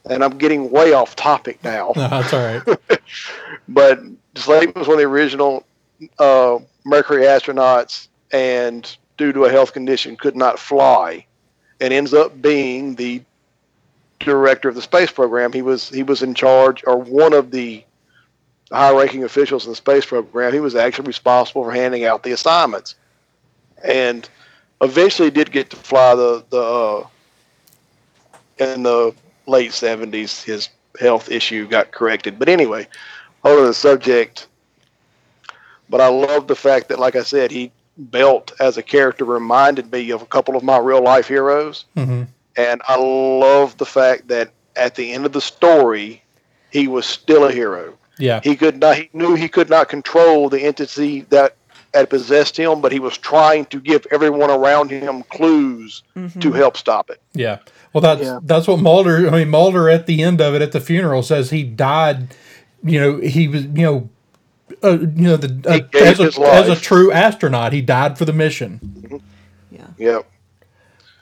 and 0.08 0.22
I'm 0.22 0.38
getting 0.38 0.70
way 0.70 0.92
off 0.92 1.16
topic 1.16 1.62
now. 1.64 1.92
No, 1.96 2.08
that's 2.08 2.32
all 2.32 2.44
right. 2.44 3.00
but 3.68 4.00
Slayton 4.36 4.74
was 4.76 4.86
one 4.86 4.96
of 4.96 5.00
the 5.00 5.08
original 5.08 5.66
uh, 6.18 6.58
Mercury 6.84 7.24
astronauts, 7.24 8.08
and 8.32 8.96
due 9.16 9.32
to 9.32 9.44
a 9.44 9.50
health 9.50 9.72
condition, 9.72 10.16
could 10.16 10.36
not 10.36 10.58
fly, 10.58 11.24
and 11.80 11.92
ends 11.92 12.14
up 12.14 12.40
being 12.40 12.94
the 12.94 13.22
director 14.20 14.68
of 14.68 14.74
the 14.74 14.82
space 14.82 15.10
program. 15.10 15.52
He 15.52 15.62
was 15.62 15.88
he 15.88 16.02
was 16.02 16.22
in 16.22 16.34
charge, 16.34 16.82
or 16.86 16.98
one 16.98 17.32
of 17.32 17.50
the 17.50 17.84
high-ranking 18.72 19.24
officials 19.24 19.66
in 19.66 19.72
the 19.72 19.76
space 19.76 20.06
program. 20.06 20.52
He 20.52 20.60
was 20.60 20.74
actually 20.74 21.06
responsible 21.06 21.64
for 21.64 21.72
handing 21.72 22.04
out 22.04 22.22
the 22.22 22.32
assignments, 22.32 22.94
and 23.84 24.28
eventually 24.80 25.30
did 25.30 25.52
get 25.52 25.70
to 25.70 25.76
fly 25.76 26.14
the 26.14 26.44
the 26.50 26.62
uh, 26.62 27.06
in 28.58 28.82
the 28.82 29.14
late 29.46 29.70
70s. 29.70 30.42
His 30.42 30.68
health 30.98 31.30
issue 31.30 31.66
got 31.66 31.90
corrected, 31.90 32.38
but 32.38 32.48
anyway 32.48 32.88
on 33.44 33.66
the 33.66 33.74
subject. 33.74 34.48
But 35.88 36.00
I 36.00 36.08
love 36.08 36.48
the 36.48 36.56
fact 36.56 36.88
that, 36.88 36.98
like 36.98 37.14
I 37.14 37.22
said, 37.22 37.50
he 37.50 37.70
Belt 37.96 38.52
as 38.60 38.76
a 38.76 38.82
character 38.82 39.24
reminded 39.24 39.90
me 39.92 40.10
of 40.10 40.20
a 40.22 40.26
couple 40.26 40.56
of 40.56 40.62
my 40.62 40.78
real 40.78 41.02
life 41.02 41.28
heroes. 41.28 41.84
Mhm. 41.96 42.26
And 42.56 42.82
I 42.88 42.96
love 42.96 43.76
the 43.78 43.86
fact 43.86 44.28
that 44.28 44.50
at 44.76 44.94
the 44.96 45.12
end 45.12 45.26
of 45.26 45.32
the 45.32 45.40
story, 45.40 46.22
he 46.70 46.88
was 46.88 47.06
still 47.06 47.44
a 47.44 47.52
hero. 47.52 47.94
Yeah. 48.18 48.40
He 48.42 48.56
could 48.56 48.80
not. 48.80 48.96
He 48.96 49.10
knew 49.12 49.34
he 49.34 49.48
could 49.48 49.70
not 49.70 49.88
control 49.88 50.48
the 50.48 50.60
entity 50.60 51.22
that 51.30 51.56
had 51.92 52.10
possessed 52.10 52.56
him, 52.56 52.80
but 52.80 52.90
he 52.90 52.98
was 52.98 53.16
trying 53.16 53.64
to 53.66 53.80
give 53.80 54.04
everyone 54.10 54.50
around 54.50 54.90
him 54.90 55.22
clues 55.30 56.02
to 56.40 56.52
help 56.52 56.76
stop 56.76 57.10
it. 57.10 57.20
Yeah. 57.34 57.58
Well, 57.92 58.00
that's 58.00 58.22
Yeah. 58.22 58.38
that's 58.42 58.66
what 58.66 58.80
Mulder. 58.80 59.28
I 59.28 59.30
mean, 59.30 59.50
Mulder 59.50 59.88
at 59.88 60.06
the 60.06 60.22
end 60.22 60.40
of 60.40 60.54
it 60.56 60.62
at 60.62 60.72
the 60.72 60.80
funeral 60.80 61.22
says 61.22 61.50
he 61.50 61.62
died. 61.62 62.28
You 62.82 63.00
know, 63.00 63.16
he 63.18 63.46
was. 63.48 63.62
You 63.64 63.82
know, 63.82 64.08
uh, 64.82 64.98
you 64.98 65.22
know, 65.22 65.36
the 65.36 65.68
uh, 65.68 65.98
as 65.98 66.20
a 66.20 66.40
as 66.42 66.68
a 66.68 66.76
true 66.76 67.12
astronaut, 67.12 67.72
he 67.72 67.80
died 67.80 68.18
for 68.18 68.24
the 68.24 68.32
mission. 68.32 69.22
Yeah. 69.70 69.86
Yep. 69.98 70.30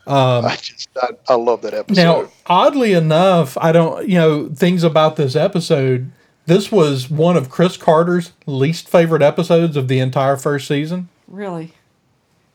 Um, 0.06 0.44
I 0.46 0.56
just 0.56 0.88
I, 1.00 1.10
I 1.28 1.34
love 1.34 1.62
that 1.62 1.74
episode. 1.74 2.02
Now, 2.02 2.28
oddly 2.46 2.92
enough, 2.92 3.56
I 3.58 3.72
don't. 3.72 4.08
You 4.08 4.18
know, 4.18 4.48
things 4.48 4.82
about 4.84 5.16
this 5.16 5.36
episode. 5.36 6.10
This 6.46 6.72
was 6.72 7.08
one 7.08 7.36
of 7.36 7.50
Chris 7.50 7.76
Carter's 7.76 8.32
least 8.46 8.88
favorite 8.88 9.22
episodes 9.22 9.76
of 9.76 9.86
the 9.86 10.00
entire 10.00 10.36
first 10.36 10.66
season. 10.66 11.08
Really? 11.28 11.72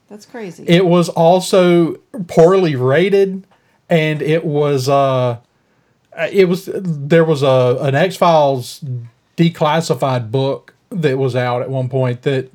That's 0.09 0.25
crazy. 0.25 0.65
It 0.67 0.85
was 0.85 1.09
also 1.09 1.95
poorly 2.27 2.75
rated, 2.75 3.45
and 3.89 4.21
it 4.21 4.43
was 4.45 4.89
uh, 4.89 5.39
it 6.31 6.49
was 6.49 6.69
there 6.73 7.23
was 7.23 7.43
a 7.43 7.77
an 7.81 7.95
X 7.95 8.15
Files 8.17 8.83
declassified 9.37 10.31
book 10.31 10.73
that 10.89 11.17
was 11.17 11.35
out 11.35 11.61
at 11.61 11.69
one 11.69 11.89
point 11.89 12.21
that 12.23 12.51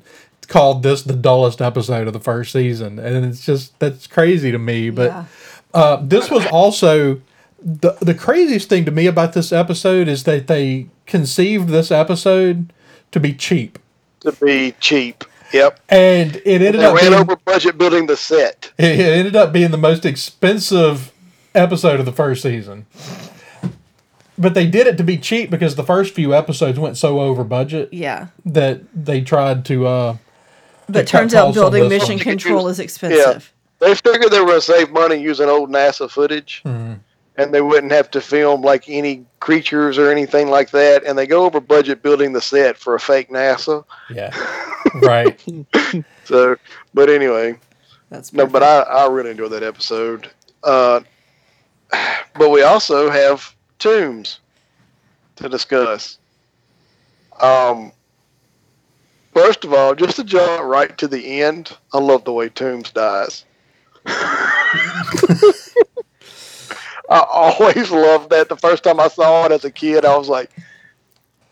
called 0.47 0.83
this 0.83 1.03
the 1.03 1.13
dullest 1.15 1.61
episode 1.61 2.07
of 2.07 2.13
the 2.13 2.19
first 2.19 2.51
season, 2.51 2.99
and 2.99 3.25
it's 3.25 3.45
just 3.45 3.77
that's 3.79 4.07
crazy 4.07 4.51
to 4.51 4.59
me. 4.59 4.89
But 4.89 5.11
Yeah. 5.11 5.25
uh, 5.73 5.95
this 6.01 6.29
was 6.29 6.45
also 6.47 7.21
the 7.63 7.93
the 8.01 8.13
craziest 8.13 8.67
thing 8.69 8.85
to 8.85 8.91
me 8.91 9.07
about 9.07 9.33
this 9.33 9.51
episode 9.53 10.07
is 10.07 10.23
that 10.25 10.47
they 10.47 10.87
conceived 11.05 11.69
this 11.69 11.91
episode 11.91 12.73
to 13.11 13.19
be 13.19 13.33
cheap, 13.33 13.79
to 14.21 14.31
be 14.33 14.73
cheap. 14.79 15.23
Yep. 15.53 15.79
and 15.89 16.35
it 16.37 16.61
ended 16.63 16.81
They 16.81 16.85
up 16.85 16.95
ran 16.95 17.11
being, 17.11 17.21
over 17.21 17.35
budget 17.45 17.77
building 17.77 18.07
the 18.07 18.17
set. 18.17 18.71
it 18.79 18.99
it 18.99 19.17
ended 19.19 19.35
up 19.35 19.53
being 19.53 19.69
the 19.69 19.77
most 19.77 20.03
expensive 20.03 21.11
episode 21.53 21.99
of 21.99 22.07
the 22.07 22.11
first 22.11 22.41
season. 22.41 22.87
But 24.37 24.53
they 24.55 24.65
did 24.67 24.87
it 24.87 24.97
to 24.97 25.03
be 25.03 25.17
cheap 25.17 25.49
because 25.51 25.75
the 25.75 25.83
first 25.83 26.13
few 26.15 26.33
episodes 26.33 26.79
went 26.79 26.97
so 26.97 27.19
over 27.19 27.43
budget 27.43 27.89
yeah. 27.93 28.27
that 28.45 28.81
they 28.95 29.21
tried 29.21 29.63
to 29.65 29.85
uh 29.87 30.17
But 30.87 31.05
cut 31.05 31.07
turns 31.07 31.33
out 31.35 31.53
building 31.53 31.87
mission 31.89 32.15
one. 32.15 32.19
control 32.19 32.67
is 32.67 32.79
expensive. 32.79 33.17
Yeah. 33.17 33.23
expensive. 33.23 33.53
They 33.79 33.95
figured 33.95 34.31
they 34.31 34.39
were 34.39 34.45
going 34.47 34.59
to 34.59 34.65
save 34.65 34.91
money 34.91 35.17
using 35.17 35.49
old 35.49 35.69
NASA 35.69 36.09
footage, 36.09 36.61
Mm-hmm. 36.65 36.93
and 37.37 37.53
they 37.53 37.61
wouldn't 37.61 37.91
have 37.91 38.09
to 38.11 38.21
film 38.21 38.61
like 38.61 38.85
any 38.87 39.25
creatures 39.41 39.97
or 39.97 40.09
anything 40.09 40.49
like 40.49 40.71
that. 40.71 41.03
And 41.03 41.17
they 41.17 41.27
go 41.27 41.43
over 41.45 41.59
budget 41.59 42.01
building 42.01 42.31
the 42.33 42.39
set 42.41 42.77
for 42.77 42.95
a 42.95 42.99
fake 42.99 43.29
NASA. 43.29 43.83
yeah. 44.09 44.31
right. 45.01 45.43
So, 46.25 46.55
but 46.93 47.09
anyway, 47.09 47.59
That's 48.09 48.31
no, 48.31 48.47
but. 48.47 48.63
I, 48.63 48.79
I 48.83 49.07
really 49.09 49.31
enjoyed 49.31 49.51
that 49.51 49.61
episode. 49.63 50.29
Uh, 50.63 51.01
but 52.35 52.49
we 52.49 52.61
also 52.63 53.09
have 53.09 53.53
Tooms 53.79 54.39
to 55.35 55.49
discuss. 55.49 56.17
Um, 57.41 57.91
first 59.33 59.65
of 59.65 59.73
all, 59.73 59.95
just 59.95 60.17
to 60.17 60.23
jump 60.23 60.63
right 60.63 60.95
to 60.97 61.07
the 61.07 61.41
end, 61.41 61.75
I 61.93 61.99
love 61.99 62.23
the 62.23 62.33
way 62.33 62.49
Tooms 62.49 62.91
dies. 62.91 63.45
I 67.09 67.09
always 67.09 67.91
loved 67.91 68.29
that. 68.31 68.49
The 68.49 68.57
first 68.57 68.83
time 68.83 68.99
I 68.99 69.07
saw 69.07 69.45
it 69.45 69.51
as 69.51 69.65
a 69.65 69.71
kid, 69.71 70.05
I 70.05 70.15
was 70.17 70.29
like, 70.29 70.51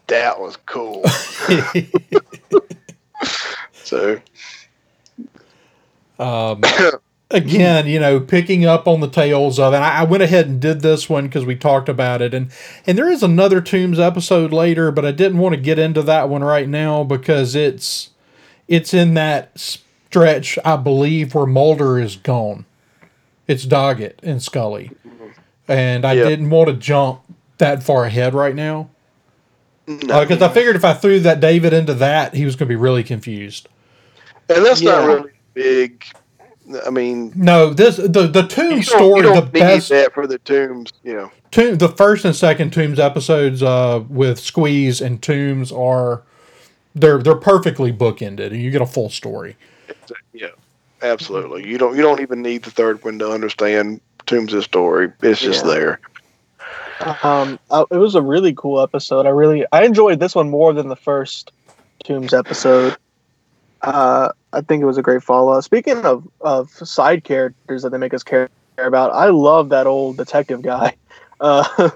"That 0.07 0.39
was 0.39 0.57
cool." 0.65 1.03
so, 3.73 4.19
um, 6.19 6.61
again, 7.31 7.87
you 7.87 7.99
know, 7.99 8.19
picking 8.19 8.65
up 8.65 8.87
on 8.87 8.99
the 8.99 9.07
tails 9.07 9.59
of, 9.59 9.73
and 9.73 9.83
I, 9.83 9.99
I 9.99 10.03
went 10.03 10.23
ahead 10.23 10.47
and 10.47 10.59
did 10.59 10.81
this 10.81 11.09
one 11.09 11.25
because 11.27 11.45
we 11.45 11.55
talked 11.55 11.89
about 11.89 12.21
it, 12.21 12.33
and 12.33 12.51
and 12.85 12.97
there 12.97 13.09
is 13.09 13.23
another 13.23 13.61
Tooms 13.61 13.99
episode 13.99 14.51
later, 14.53 14.91
but 14.91 15.05
I 15.05 15.11
didn't 15.11 15.39
want 15.39 15.55
to 15.55 15.61
get 15.61 15.79
into 15.79 16.01
that 16.03 16.29
one 16.29 16.43
right 16.43 16.67
now 16.67 17.03
because 17.03 17.55
it's 17.55 18.09
it's 18.67 18.93
in 18.93 19.13
that 19.15 19.57
stretch, 19.59 20.57
I 20.63 20.75
believe, 20.77 21.33
where 21.35 21.45
Mulder 21.45 21.99
is 21.99 22.15
gone. 22.15 22.65
It's 23.47 23.65
Doggett 23.65 24.15
and 24.23 24.41
Scully, 24.41 24.91
and 25.67 26.05
I 26.05 26.13
Yeah. 26.13 26.25
didn't 26.29 26.49
want 26.49 26.69
to 26.69 26.75
jump 26.75 27.21
that 27.57 27.83
far 27.83 28.05
ahead 28.05 28.33
right 28.33 28.55
now 28.55 28.89
no. 29.87 30.15
Uh, 30.15 30.21
because 30.25 30.41
I 30.41 30.49
figured 30.49 30.75
if 30.75 30.85
I 30.85 30.93
threw 30.93 31.19
that 31.21 31.39
David 31.39 31.73
into 31.73 31.93
that, 31.95 32.33
he 32.33 32.45
was 32.45 32.55
going 32.55 32.67
to 32.67 32.71
be 32.71 32.75
really 32.77 33.03
confused. 33.03 33.67
and 34.49 34.65
that's 34.65 34.81
not 34.81 35.01
Yeah. 35.01 35.05
really 35.05 35.29
big. 35.53 36.05
I 36.85 36.89
mean, 36.89 37.33
No, 37.35 37.73
this 37.73 37.97
the 37.97 38.27
the 38.27 38.43
Tooms 38.47 38.87
you 38.87 38.91
don't, 38.93 38.99
story, 38.99 39.17
you 39.17 39.21
the 39.23 39.41
don't 39.41 39.53
need 39.53 39.59
best 39.59 39.89
that 39.89 40.13
for 40.13 40.27
the 40.27 40.37
Tooms, 40.39 40.91
you 41.03 41.13
know. 41.13 41.31
Tomb, 41.51 41.77
the 41.77 41.89
first 41.89 42.23
and 42.23 42.35
second 42.35 42.71
Tooms 42.71 42.99
episodes 42.99 43.61
uh, 43.61 44.03
with 44.09 44.39
Squeeze 44.39 45.01
and 45.01 45.21
Tooms 45.21 45.71
are 45.71 46.21
they're 46.95 47.17
they're 47.21 47.35
perfectly 47.35 47.91
bookended, 47.91 48.47
and 48.47 48.61
you 48.61 48.71
get 48.71 48.81
a 48.81 48.85
full 48.85 49.09
story. 49.09 49.57
Yeah, 50.33 50.47
absolutely. 51.01 51.67
You 51.67 51.77
don't 51.77 51.95
you 51.95 52.01
don't 52.01 52.21
even 52.21 52.41
need 52.41 52.63
the 52.63 52.71
third 52.71 53.03
one 53.03 53.19
to 53.19 53.29
understand 53.31 53.99
Tooms' 54.25 54.63
story. 54.63 55.11
It's 55.21 55.41
just 55.41 55.65
Yeah. 55.65 55.71
there. 55.73 55.99
Um, 57.23 57.59
uh, 57.71 57.85
it 57.89 57.97
was 57.97 58.13
a 58.15 58.21
really 58.21 58.53
cool 58.53 58.79
episode. 58.79 59.25
I 59.25 59.29
really 59.29 59.65
I 59.71 59.83
enjoyed 59.83 60.19
this 60.19 60.35
one 60.35 60.49
more 60.49 60.71
than 60.73 60.87
the 60.87 60.95
first 60.95 61.51
Tooms 62.03 62.33
episode. 62.33 62.95
Uh, 63.83 64.29
I 64.53 64.61
think 64.61 64.81
it 64.81 64.85
was 64.85 64.97
a 64.97 65.01
great 65.01 65.23
follow. 65.23 65.59
Speaking 65.61 65.97
of 66.05 66.27
of 66.41 66.69
side 66.71 67.23
characters 67.23 67.83
that 67.83 67.91
they 67.91 67.97
make 67.97 68.13
us 68.13 68.23
care 68.23 68.49
about, 68.77 69.11
I 69.13 69.29
love 69.29 69.69
that 69.69 69.87
old 69.87 70.17
detective 70.17 70.61
guy 70.61 70.95
uh, 71.39 71.89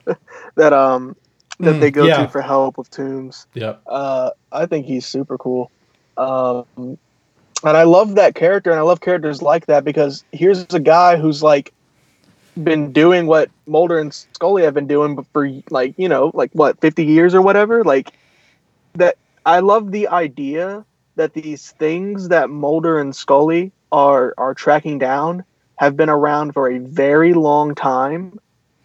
that 0.56 0.74
um 0.74 1.16
that 1.60 1.76
Mm, 1.76 1.80
they 1.80 1.92
go 1.92 2.08
yeah. 2.08 2.26
to 2.26 2.28
for 2.28 2.42
help 2.42 2.78
with 2.78 2.90
Tooms. 2.90 3.48
Yep. 3.54 3.82
Uh, 3.88 4.32
I 4.52 4.66
think 4.66 4.86
he's 4.86 5.06
super 5.06 5.38
cool. 5.38 5.72
Um, 6.18 6.66
and 6.78 7.78
I 7.78 7.84
love 7.84 8.16
that 8.16 8.36
character, 8.36 8.72
and 8.72 8.80
I 8.80 8.84
love 8.84 9.02
characters 9.02 9.42
like 9.42 9.68
that 9.68 9.84
because 9.84 10.24
here's 10.32 10.66
a 10.74 10.80
guy 10.80 11.16
who's 11.18 11.42
like 11.42 11.72
been 12.62 12.92
doing 12.92 13.28
what 13.28 13.50
Mulder 13.68 14.00
and 14.00 14.14
Scully 14.14 14.64
have 14.64 14.74
been 14.74 14.88
doing 14.88 15.24
for 15.34 15.50
like 15.70 15.94
you 15.98 16.10
know 16.10 16.32
like 16.34 16.52
what 16.54 16.80
50 16.82 17.06
years 17.06 17.34
or 17.34 17.42
whatever. 17.42 17.84
Like 17.84 18.12
that, 18.96 19.18
I 19.46 19.60
love 19.60 19.92
the 19.92 20.08
idea 20.10 20.86
that 21.16 21.34
these 21.34 21.72
things 21.72 22.30
that 22.30 22.50
Mulder 22.50 23.00
and 23.00 23.16
Scully 23.16 23.72
are 23.92 24.34
are 24.38 24.54
tracking 24.54 25.00
down 25.00 25.44
have 25.78 25.96
been 25.98 26.10
around 26.10 26.54
for 26.54 26.70
a 26.70 26.80
very 26.80 27.34
long 27.34 27.76
time 27.76 28.40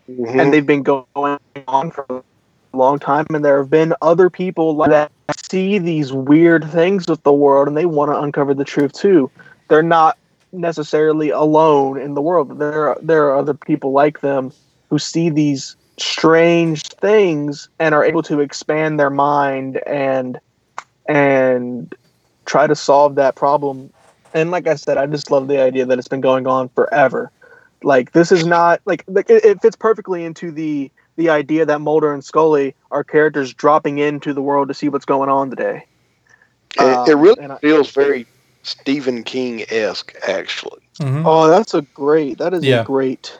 Mhm. 0.09 0.41
and 0.41 0.53
they've 0.53 0.67
been 0.67 0.83
going 0.83 1.39
on 1.69 1.91
for 1.91 2.05
a 2.11 2.77
long 2.77 2.99
time 2.99 3.27
and 3.33 3.45
there 3.45 3.59
have 3.59 3.71
been 3.71 3.95
other 4.03 4.29
people 4.29 4.77
like 4.77 4.91
that 4.91 5.13
see 5.45 5.79
these 5.79 6.13
weird 6.13 6.65
things 6.71 7.09
with 7.09 7.23
the 7.23 7.33
world 7.33 7.69
and 7.69 7.77
they 7.77 7.87
want 7.87 8.11
to 8.11 8.21
uncover 8.21 8.55
the 8.55 8.65
truth 8.65 8.93
too 8.93 9.31
they're 9.69 9.83
not 9.83 10.17
necessarily 10.53 11.31
alone 11.31 12.01
in 12.01 12.15
the 12.15 12.21
world 12.23 12.59
there 12.59 12.89
are, 12.89 12.99
there 13.03 13.27
are 13.29 13.39
other 13.39 13.55
people 13.55 13.93
like 13.93 14.21
them 14.21 14.53
who 14.89 14.99
see 14.99 15.31
these 15.31 15.77
strange 15.99 16.83
things 16.83 17.69
and 17.79 17.95
are 17.95 18.05
able 18.05 18.23
to 18.23 18.41
expand 18.41 18.99
their 18.99 19.11
mind 19.11 19.81
and 19.87 20.41
and 21.07 21.95
try 22.51 22.67
to 22.67 22.75
solve 22.75 23.15
that 23.15 23.37
problem 23.37 23.93
and 24.35 24.51
like 24.51 24.67
i 24.67 24.75
said 24.75 24.99
i 24.99 25.07
just 25.07 25.31
love 25.31 25.47
the 25.47 25.61
idea 25.63 25.87
that 25.87 26.01
it's 26.01 26.09
been 26.09 26.21
going 26.21 26.49
on 26.49 26.69
forever 26.71 27.31
like 27.85 28.11
this 28.11 28.33
is 28.33 28.45
not 28.45 28.81
like, 28.87 29.05
like 29.07 29.31
it, 29.31 29.45
it 29.45 29.63
fits 29.63 29.77
perfectly 29.77 30.25
into 30.25 30.51
the 30.51 30.91
the 31.17 31.29
idea 31.31 31.65
that 31.67 31.81
Mulder 31.81 32.13
and 32.13 32.25
Scully 32.25 32.75
are 32.91 33.05
characters 33.05 33.55
dropping 33.55 33.99
into 33.99 34.33
the 34.35 34.43
world 34.43 34.69
to 34.69 34.75
see 34.75 34.89
what's 34.89 35.05
going 35.05 35.29
on 35.29 35.51
today. 35.51 35.87
it, 36.77 36.83
it 37.09 37.15
um, 37.15 37.21
really 37.21 37.41
and 37.41 37.53
I- 37.53 37.59
feels 37.59 37.91
very 37.93 38.27
Stephen 38.63 39.23
King 39.23 39.65
esque, 39.71 40.15
actually. 40.27 40.81
Mhm. 40.99 41.23
Oh, 41.25 41.49
that's 41.49 41.75
a 41.75 41.83
great. 41.95 42.39
That 42.39 42.53
is 42.55 42.65
Yeah. 42.65 42.81
a 42.81 42.85
great. 42.85 43.39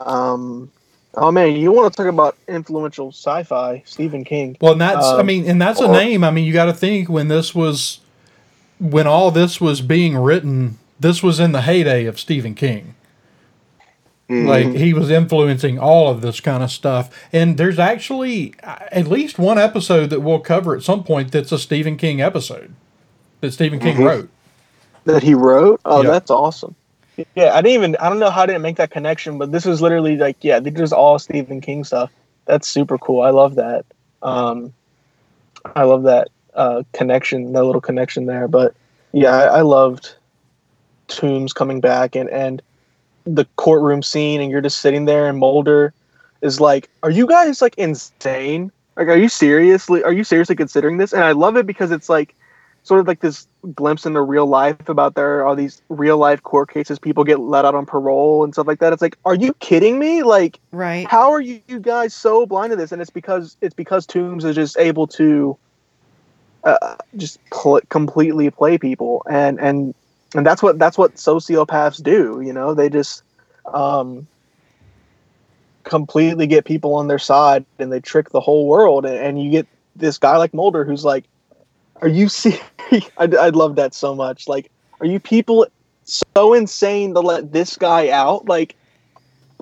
Um, 0.00 0.70
oh 1.14 1.30
man, 1.32 1.56
you 1.56 1.72
want 1.72 1.92
to 1.92 1.96
talk 1.96 2.10
about 2.12 2.36
influential 2.46 3.08
sci-fi? 3.10 3.82
Stephen 3.86 4.24
King. 4.24 4.56
Well, 4.60 4.72
and 4.72 4.80
that's 4.80 5.06
I 5.06 5.20
Um, 5.20 5.26
mean, 5.26 5.46
and 5.46 5.60
that's 5.60 5.80
a 5.80 5.88
name. 5.88 6.24
I 6.24 6.30
mean, 6.30 6.44
you 6.44 6.52
got 6.52 6.66
to 6.66 6.74
think 6.74 7.08
when 7.08 7.28
this 7.28 7.54
was 7.54 8.00
when 8.78 9.06
all 9.06 9.30
this 9.30 9.60
was 9.60 9.80
being 9.80 10.16
written. 10.16 10.78
This 10.98 11.22
was 11.22 11.40
in 11.40 11.52
the 11.52 11.62
heyday 11.62 12.04
of 12.06 12.18
Stephen 12.20 12.54
King. 12.54 12.94
Mhm. 14.28 14.46
Like 14.46 14.66
he 14.76 14.94
was 14.94 15.10
influencing 15.10 15.78
all 15.78 16.08
of 16.08 16.22
this 16.22 16.40
kind 16.40 16.62
of 16.62 16.70
stuff. 16.70 17.10
And 17.32 17.58
there's 17.58 17.78
actually 17.78 18.54
uh, 18.62 18.76
at 18.90 19.06
least 19.06 19.38
one 19.38 19.58
episode 19.58 20.08
that 20.10 20.20
we'll 20.20 20.40
cover 20.40 20.74
at 20.74 20.82
some 20.82 21.04
point 21.04 21.30
that's 21.32 21.52
a 21.52 21.58
Stephen 21.58 21.96
King 21.96 22.22
episode 22.22 22.72
that 23.40 23.52
Stephen 23.52 23.78
King 23.80 23.96
Mhm. 23.96 24.06
wrote. 24.06 24.28
that 25.06 25.22
he 25.22 25.34
wrote. 25.34 25.78
Oh, 25.84 26.02
Yeah. 26.02 26.10
that's 26.12 26.30
awesome. 26.30 26.74
Yeah, 27.34 27.52
I 27.54 27.60
didn't 27.60 27.74
even 27.74 27.96
I 28.00 28.08
don't 28.08 28.18
know 28.18 28.30
how 28.30 28.42
I 28.44 28.46
didn't 28.46 28.62
make 28.62 28.76
that 28.76 28.90
connection, 28.90 29.36
but 29.36 29.52
this 29.52 29.66
is 29.66 29.82
literally 29.82 30.16
like 30.16 30.38
yeah, 30.40 30.58
this 30.60 30.80
is 30.80 30.92
all 30.94 31.18
Stephen 31.18 31.60
King 31.60 31.84
stuff. 31.84 32.10
That's 32.46 32.66
super 32.66 32.96
cool. 32.96 33.20
I 33.20 33.28
love 33.30 33.56
that. 33.56 33.84
Um, 34.22 34.72
I 35.76 35.82
love 35.82 36.04
that 36.04 36.28
uh, 36.54 36.82
connection, 36.92 37.52
that 37.52 37.64
little 37.64 37.80
connection 37.80 38.26
there. 38.26 38.48
But 38.48 38.74
yeah, 39.12 39.30
I, 39.30 39.58
I 39.58 39.60
loved 39.62 40.14
Tooms 41.08 41.52
coming 41.52 41.80
back 41.80 42.16
and 42.16 42.30
and 42.30 42.62
the 43.24 43.46
courtroom 43.56 44.02
scene, 44.02 44.40
and 44.40 44.50
you're 44.50 44.60
just 44.60 44.78
sitting 44.78 45.04
there, 45.04 45.28
and 45.28 45.38
Mulder 45.38 45.92
is 46.40 46.60
like, 46.60 46.88
"Are 47.02 47.10
you 47.10 47.26
guys 47.26 47.60
like 47.62 47.74
insane? 47.76 48.70
Like, 48.96 49.08
are 49.08 49.16
you 49.16 49.28
seriously? 49.28 50.02
Are 50.02 50.12
you 50.12 50.24
seriously 50.24 50.56
considering 50.56 50.98
this?" 50.98 51.12
And 51.12 51.24
I 51.24 51.32
love 51.32 51.56
it 51.56 51.66
because 51.66 51.90
it's 51.90 52.08
like 52.08 52.34
sort 52.84 53.00
of 53.00 53.08
like 53.08 53.20
this 53.20 53.46
glimpse 53.74 54.04
into 54.06 54.20
real 54.20 54.46
life 54.46 54.88
about 54.88 55.14
there 55.14 55.46
are 55.46 55.56
these 55.56 55.80
real 55.88 56.18
life 56.18 56.42
court 56.42 56.70
cases 56.70 56.98
people 56.98 57.24
get 57.24 57.40
let 57.40 57.64
out 57.64 57.74
on 57.74 57.86
parole 57.86 58.44
and 58.44 58.52
stuff 58.52 58.66
like 58.66 58.78
that 58.78 58.92
it's 58.92 59.00
like 59.00 59.16
are 59.24 59.34
you 59.34 59.54
kidding 59.54 59.98
me 59.98 60.22
like 60.22 60.60
Right. 60.70 61.06
how 61.08 61.32
are 61.32 61.40
you, 61.40 61.62
you 61.66 61.80
guys 61.80 62.14
so 62.14 62.44
blind 62.44 62.70
to 62.72 62.76
this 62.76 62.92
and 62.92 63.00
it's 63.00 63.10
because 63.10 63.56
it's 63.62 63.72
because 63.74 64.06
Tooms 64.06 64.44
is 64.44 64.54
just 64.54 64.78
able 64.78 65.06
to 65.08 65.56
uh, 66.64 66.96
just 67.16 67.38
pl- 67.50 67.80
completely 67.88 68.50
play 68.50 68.78
people. 68.78 69.24
And 69.30 69.60
and 69.60 69.94
and 70.34 70.46
that's 70.46 70.62
what 70.62 70.78
that's 70.78 70.98
what 70.98 71.14
sociopaths 71.16 72.02
do 72.02 72.40
you 72.44 72.52
know? 72.52 72.74
They 72.74 72.88
just 72.88 73.22
um 73.72 74.26
completely 75.84 76.46
get 76.46 76.64
people 76.64 76.94
on 76.94 77.08
their 77.08 77.18
side 77.18 77.64
and 77.78 77.92
they 77.92 78.00
trick 78.00 78.30
the 78.30 78.40
whole 78.40 78.66
world. 78.66 79.04
And, 79.04 79.16
and 79.16 79.42
you 79.42 79.50
get 79.50 79.66
this 79.96 80.18
guy 80.18 80.36
like 80.36 80.54
mulder 80.54 80.84
who's 80.84 81.04
like 81.04 81.24
are 82.02 82.08
you 82.08 82.28
serious 82.28 82.60
I'd, 83.18 83.34
I'd 83.34 83.56
love 83.56 83.76
that 83.76 83.94
so 83.94 84.14
much. 84.14 84.48
Like 84.48 84.70
are 85.00 85.06
you 85.06 85.20
people 85.20 85.66
so 86.04 86.54
insane 86.54 87.14
to 87.14 87.20
let 87.20 87.52
this 87.52 87.76
guy 87.76 88.10
out? 88.10 88.46
Like 88.46 88.76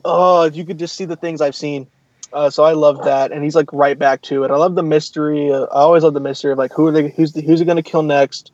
oh 0.04 0.42
if 0.42 0.56
you 0.56 0.64
could 0.64 0.78
just 0.78 0.96
see 0.96 1.04
the 1.04 1.16
things 1.16 1.40
i've 1.40 1.54
seen 1.54 1.86
uh, 2.32 2.50
so 2.50 2.64
i 2.64 2.72
love 2.72 3.04
that 3.04 3.32
and 3.32 3.44
he's 3.44 3.54
like 3.54 3.72
right 3.72 3.98
back 3.98 4.22
to 4.22 4.44
it. 4.44 4.50
I 4.50 4.56
love 4.56 4.74
the 4.74 4.82
mystery 4.82 5.52
uh, 5.52 5.64
i 5.64 5.80
always 5.80 6.02
love 6.02 6.14
the 6.14 6.20
mystery 6.20 6.52
of 6.52 6.58
like 6.58 6.72
who 6.72 6.86
are 6.86 6.92
they 6.92 7.10
who's 7.10 7.32
the, 7.32 7.42
who's 7.42 7.58
he 7.58 7.64
going 7.64 7.76
to 7.76 7.82
kill 7.82 8.02
next? 8.02 8.52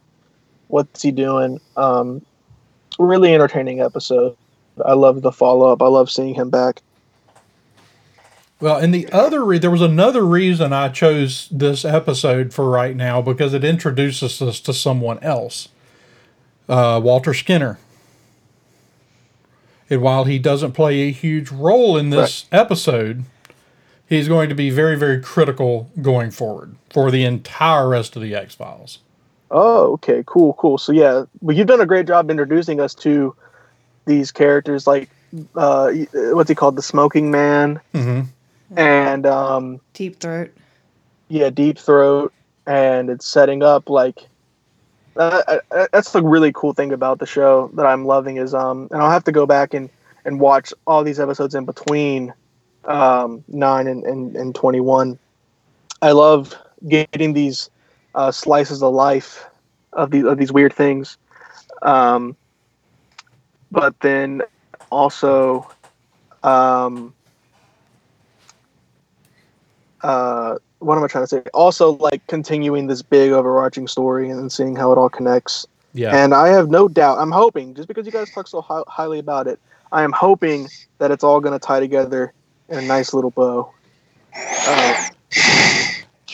What's 0.68 1.02
he 1.02 1.10
doing? 1.10 1.60
Um 1.76 2.24
really 2.98 3.34
entertaining 3.34 3.80
episode. 3.80 4.36
I 4.84 4.94
love 4.94 5.22
the 5.22 5.32
follow-up. 5.32 5.82
I 5.82 5.86
love 5.86 6.10
seeing 6.10 6.34
him 6.34 6.50
back. 6.50 6.82
Well, 8.60 8.76
and 8.76 8.92
the 8.92 9.08
other 9.12 9.44
re- 9.44 9.58
there 9.58 9.70
was 9.70 9.82
another 9.82 10.26
reason 10.26 10.72
I 10.72 10.88
chose 10.88 11.48
this 11.50 11.84
episode 11.84 12.52
for 12.52 12.68
right 12.68 12.96
now 12.96 13.22
because 13.22 13.54
it 13.54 13.62
introduces 13.62 14.42
us 14.42 14.58
to 14.60 14.74
someone 14.74 15.20
else, 15.20 15.68
uh, 16.68 17.00
Walter 17.02 17.32
Skinner. 17.34 17.78
And 19.88 20.02
while 20.02 20.24
he 20.24 20.38
doesn't 20.38 20.72
play 20.72 21.02
a 21.02 21.12
huge 21.12 21.50
role 21.50 21.96
in 21.96 22.10
this 22.10 22.46
episode, 22.50 23.24
he's 24.08 24.28
going 24.28 24.48
to 24.48 24.54
be 24.54 24.70
very, 24.70 24.96
very 24.96 25.20
critical 25.20 25.90
going 26.02 26.30
forward 26.30 26.76
for 26.90 27.10
the 27.10 27.24
entire 27.24 27.88
rest 27.88 28.16
of 28.16 28.22
the 28.22 28.34
X 28.34 28.54
Files. 28.54 28.98
Oh, 29.50 29.92
okay, 29.94 30.22
cool, 30.26 30.54
cool. 30.54 30.78
So 30.78 30.92
yeah, 30.92 31.24
well, 31.40 31.56
you've 31.56 31.66
done 31.66 31.80
a 31.80 31.86
great 31.86 32.06
job 32.06 32.30
introducing 32.30 32.80
us 32.80 32.94
to 32.96 33.34
these 34.04 34.30
characters, 34.32 34.86
like 34.86 35.08
uh, 35.54 35.90
what's 36.14 36.48
he 36.48 36.54
called, 36.54 36.76
the 36.76 36.82
Smoking 36.82 37.30
Man, 37.30 37.80
hmm 37.94 38.22
and 38.76 39.24
um, 39.24 39.80
Deep 39.94 40.20
throat. 40.20 40.50
yeah, 41.28 41.48
Deep 41.50 41.78
Throat, 41.78 42.32
and 42.66 43.08
it's 43.08 43.26
setting 43.26 43.62
up 43.62 43.88
like 43.88 44.26
uh, 45.16 45.58
uh, 45.70 45.86
that's 45.92 46.12
the 46.12 46.22
really 46.22 46.52
cool 46.52 46.74
thing 46.74 46.92
about 46.92 47.18
the 47.18 47.26
show 47.26 47.70
that 47.74 47.86
I'm 47.86 48.04
loving 48.04 48.36
is 48.36 48.54
um, 48.54 48.88
and 48.90 49.00
I'll 49.02 49.10
have 49.10 49.24
to 49.24 49.32
go 49.32 49.46
back 49.46 49.72
and 49.74 49.88
and 50.24 50.38
watch 50.38 50.72
all 50.86 51.02
these 51.02 51.18
episodes 51.18 51.54
in 51.54 51.64
between 51.64 52.34
um, 52.88 53.44
nine 53.48 53.86
and, 53.86 54.04
and 54.04 54.36
and 54.36 54.54
twenty 54.54 54.80
one. 54.80 55.18
I 56.02 56.12
love 56.12 56.54
getting 56.88 57.32
these 57.34 57.70
uh, 58.14 58.32
slices 58.32 58.82
of 58.82 58.92
life 58.92 59.44
of 59.92 60.10
these 60.10 60.24
of 60.24 60.38
these 60.38 60.52
weird 60.52 60.72
things, 60.72 61.16
um, 61.82 62.36
but 63.70 63.98
then 64.00 64.42
also. 64.90 65.68
Um, 66.42 67.14
uh, 70.02 70.56
what 70.78 70.96
am 70.96 71.04
I 71.04 71.08
trying 71.08 71.24
to 71.24 71.28
say? 71.28 71.42
Also, 71.54 71.92
like 71.96 72.24
continuing 72.28 72.86
this 72.86 73.02
big 73.02 73.32
overarching 73.32 73.88
story 73.88 74.30
and 74.30 74.38
then 74.38 74.50
seeing 74.50 74.76
how 74.76 74.92
it 74.92 74.98
all 74.98 75.08
connects. 75.08 75.66
Yeah. 75.94 76.16
And 76.16 76.34
I 76.34 76.48
have 76.48 76.70
no 76.70 76.88
doubt. 76.88 77.18
I'm 77.18 77.32
hoping, 77.32 77.74
just 77.74 77.88
because 77.88 78.06
you 78.06 78.12
guys 78.12 78.30
talk 78.30 78.46
so 78.46 78.60
hi- 78.60 78.84
highly 78.86 79.18
about 79.18 79.48
it, 79.48 79.58
I 79.90 80.02
am 80.02 80.12
hoping 80.12 80.68
that 80.98 81.10
it's 81.10 81.24
all 81.24 81.40
going 81.40 81.52
to 81.52 81.58
tie 81.58 81.80
together 81.80 82.32
in 82.68 82.78
a 82.78 82.82
nice 82.82 83.12
little 83.14 83.30
bow. 83.30 83.72
Uh, 84.36 85.04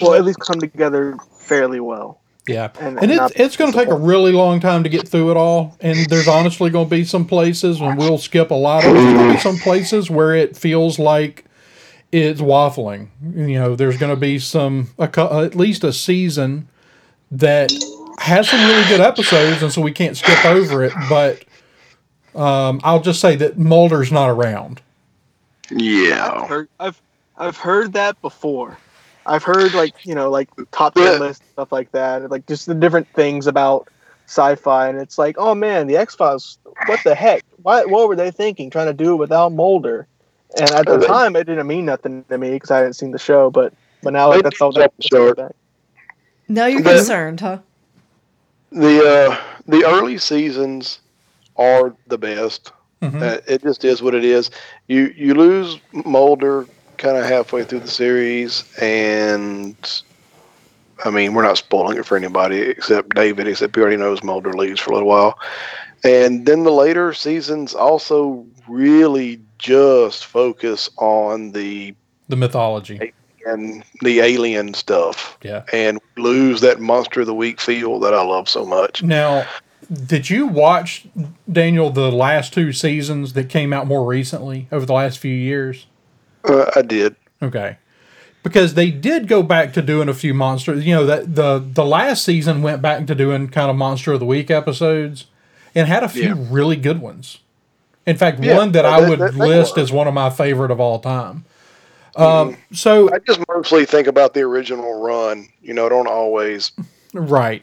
well, 0.00 0.14
at 0.14 0.24
least 0.24 0.40
come 0.40 0.60
together 0.60 1.16
fairly 1.38 1.80
well. 1.80 2.20
Yeah, 2.46 2.68
And- 2.78 2.98
and, 2.98 3.10
and 3.10 3.12
it's 3.12 3.40
it's 3.40 3.56
going 3.56 3.72
to 3.72 3.78
take 3.78 3.88
a 3.88 3.94
really 3.94 4.32
long 4.32 4.60
time 4.60 4.82
to 4.82 4.90
get 4.90 5.08
through 5.08 5.30
it 5.30 5.36
all. 5.36 5.76
And 5.80 5.98
there's 6.10 6.28
honestly 6.28 6.68
going 6.68 6.86
to 6.86 6.90
be 6.90 7.04
some 7.04 7.24
places, 7.24 7.80
and 7.80 7.96
we'll 7.96 8.18
skip 8.18 8.50
a 8.50 8.54
lot 8.54 8.84
of 8.84 8.90
it. 8.90 8.94
There'll 9.00 9.32
be 9.32 9.38
some 9.40 9.56
places 9.56 10.10
where 10.10 10.34
it 10.34 10.54
feels 10.56 10.98
like 10.98 11.46
it's 12.12 12.40
waffling. 12.42 13.08
You 13.34 13.58
know, 13.58 13.76
there's 13.76 13.96
going 13.96 14.14
to 14.14 14.20
be 14.20 14.38
some 14.38 14.90
a, 14.98 15.08
at 15.18 15.54
least 15.54 15.84
a 15.84 15.92
season 15.92 16.68
that 17.30 17.72
has 18.18 18.48
some 18.50 18.60
really 18.60 18.86
good 18.88 19.00
episodes, 19.00 19.62
and 19.62 19.72
so 19.72 19.80
we 19.80 19.92
can't 19.92 20.16
skip 20.16 20.44
over 20.44 20.84
it. 20.84 20.92
But 21.08 21.44
um, 22.38 22.78
I'll 22.84 23.00
just 23.00 23.20
say 23.22 23.36
that 23.36 23.56
Mulder's 23.58 24.12
not 24.12 24.28
around. 24.28 24.82
I've 25.70 25.80
Yeah. 25.80 26.46
heard, 26.46 26.68
I've 26.80 27.00
I've 27.36 27.56
heard 27.56 27.92
that 27.94 28.20
before. 28.22 28.76
I've 29.26 29.42
heard 29.42 29.74
like 29.74 30.04
you 30.04 30.14
know 30.14 30.30
like 30.30 30.48
top 30.70 30.94
ten 30.94 31.04
Yeah. 31.04 31.18
list 31.18 31.42
stuff 31.52 31.72
like 31.72 31.90
that, 31.92 32.30
like 32.30 32.46
just 32.46 32.66
the 32.66 32.74
different 32.74 33.08
things 33.14 33.46
about 33.46 33.88
sci-fi, 34.26 34.88
and 34.88 34.98
it's 34.98 35.18
like, 35.18 35.36
oh 35.38 35.54
man, 35.54 35.86
the 35.86 35.96
X 35.96 36.14
Files. 36.14 36.58
What 36.86 37.00
the 37.04 37.14
heck? 37.14 37.42
Why? 37.62 37.84
What 37.84 38.08
were 38.08 38.16
they 38.16 38.30
thinking? 38.30 38.68
Trying 38.70 38.86
to 38.86 38.92
do 38.94 39.12
it 39.12 39.16
without 39.16 39.52
Mulder? 39.52 40.06
And 40.58 40.70
at 40.70 40.86
the 40.86 40.98
time, 40.98 41.34
it 41.36 41.44
didn't 41.44 41.66
mean 41.66 41.84
nothing 41.84 42.24
to 42.28 42.38
me 42.38 42.50
because 42.52 42.70
I 42.70 42.78
hadn't 42.78 42.92
seen 42.94 43.10
the 43.12 43.18
show. 43.18 43.50
But 43.50 43.72
but 44.02 44.12
now 44.12 44.28
like, 44.28 44.42
that's 44.42 44.60
all 44.60 44.72
that. 44.72 44.92
jump 45.00 45.12
short. 45.12 45.36
that's 45.36 45.54
No, 46.48 46.66
you're 46.66 46.82
But- 46.82 46.96
concerned, 46.96 47.40
huh? 47.40 47.58
The 48.72 49.30
uh, 49.30 49.36
the 49.66 49.84
early 49.84 50.18
seasons 50.18 50.98
are 51.56 51.94
the 52.08 52.18
best. 52.18 52.72
Mhm. 53.02 53.22
Uh, 53.22 53.40
it 53.46 53.62
just 53.62 53.84
is 53.84 54.02
what 54.02 54.14
it 54.14 54.24
is. 54.24 54.50
You 54.88 55.12
you 55.16 55.34
lose 55.34 55.78
Mulder 55.92 56.66
kind 56.96 57.16
of 57.16 57.24
halfway 57.24 57.64
through 57.64 57.80
the 57.80 57.90
series, 57.90 58.64
and 58.80 59.76
I 61.04 61.10
mean 61.10 61.34
we're 61.34 61.42
not 61.42 61.58
spoiling 61.58 61.98
it 61.98 62.06
for 62.06 62.16
anybody 62.16 62.58
except 62.60 63.14
David, 63.14 63.46
except 63.48 63.74
he 63.76 63.82
already 63.82 63.96
knows 63.96 64.22
Mulder 64.22 64.52
leaves 64.52 64.80
for 64.80 64.90
a 64.90 64.94
little 64.94 65.08
while. 65.08 65.38
And 66.04 66.44
then 66.46 66.64
the 66.64 66.70
later 66.72 67.14
seasons 67.14 67.74
also 67.74 68.44
really 68.68 69.40
just 69.58 70.26
focus 70.26 70.90
on 70.98 71.52
the 71.52 71.94
The 72.28 72.36
mythology. 72.36 73.12
and 73.46 73.82
the 74.02 74.20
alien 74.20 74.72
stuff, 74.74 75.36
Yeah. 75.42 75.62
and 75.72 76.00
lose 76.16 76.60
that 76.62 76.80
monster 76.80 77.20
of 77.22 77.26
the 77.26 77.34
week 77.34 77.60
feel 77.60 77.98
that 78.00 78.14
I 78.14 78.22
love 78.22 78.48
so 78.48 78.64
much. 78.64 79.02
Now, 79.02 79.44
did 79.92 80.30
you 80.30 80.46
watch 80.46 81.06
Daniel 81.50 81.90
the 81.90 82.10
last 82.12 82.52
two 82.54 82.72
seasons 82.72 83.32
that 83.34 83.48
came 83.48 83.72
out 83.72 83.86
more 83.86 84.04
recently 84.06 84.68
over 84.72 84.84
the 84.86 84.92
last 84.92 85.18
few 85.18 85.34
years? 85.34 85.86
Uh, 86.44 86.70
I 86.76 86.82
did. 86.82 87.16
Okay. 87.42 87.78
Because 88.42 88.74
they 88.74 88.90
did 88.90 89.26
go 89.28 89.42
back 89.42 89.72
to 89.72 89.82
doing 89.82 90.08
a 90.08 90.14
few 90.14 90.34
monsters. 90.34 90.84
You 90.86 90.94
know, 90.94 91.06
that 91.06 91.34
the 91.34 91.58
the 91.58 91.84
last 91.84 92.24
season 92.24 92.60
went 92.62 92.82
back 92.82 93.06
to 93.06 93.14
doing 93.14 93.48
kind 93.48 93.70
of 93.70 93.76
monster 93.76 94.12
of 94.12 94.20
the 94.20 94.26
week 94.26 94.50
episodes 94.50 95.26
and 95.74 95.88
had 95.88 96.02
a 96.02 96.08
few 96.08 96.22
Yeah. 96.22 96.34
really 96.50 96.76
good 96.76 97.00
ones. 97.00 97.38
In 98.06 98.16
fact, 98.18 98.42
Yeah, 98.44 98.58
one 98.58 98.72
that 98.72 98.82
that- 98.82 98.92
I 99.02 99.08
would 99.08 99.18
that- 99.18 99.32
that 99.32 99.38
list 99.38 99.78
as 99.78 99.90
one 99.90 100.06
of 100.06 100.12
my 100.14 100.28
favorite 100.28 100.70
of 100.70 100.78
all 100.80 100.98
time. 100.98 101.44
Um, 102.16 102.56
so 102.72 103.10
I 103.12 103.18
just 103.18 103.40
mostly 103.48 103.84
think 103.86 104.06
about 104.06 104.34
the 104.34 104.42
original 104.42 105.00
run. 105.02 105.48
You 105.62 105.74
know, 105.74 105.88
don't 105.88 106.06
always. 106.06 106.70
right. 107.14 107.62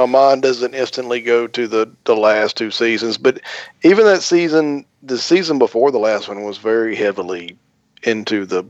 My 0.00 0.06
mind 0.06 0.40
doesn't 0.42 0.74
instantly 0.74 1.20
go 1.20 1.46
to 1.48 1.68
the 1.68 1.90
the 2.04 2.16
last 2.16 2.56
two 2.56 2.70
seasons, 2.70 3.18
but 3.18 3.40
even 3.82 4.06
that 4.06 4.22
season, 4.22 4.86
the 5.02 5.18
season 5.18 5.58
before 5.58 5.90
the 5.90 5.98
last 5.98 6.26
one 6.26 6.42
was 6.44 6.56
very 6.56 6.96
heavily 6.96 7.58
into 8.02 8.46
the 8.46 8.64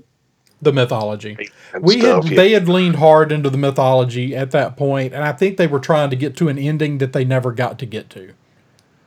The 0.60 0.72
mythology. 0.72 1.38
we 1.80 2.00
stuff. 2.00 2.24
had 2.24 2.32
yeah. 2.32 2.36
they 2.36 2.52
had 2.52 2.68
leaned 2.68 2.96
hard 2.96 3.30
into 3.30 3.48
the 3.48 3.58
mythology 3.58 4.34
at 4.34 4.50
that 4.50 4.76
point, 4.76 5.14
and 5.14 5.22
I 5.22 5.30
think 5.32 5.56
they 5.56 5.68
were 5.68 5.78
trying 5.78 6.10
to 6.10 6.16
get 6.16 6.36
to 6.38 6.48
an 6.48 6.58
ending 6.58 6.98
that 6.98 7.12
they 7.12 7.24
never 7.24 7.52
got 7.52 7.78
to 7.78 7.86
get 7.86 8.10
to. 8.10 8.32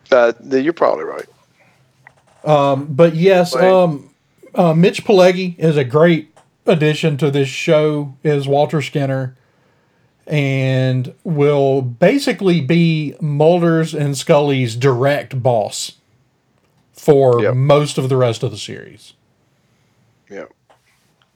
Uh, 0.09 0.31
you're 0.49 0.73
probably 0.73 1.03
right. 1.05 1.25
But 2.97 3.15
yes, 3.15 3.55
um, 3.55 4.11
uh, 4.55 4.73
Mitch 4.73 5.03
Pileggi 5.05 5.59
is 5.59 5.75
a 5.77 5.83
great 5.83 6.29
addition 6.65 7.17
to 7.17 7.29
this 7.31 7.49
show. 7.49 8.15
Is 8.23 8.47
Walter 8.47 8.81
Skinner, 8.81 9.35
and 10.27 11.13
will 11.23 11.81
basically 11.81 12.61
be 12.61 13.15
Mulder's 13.21 13.93
and 13.93 14.17
Scully's 14.17 14.75
direct 14.75 15.41
boss 15.43 15.93
for 16.93 17.41
Yep. 17.41 17.55
most 17.55 17.97
of 17.97 18.09
the 18.09 18.15
rest 18.17 18.43
of 18.43 18.51
the 18.51 18.57
series. 18.57 19.13
Yeah. 20.29 20.45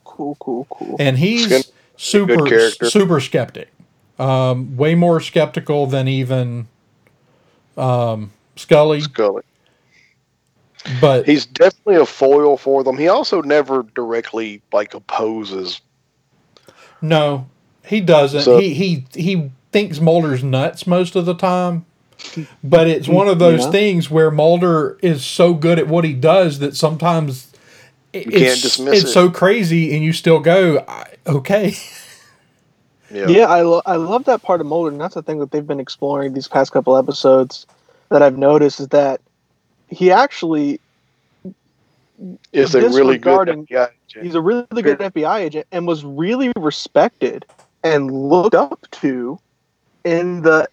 Cool, 0.06 0.36
cool, 0.40 0.66
cool. 0.70 0.96
And 1.00 1.18
he's 1.18 1.46
Skin- 1.46 1.64
super 1.98 2.38
good 2.38 2.74
super 2.90 3.20
skeptic. 3.20 3.70
Um, 4.20 4.76
way 4.78 4.96
more 4.96 5.22
skeptical 5.22 5.86
than 5.86 6.08
even 6.08 6.68
um, 7.78 8.32
Scully, 8.56 9.02
Scully. 9.02 9.44
but 11.00 11.26
He's 11.28 11.46
definitely 11.46 11.98
a 11.98 12.06
foil 12.06 12.58
for 12.58 12.84
them. 12.84 12.98
He 12.98 13.08
also 13.10 13.42
never 13.44 13.84
directly 13.94 14.62
like 14.72 14.96
opposes. 14.96 15.82
No, 17.02 17.48
he 17.88 18.02
doesn't. 18.02 18.42
So- 18.42 18.60
he 18.60 18.74
he 18.74 19.06
he 19.16 19.52
thinks 19.72 20.00
Mulder's 20.00 20.44
nuts 20.44 20.86
most 20.88 21.16
of 21.16 21.26
the 21.26 21.34
time. 21.36 21.86
But 22.64 22.88
it's 22.88 23.08
one 23.08 23.28
of 23.28 23.38
those 23.38 23.66
Yeah. 23.66 23.72
things 23.72 24.10
where 24.10 24.32
Mulder 24.32 24.98
is 25.04 25.24
so 25.24 25.54
good 25.54 25.78
at 25.78 25.88
what 25.88 26.04
he 26.04 26.14
does 26.14 26.58
that 26.60 26.76
sometimes 26.76 27.48
it- 28.12 28.26
You 28.26 28.32
can't 28.32 28.44
it's, 28.44 28.62
dismiss 28.64 29.02
it's 29.02 29.10
it. 29.10 29.14
so 29.14 29.30
crazy, 29.30 29.94
and 29.94 30.04
you 30.04 30.14
still 30.14 30.40
go, 30.40 30.84
"I- 30.88 31.06
okay. 31.28 31.76
Yeah. 33.14 33.28
Yeah, 33.30 33.46
I, 33.46 33.62
lo- 33.62 33.82
I 33.86 33.96
love 33.96 34.26
that 34.26 34.42
part 34.42 34.60
of 34.60 34.68
Mulder, 34.68 34.92
and 34.92 35.00
that's 35.00 35.14
the 35.16 35.22
thing 35.22 35.40
that 35.40 35.52
they've 35.52 35.66
been 35.66 35.80
exploring 35.80 36.34
these 36.34 36.50
past 36.50 36.74
couple 36.74 36.98
episodes 36.98 37.66
that 38.10 38.22
I've 38.22 38.38
noticed 38.38 38.82
is 38.82 38.90
that 38.90 39.22
he 39.90 40.12
actually 40.12 40.82
is 42.52 42.76
a 42.76 42.80
really 42.82 43.18
good 43.18 43.22
disregarding- 43.22 43.64
guy. 43.72 43.88
he's 44.22 44.36
a 44.36 44.42
really 44.42 44.66
good 44.82 44.98
FBI 45.00 45.40
agent 45.40 45.68
and 45.72 45.88
was 45.88 46.04
really 46.04 46.52
respected 46.58 47.46
and 47.94 48.12
looked 48.12 48.56
up 48.56 48.86
to 48.92 49.40
in 50.04 50.42
the 50.42 50.68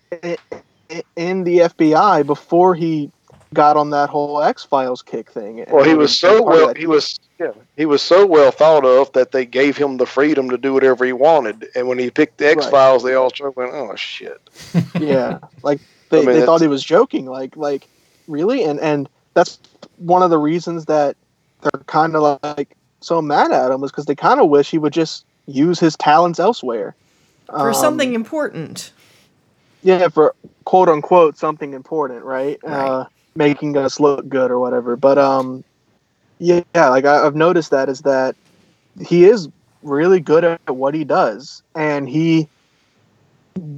in 1.16 1.44
the 1.44 1.58
FBI 1.58 2.26
before 2.26 2.74
he 2.74 3.10
got 3.52 3.76
on 3.76 3.90
that 3.90 4.10
whole 4.10 4.42
X 4.42 4.64
Files 4.64 5.00
kick 5.00 5.30
thing. 5.30 5.64
Well, 5.70 5.84
he 5.84 5.94
was 5.94 6.18
so 6.18 6.42
well. 6.42 6.74
He 6.74 6.86
was 6.86 7.18
yeah. 7.38 7.52
He 7.76 7.86
was 7.86 8.02
so 8.02 8.26
well 8.26 8.50
thought 8.50 8.84
of 8.84 9.12
that 9.12 9.32
they 9.32 9.46
gave 9.46 9.76
him 9.76 9.96
the 9.96 10.06
freedom 10.06 10.50
to 10.50 10.58
do 10.58 10.72
whatever 10.72 11.04
he 11.04 11.12
wanted. 11.12 11.68
And 11.74 11.88
when 11.88 11.98
he 11.98 12.10
picked 12.10 12.38
the 12.38 12.48
X 12.48 12.66
Files, 12.66 13.02
they 13.02 13.14
all 13.14 13.30
started 13.30 13.54
going, 13.54 13.70
"Oh 13.72 13.94
shit!" 13.96 14.40
yeah 15.00 15.38
like 15.62 15.80
they, 16.10 16.22
I 16.22 16.26
mean, 16.26 16.34
they 16.40 16.44
thought 16.44 16.60
he 16.60 16.68
was 16.68 16.84
joking 16.84 17.26
like 17.26 17.56
like 17.56 17.88
really 18.28 18.64
and 18.64 18.80
and 18.80 19.08
that's 19.34 19.58
one 19.98 20.22
of 20.22 20.30
the 20.30 20.38
reasons 20.38 20.86
that 20.86 21.16
they're 21.62 21.82
kind 21.86 22.14
of 22.14 22.38
like 22.42 22.76
so 23.00 23.20
mad 23.20 23.52
at 23.52 23.70
him 23.70 23.80
was 23.80 23.90
because 23.90 24.06
they 24.06 24.14
kind 24.14 24.40
of 24.40 24.48
wish 24.48 24.70
he 24.70 24.78
would 24.78 24.92
just 24.92 25.24
use 25.46 25.78
his 25.78 25.96
talents 25.96 26.38
elsewhere 26.38 26.94
For 27.48 27.68
Um, 27.68 27.74
something 27.74 28.14
important. 28.14 28.92
yeah 29.82 30.08
for 30.08 30.34
quote 30.64 30.88
unquote 30.88 31.36
something 31.36 31.74
important 31.74 32.24
right, 32.24 32.58
Right. 32.62 32.88
Uh, 32.88 33.04
making 33.36 33.76
us 33.76 33.98
look 34.00 34.28
good 34.28 34.50
or 34.50 34.58
whatever. 34.60 34.96
But 34.96 35.18
um 35.18 35.62
yeah 36.38 36.62
like 36.74 37.04
I, 37.04 37.24
i've 37.26 37.36
noticed 37.36 37.70
that 37.70 37.88
is 37.88 38.00
that 38.02 38.34
he 39.00 39.24
is 39.24 39.48
really 39.82 40.20
good 40.20 40.44
at 40.44 40.60
what 40.74 40.94
he 40.94 41.04
does. 41.04 41.62
And 41.74 42.08
he 42.08 42.48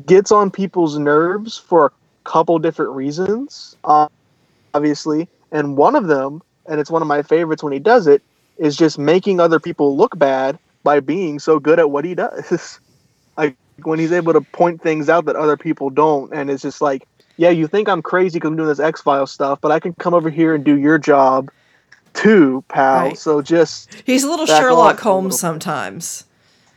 gets 0.07 0.31
on 0.33 0.51
people's 0.51 0.99
nerves 0.99 1.59
for 1.59 1.87
a 1.87 1.91
couple 2.25 2.59
different 2.59 2.93
reasons 2.93 3.77
obviously. 4.75 5.29
And 5.53 5.77
one 5.77 5.97
of 5.97 6.07
them 6.07 6.43
and 6.67 6.81
it's 6.81 6.91
one 6.91 7.03
of 7.03 7.09
my 7.09 7.23
favorites 7.23 7.63
when 7.63 7.73
he 7.73 7.79
does 7.79 8.07
it 8.07 8.23
is 8.59 8.77
just 8.77 8.99
making 8.99 9.41
other 9.41 9.61
people 9.61 9.97
look 9.97 10.19
bad 10.19 10.59
by 10.83 11.01
being 11.01 11.39
so 11.39 11.59
good 11.59 11.79
at 11.79 11.91
what 11.91 12.05
he 12.05 12.15
does 12.15 12.81
like 13.37 13.57
when 13.83 13.99
he's 13.99 14.13
able 14.13 14.33
to 14.33 14.41
point 14.41 14.81
things 14.83 15.09
out 15.09 15.25
that 15.27 15.37
other 15.37 15.57
people 15.57 15.91
don't 15.91 16.33
and 16.33 16.51
it's 16.51 16.63
just 16.63 16.81
like 16.81 17.07
yeah 17.37 17.51
you 17.51 17.67
think 17.67 17.89
i'm 17.89 18.01
crazy 18.03 18.39
because 18.39 18.49
i'm 18.49 18.57
doing 18.57 18.69
this 18.69 18.81
x-file 18.81 19.27
stuff 19.27 19.61
but 19.61 19.71
i 19.71 19.79
can 19.79 19.93
come 19.95 20.15
over 20.15 20.31
here 20.31 20.55
and 20.55 20.65
do 20.65 20.79
your 20.79 20.99
job 20.99 21.51
too 22.15 22.65
pal 22.69 23.09
Right. 23.09 23.19
so 23.19 23.43
just 23.43 23.93
He's 24.07 24.25
a 24.25 24.31
little 24.31 24.47
Sherlock 24.47 24.99
Holmes 25.01 25.25
little. 25.35 25.39
sometimes. 25.39 26.25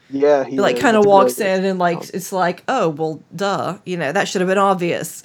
yeah 0.10 0.44
he 0.44 0.52
He 0.52 0.60
like 0.60 0.78
kind 0.80 0.98
of 0.98 1.06
walks 1.06 1.40
really 1.40 1.52
in 1.52 1.66
and 1.66 1.80
like 1.80 2.00
it's 2.14 2.32
like, 2.34 2.64
oh 2.68 2.90
well, 2.90 3.22
duh, 3.36 3.78
you 3.86 3.96
know 3.96 4.12
that 4.12 4.28
should 4.28 4.42
have 4.42 4.50
been 4.50 4.58
obvious. 4.58 5.24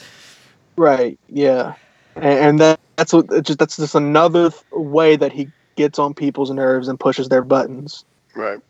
Right. 0.77 1.19
Yeah. 1.29 1.75
And, 2.17 2.25
and 2.25 2.59
that, 2.61 2.81
that's 2.97 3.13
what 3.13 3.27
it's 3.33 3.47
just 3.49 3.59
that's 3.59 3.77
just 3.77 3.95
another 3.97 4.51
th- 4.51 4.63
way 4.73 5.17
that 5.17 5.33
he 5.33 5.49
gets 5.77 5.99
on 5.99 6.15
people's 6.15 6.51
nerves 6.53 6.87
and 6.87 6.99
pushes 7.01 7.29
their 7.29 7.43
buttons. 7.43 8.05
Right. 8.37 8.61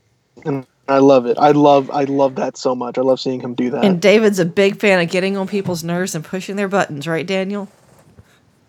And 0.46 0.66
I 0.88 0.98
love 0.98 1.26
it. 1.26 1.38
I 1.38 1.52
love 1.52 1.90
I 1.90 2.04
love 2.04 2.34
that 2.36 2.56
so 2.56 2.74
much. 2.74 2.98
I 2.98 3.00
love 3.00 3.18
seeing 3.20 3.40
him 3.40 3.54
do 3.54 3.70
that. 3.70 3.84
And 3.84 4.00
David's 4.00 4.38
a 4.38 4.44
big 4.44 4.78
fan 4.78 5.00
of 5.00 5.08
getting 5.10 5.36
on 5.36 5.46
people's 5.46 5.82
nerves 5.82 6.14
and 6.14 6.24
pushing 6.24 6.56
their 6.56 6.68
buttons, 6.68 7.06
right, 7.06 7.26
Daniel? 7.26 7.68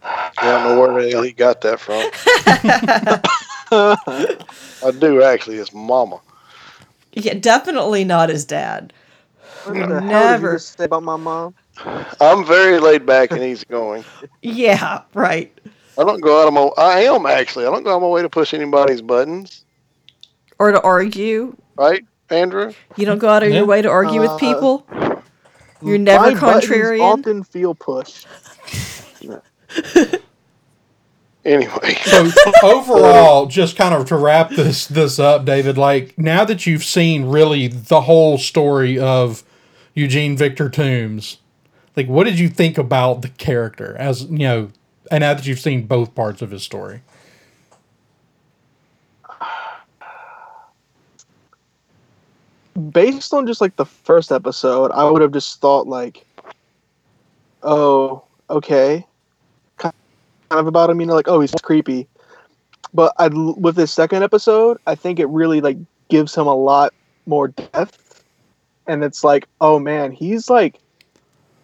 I 0.03 0.32
don't 0.41 0.63
know 0.63 0.80
where 0.80 1.03
the 1.03 1.09
hell 1.09 1.24
he 1.24 1.34
got 1.34 1.61
that 1.61 1.80
from. 1.80 2.09
I 4.88 4.91
do 4.91 5.24
actually. 5.24 5.57
It's 5.57 5.74
Mama. 5.74 6.20
Yeah, 7.13 7.34
definitely 7.34 8.03
not 8.03 8.30
his 8.30 8.45
dad. 8.45 8.93
what 9.63 9.74
the 9.74 9.80
hell 9.80 9.88
did 9.89 10.03
you 10.03 10.09
Never. 10.09 10.59
say 10.59 10.86
about 10.86 11.03
my 11.03 11.16
mom? 11.16 11.55
I'm 12.22 12.45
very 12.45 12.80
laid 12.80 13.05
back 13.05 13.32
and 13.32 13.41
easygoing. 13.41 14.05
Yeah, 14.41 15.01
right. 15.13 15.51
I 15.97 16.03
don't 16.03 16.22
go 16.22 16.41
out 16.41 16.47
of 16.47 16.53
my. 16.53 16.70
I 16.78 17.01
am 17.01 17.26
actually. 17.26 17.66
I 17.66 17.72
don't 17.72 17.84
go 17.84 17.91
out 17.91 17.97
of 17.97 18.01
my 18.03 18.07
way 18.07 18.22
to 18.22 18.30
push 18.30 18.53
anybody's 18.53 19.01
buttons. 19.01 19.66
Or 20.59 20.72
to 20.72 20.82
argue. 20.82 21.55
Right, 21.76 22.05
Andrew? 22.30 22.73
You 22.95 23.05
don't 23.05 23.17
go 23.19 23.30
out 23.30 23.43
of 23.43 23.49
Yeah. 23.49 23.57
your 23.57 23.65
way 23.65 23.82
to 23.82 23.89
argue 23.89 24.21
Uh, 24.23 24.32
with 24.32 24.39
people. 24.39 24.86
You're 25.82 25.97
never 25.97 26.32
My 26.32 26.39
buttons 26.39 26.65
contrarian. 26.71 27.01
Often 27.01 27.43
feel 27.43 27.76
pushed. 27.76 28.28
Anyway, 31.43 31.93
So 32.05 32.32
overall, 32.63 33.45
just 33.45 33.76
kind 33.78 33.93
of 33.93 34.07
to 34.07 34.15
wrap 34.15 34.49
this 34.49 34.88
this 34.88 35.19
up, 35.19 35.45
David. 35.45 35.78
Like 35.78 36.17
now 36.17 36.43
that 36.43 36.65
you've 36.65 36.84
seen 36.84 37.26
really 37.26 37.67
the 37.67 38.01
whole 38.01 38.39
story 38.39 38.97
of 38.97 39.43
Eugene 39.93 40.36
Victor 40.36 40.69
Tooms, 40.71 41.38
like 41.95 42.07
what 42.07 42.23
did 42.23 42.39
you 42.39 42.49
think 42.49 42.80
about 42.80 43.21
the 43.21 43.30
character 43.30 43.95
as 43.99 44.23
you 44.23 44.39
know? 44.39 44.69
And 45.11 45.21
now 45.21 45.36
that 45.36 45.45
you've 45.45 45.59
seen 45.59 45.86
both 45.86 46.15
parts 46.15 46.41
of 46.41 46.49
his 46.49 46.63
story, 46.63 47.01
Based 52.91 53.34
on 53.34 53.47
just 53.47 53.61
like 53.61 53.78
the 53.78 53.86
first 53.86 54.32
episode, 54.32 54.91
I 54.91 55.09
would 55.09 55.21
have 55.21 55.32
just 55.32 55.61
thought 55.61 55.88
like, 55.88 56.26
oh, 57.63 58.23
okay, 58.49 59.05
kind 59.78 59.93
of 60.51 60.67
about 60.67 60.89
him. 60.89 60.99
You 60.99 61.05
know, 61.07 61.13
like 61.13 61.28
oh, 61.28 61.39
he's 61.39 61.53
creepy. 61.63 62.07
But 62.93 63.13
I 63.17 63.28
with 63.28 63.76
this 63.76 63.91
second 63.91 64.23
episode, 64.23 64.78
I 64.88 64.95
think 64.95 65.19
it 65.19 65.28
really 65.28 65.61
like 65.61 65.78
gives 66.09 66.36
him 66.36 66.47
a 66.47 66.55
lot 66.55 66.93
more 67.26 67.49
depth, 67.49 68.23
and 68.88 69.03
it's 69.03 69.23
like, 69.23 69.47
oh 69.61 69.80
man, 69.80 70.11
he's 70.11 70.49
like 70.49 70.80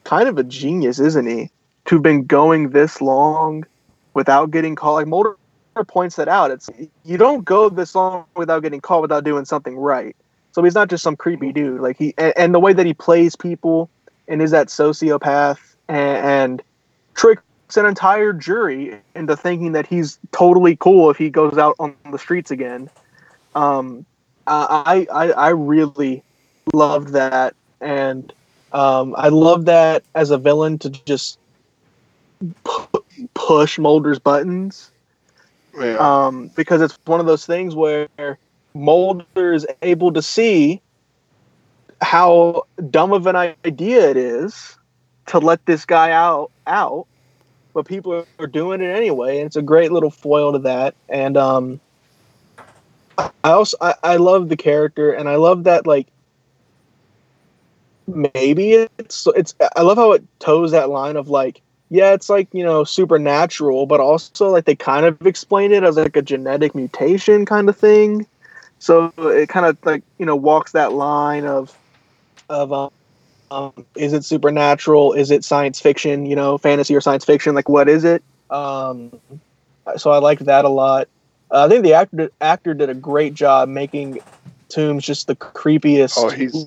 kind 0.03 0.28
of 0.28 0.38
a 0.38 0.43
genius, 0.43 0.99
isn't 0.99 1.28
he? 1.28 1.49
To 1.86 1.95
have 1.95 2.03
been 2.03 2.26
going 2.26 2.70
this 2.70 3.01
long 3.01 3.66
without 4.14 4.51
getting 4.51 4.76
caught. 4.76 4.93
Like 4.93 5.07
Mulder 5.07 5.36
points 5.88 6.16
that 6.18 6.28
out. 6.28 6.51
It's 6.51 6.70
you 7.05 7.18
don't 7.18 7.45
go 7.45 7.70
this 7.70 7.95
long 7.95 8.26
without 8.36 8.62
getting 8.62 8.82
caught 8.82 9.01
without 9.01 9.24
doing 9.24 9.45
something 9.45 9.78
right. 9.78 10.16
So 10.52 10.64
he's 10.64 10.76
not 10.76 10.89
just 10.89 11.04
some 11.04 11.16
creepy 11.16 11.52
dude. 11.52 11.82
Like 11.82 11.97
he 11.97 12.14
and, 12.18 12.34
and 12.38 12.54
the 12.54 12.60
way 12.60 12.74
that 12.74 12.86
he 12.86 12.93
plays 12.93 13.36
people 13.36 13.89
and 14.28 14.41
is 14.41 14.52
that 14.52 14.68
sociopath 14.68 15.60
and, 15.88 16.18
and 16.26 16.64
tricks 17.14 17.43
an 17.78 17.86
entire 17.86 18.34
jury 18.34 18.99
into 19.16 19.36
thinking 19.36 19.72
that 19.74 19.88
he's 19.88 20.20
totally 20.32 20.76
cool 20.76 21.10
if 21.10 21.18
he 21.18 21.30
goes 21.30 21.58
out 21.58 21.76
on 21.80 21.95
the 22.12 22.20
streets 22.20 22.52
again. 22.52 22.89
Um, 23.56 24.06
I 24.47 25.08
I 25.12 25.32
I 25.32 25.49
really 25.49 26.24
loved 26.74 27.10
that, 27.10 27.56
and 27.80 28.34
um, 28.74 29.16
I 29.18 29.30
love 29.30 29.66
that 29.66 30.04
as 30.16 30.32
a 30.32 30.38
villain 30.38 30.80
to 30.80 30.89
just 30.89 31.39
pu- 32.64 33.04
push 33.34 33.78
Mulder's 33.78 34.20
buttons 34.20 34.91
yeah. 35.80 35.97
um, 35.97 36.49
because 36.56 36.82
it's 36.82 36.97
one 37.06 37.20
of 37.20 37.26
those 37.26 37.45
things 37.45 37.76
where 37.76 38.08
Mulder 38.74 39.53
is 39.53 39.67
able 39.82 40.13
to 40.13 40.22
see 40.22 40.82
how 42.01 42.65
dumb 42.89 43.13
of 43.13 43.28
an 43.28 43.36
idea 43.36 44.09
it 44.09 44.17
is 44.17 44.78
to 45.28 45.39
let 45.39 45.65
this 45.65 45.86
guy 45.86 46.11
out 46.11 46.51
out, 46.67 47.05
but 47.74 47.86
people 47.86 48.26
are 48.39 48.47
doing 48.47 48.82
it 48.82 48.95
anyway, 48.95 49.38
and 49.38 49.47
it's 49.47 49.55
a 49.55 49.61
great 49.61 49.91
little 49.91 50.09
foil 50.09 50.53
to 50.53 50.59
that. 50.59 50.95
And 51.09 51.38
um, 51.38 51.80
I 53.17 53.32
also 53.43 53.78
I, 53.82 53.95
I 54.03 54.15
love 54.17 54.49
the 54.49 54.57
character, 54.57 55.11
and 55.11 55.30
I 55.30 55.36
love 55.36 55.65
that 55.65 55.86
like 55.86 56.07
maybe 58.07 58.88
it's 58.97 59.28
it's 59.36 59.53
I 59.76 59.82
love 59.82 59.97
how 59.97 60.13
it 60.13 60.24
toes 60.39 60.72
that 60.72 60.89
line 60.89 61.15
of 61.15 61.30
like 61.30 61.61
yeah, 61.91 62.13
it's 62.13 62.30
like, 62.30 62.47
you 62.53 62.63
know, 62.63 62.86
supernatural, 62.86 63.86
but 63.86 63.99
also 63.99 64.49
like 64.49 64.63
they 64.63 64.76
kind 64.76 65.05
of 65.05 65.28
explain 65.28 65.74
it 65.74 65.84
as 65.84 65.97
like 65.97 66.15
a 66.15 66.22
genetic 66.22 66.74
mutation 66.74 67.45
kind 67.45 67.67
of 67.67 67.76
thing. 67.76 68.26
So 68.82 69.14
it 69.18 69.48
kind 69.48 69.66
of 69.68 69.78
like, 69.86 70.02
you 70.18 70.26
know, 70.26 70.36
walks 70.36 70.72
that 70.72 70.92
line 70.92 71.46
of 71.46 71.78
of 72.50 72.92
Um, 73.52 73.86
is 73.96 74.14
it 74.14 74.24
supernatural? 74.24 75.12
Is 75.14 75.30
it 75.30 75.44
science 75.44 75.80
fiction? 75.80 76.26
You 76.26 76.36
know, 76.36 76.58
fantasy 76.58 76.96
or 76.96 77.02
science 77.02 77.24
fiction? 77.26 77.54
Like, 77.54 77.70
what 77.70 77.88
is 77.90 78.04
it? 78.04 78.24
Um, 78.50 79.12
so 79.98 80.10
I 80.12 80.18
liked 80.20 80.46
that 80.46 80.66
a 80.66 80.70
lot. 80.70 81.08
Uh, 81.52 81.66
I 81.66 81.70
think 81.70 81.84
the 81.84 81.94
actor 81.94 82.32
actor 82.42 82.74
did 82.74 82.90
a 82.90 82.94
great 82.94 83.34
job 83.34 83.70
making 83.70 84.20
Tooms 84.70 85.04
just 85.06 85.28
the 85.28 85.36
creepiest 85.36 86.16
Oh, 86.18 86.30
he's- 86.30 86.66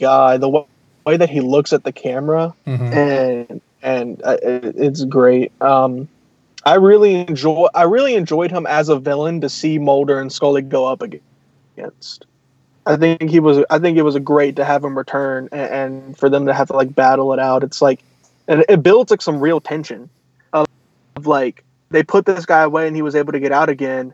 guy. 0.00 0.36
The 0.36 0.48
wa- 0.48 0.64
way 1.04 1.16
that 1.16 1.28
he 1.28 1.40
looks 1.40 1.72
at 1.72 1.82
the 1.84 1.92
camera 1.92 2.54
Mhm. 2.66 2.92
and 2.94 3.60
and 3.82 4.22
uh, 4.24 4.36
it- 4.42 4.76
it's 4.76 5.04
great. 5.04 5.50
Um, 5.60 6.08
I 6.64 6.74
really 6.76 7.16
enjoy. 7.16 7.66
I 7.74 7.82
really 7.82 8.14
enjoyed 8.14 8.52
him 8.52 8.64
as 8.66 8.88
a 8.88 8.96
villain 8.96 9.40
to 9.40 9.48
see 9.48 9.78
Mulder 9.80 10.20
and 10.20 10.32
Scully 10.32 10.62
go 10.62 10.86
up 10.86 11.02
against. 11.02 11.26
I 12.86 12.96
think 12.96 13.30
he 13.30 13.40
was. 13.40 13.64
I 13.70 13.78
think 13.78 13.96
it 13.96 14.02
was 14.02 14.14
a 14.16 14.20
great 14.20 14.56
to 14.56 14.64
have 14.64 14.84
him 14.84 14.96
return 14.98 15.48
and, 15.52 15.70
and 15.72 16.18
for 16.18 16.28
them 16.28 16.46
to 16.46 16.54
have 16.54 16.68
to 16.68 16.72
like 16.74 16.94
battle 16.94 17.32
it 17.32 17.38
out. 17.38 17.62
It's 17.62 17.80
like, 17.80 18.00
and 18.48 18.64
it 18.68 18.82
builds 18.82 19.10
like 19.10 19.22
some 19.22 19.40
real 19.40 19.60
tension 19.60 20.08
of, 20.52 20.66
of 21.16 21.26
like 21.26 21.64
they 21.90 22.02
put 22.02 22.26
this 22.26 22.44
guy 22.44 22.62
away 22.62 22.86
and 22.86 22.96
he 22.96 23.02
was 23.02 23.14
able 23.14 23.32
to 23.32 23.40
get 23.40 23.52
out 23.52 23.68
again. 23.68 24.12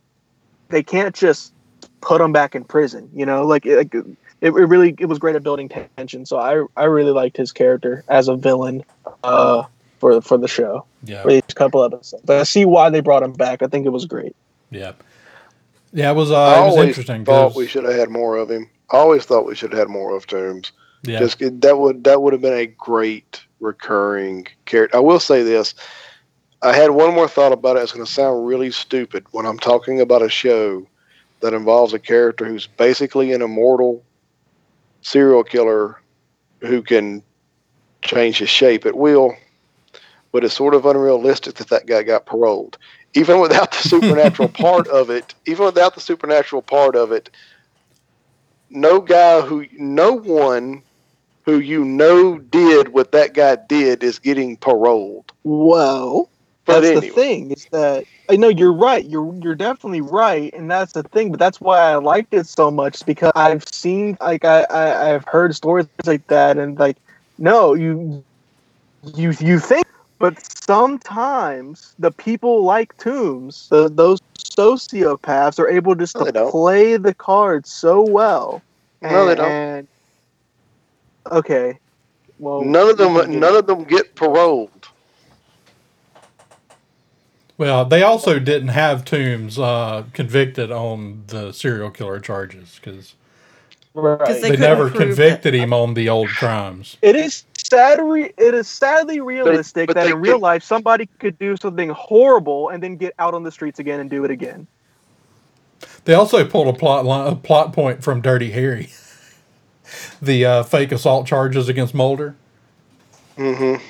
They 0.69 0.83
can't 0.83 1.15
just 1.15 1.53
put 2.03 2.21
him 2.21 2.33
back 2.33 2.55
in 2.55 2.65
prison. 2.65 3.09
You 3.15 3.25
know, 3.25 3.47
like 3.47 3.65
it, 3.65 3.77
like 3.77 3.95
it, 3.95 4.05
it 4.41 4.53
really 4.53 4.95
it 4.99 5.07
was 5.07 5.19
great 5.19 5.35
at 5.35 5.43
building 5.43 5.71
tension. 5.97 6.27
So 6.27 6.39
I 6.39 6.65
I 6.77 6.85
really 6.85 7.13
liked 7.13 7.39
his 7.39 7.53
character 7.53 8.05
as 8.09 8.29
a 8.29 8.37
villain 8.37 8.85
uh, 9.25 9.63
for 9.99 10.21
for 10.21 10.37
the 10.37 10.49
show 10.49 10.85
Yeah. 11.05 11.23
for 11.23 11.31
these 11.31 11.43
couple 11.55 11.83
episodes. 11.83 12.23
But 12.25 12.39
I 12.39 12.43
see 12.43 12.67
why 12.67 12.91
they 12.91 13.01
brought 13.01 13.23
him 13.23 13.33
back. 13.33 13.63
I 13.63 13.67
think 13.67 13.87
it 13.87 13.91
was 13.91 14.05
great. 14.05 14.37
Yeah. 14.71 14.93
Yeah, 15.93 16.11
it 16.11 16.15
was. 16.15 16.31
Uh, 16.31 16.41
I 16.41 16.61
it 16.61 16.67
was 16.67 16.75
always 16.75 16.89
interesting. 16.89 17.25
thought 17.25 17.55
we 17.55 17.67
should 17.67 17.85
have 17.85 17.95
had 17.95 18.11
more 18.11 18.37
of 18.37 18.51
him. 18.51 18.69
I 18.91 18.97
always 18.97 19.25
thought 19.25 19.47
we 19.47 19.55
should 19.55 19.73
have 19.73 19.79
had 19.79 19.89
more 19.89 20.17
of 20.17 20.27
Tooms. 20.27 20.73
Yeah. 21.03 21.21
Just 21.21 21.39
that 21.39 21.79
would 21.79 22.05
that 22.05 22.23
would 22.23 22.33
have 22.33 22.43
been 22.43 22.59
a 22.59 22.67
great 22.67 23.43
recurring 23.61 24.47
character. 24.67 24.97
I 24.97 25.01
will 25.01 25.21
say 25.21 25.43
this. 25.43 25.75
I 26.63 26.75
had 26.75 26.91
one 26.91 27.15
more 27.15 27.29
thought 27.29 27.53
about 27.53 27.77
it. 27.77 27.83
It's 27.83 27.93
going 27.93 28.05
to 28.05 28.11
sound 28.11 28.47
really 28.47 28.73
stupid 28.73 29.25
when 29.31 29.47
I'm 29.47 29.61
talking 29.61 30.01
about 30.01 30.23
a 30.23 30.29
show 30.29 30.87
that 31.41 31.55
involves 31.55 31.95
a 31.95 32.01
character 32.01 32.45
who's 32.45 32.67
basically 32.67 33.33
an 33.33 33.43
immortal 33.43 34.03
serial 35.03 35.45
killer 35.45 36.01
who 36.61 36.83
can 36.83 37.23
change 38.03 38.39
his 38.39 38.51
shape 38.51 38.87
at 38.87 38.97
will, 38.97 39.37
but 40.33 40.43
it's 40.43 40.55
sort 40.55 40.75
of 40.75 40.85
unrealistic 40.85 41.55
that 41.55 41.69
that 41.69 41.87
guy 41.87 42.03
got 42.03 42.27
paroled. 42.27 42.77
Even 43.15 43.41
without 43.41 43.73
the 43.73 43.79
supernatural 43.89 44.49
part 44.49 44.87
of 44.89 45.11
it, 45.11 45.35
even 45.47 45.65
without 45.67 45.95
the 45.95 46.01
supernatural 46.01 46.63
part 46.63 46.95
of 46.95 47.13
it, 47.13 47.31
no 48.71 49.01
guy 49.01 49.41
who, 49.41 49.67
no 49.79 50.13
one 50.13 50.83
who 51.45 51.59
you 51.59 51.83
know 51.85 52.39
did 52.39 52.89
what 52.89 53.13
that 53.13 53.33
guy 53.33 53.57
did 53.69 54.05
is 54.05 54.19
getting 54.19 54.57
paroled. 54.57 55.33
Well, 55.45 56.29
But 56.67 56.81
that's 56.83 56.87
anyway. 56.89 57.09
the 57.09 57.13
thing 57.15 57.51
is 57.53 57.67
that 57.73 58.05
I 58.29 58.37
know 58.37 58.49
you're 58.49 58.73
right. 58.75 59.05
You're 59.05 59.35
you're 59.37 59.55
definitely 59.55 60.03
right, 60.03 60.53
and 60.53 60.71
that's 60.71 60.93
the 60.93 61.03
thing. 61.05 61.31
But 61.31 61.39
that's 61.41 61.61
why 61.61 61.79
I 61.79 61.95
liked 61.97 62.35
it 62.35 62.47
so 62.47 62.71
much 62.71 63.05
because 63.07 63.33
I've 63.35 63.65
seen 63.73 64.19
like 64.21 64.45
I, 64.45 64.65
I 64.65 65.15
I've 65.15 65.25
heard 65.25 65.55
stories 65.57 65.87
like 66.05 66.27
that, 66.27 66.59
and 66.59 66.79
like 66.79 66.99
no, 67.39 67.73
you 67.73 68.23
you 69.15 69.33
you 69.41 69.59
think, 69.59 69.87
but 70.19 70.39
sometimes 70.65 71.95
the 71.99 72.11
people 72.11 72.65
like 72.65 72.97
Tooms, 72.99 73.69
the, 73.71 73.89
those 73.89 74.21
sociopaths, 74.37 75.59
are 75.59 75.69
able 75.69 75.95
just 75.95 76.17
No, 76.17 76.25
to 76.25 76.33
don't. 76.33 76.51
play 76.51 76.97
the 76.97 77.15
cards 77.15 77.71
so 77.71 78.03
well. 78.03 78.63
No, 79.01 79.27
they 79.27 79.35
don't. 79.37 79.89
okay. 81.31 81.79
Well, 82.39 82.63
None 82.63 82.91
of 82.91 82.97
them, 82.99 83.15
get- 83.15 83.29
none 83.31 83.57
of 83.57 83.67
them 83.67 83.85
get 83.85 84.15
paroled. 84.15 84.71
Well, 87.57 87.85
they 87.85 88.03
also 88.05 88.39
didn't 88.39 88.69
have 88.69 89.05
Tooms 89.05 89.59
uh, 89.59 90.05
convicted 90.13 90.71
on 90.71 91.25
the 91.27 91.51
serial 91.53 91.91
killer 91.91 92.21
charges 92.21 92.79
because 92.81 93.15
Right. 93.99 94.41
They 94.41 94.51
they, 94.51 94.57
never 94.57 94.91
prove 94.91 95.17
convicted 95.17 95.55
him 95.55 95.73
on 95.73 95.95
the 95.95 96.09
old 96.09 96.29
crimes. 96.29 96.97
It 97.03 97.17
is 97.17 97.45
sad. 97.57 97.99
Re- 98.01 98.33
it 98.37 98.55
is 98.55 98.69
sadly 98.69 99.21
realistic 99.21 99.89
but 99.89 99.97
that 99.97 100.05
they 100.05 100.13
in 100.13 100.21
real 100.21 100.35
could- 100.35 100.43
life 100.43 100.63
somebody 100.63 101.07
could 101.19 101.37
do 101.41 101.57
something 101.57 101.89
horrible 101.89 102.69
and 102.69 102.81
then 102.81 102.97
get 102.97 103.13
out 103.19 103.35
on 103.35 103.43
the 103.43 103.51
streets 103.51 103.81
again 103.81 103.99
and 103.99 104.09
do 104.09 104.25
it 104.25 104.31
again. 104.31 104.69
They 106.05 106.15
also 106.15 106.45
pulled 106.47 106.69
a 106.69 106.79
plot 106.79 107.05
line, 107.05 107.33
a 107.33 107.35
plot 107.35 107.73
point 107.73 108.05
from 108.05 108.21
Dirty 108.21 108.53
Harry, 108.53 108.91
the 110.23 110.45
uh, 110.45 110.63
fake 110.63 110.93
assault 110.93 111.27
charges 111.27 111.69
against 111.69 111.93
Mulder. 111.93 112.37
Mm-hmm. 113.37 113.83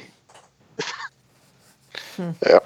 yeah. 2.46 2.58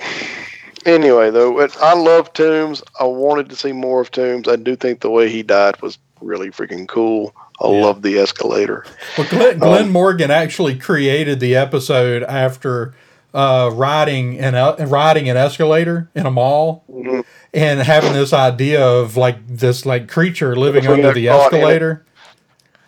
Anyway, 0.86 1.30
though, 1.30 1.60
it, 1.60 1.76
I 1.80 1.94
love 1.94 2.32
Tooms. 2.34 2.84
I 3.00 3.04
wanted 3.04 3.48
to 3.50 3.56
see 3.56 3.72
more 3.72 4.00
of 4.00 4.12
Tooms. 4.12 4.46
I 4.46 4.56
do 4.56 4.76
think 4.76 5.00
the 5.00 5.10
way 5.10 5.28
he 5.28 5.42
died 5.42 5.80
was 5.82 5.98
really 6.22 6.50
freaking 6.50 6.86
cool. 6.88 7.34
I 7.62 7.68
Yeah. 7.70 7.84
love 7.84 8.02
the 8.02 8.18
escalator. 8.18 8.84
Well, 9.18 9.26
Glenn, 9.30 9.58
Glenn 9.58 9.84
Um, 9.86 9.92
Morgan 9.92 10.30
actually 10.30 10.76
created 10.76 11.40
the 11.40 11.54
episode 11.56 12.22
after 12.24 12.94
uh, 13.34 13.70
riding 13.72 14.38
an 14.38 14.54
uh, 14.54 14.76
riding 14.88 15.28
an 15.30 15.38
escalator 15.38 16.08
in 16.14 16.26
a 16.26 16.30
mall 16.30 16.84
Mhm. 16.92 17.24
and 17.54 17.80
having 17.80 18.12
this 18.12 18.32
idea 18.34 18.84
of 18.86 19.16
like 19.16 19.36
this 19.48 19.86
like 19.86 20.06
creature 20.08 20.54
living 20.54 20.86
under 20.86 21.12
the 21.14 21.28
caught 21.28 21.52
in 21.52 21.58
it. 21.58 21.62
escalator. 21.62 22.04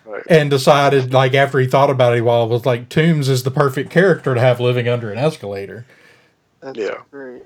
Right. 0.05 0.23
And 0.29 0.51
decided, 0.51 1.15
like 1.15 1.33
after 1.35 1.59
he 1.59 1.67
thought 1.67 1.89
about 1.89 2.15
it 2.15 2.21
while, 2.23 2.45
it 2.45 2.51
was 2.51 2.67
like 2.67 2.91
Tooms 2.91 3.29
is 3.29 3.43
the 3.43 3.51
perfect 3.51 3.89
character 3.91 4.35
to 4.35 4.41
have 4.41 4.61
living 4.61 4.87
under 4.87 5.11
an 5.11 5.17
escalator. 5.19 5.87
That's 6.61 6.79
Yeah. 6.79 6.97
great. 7.11 7.43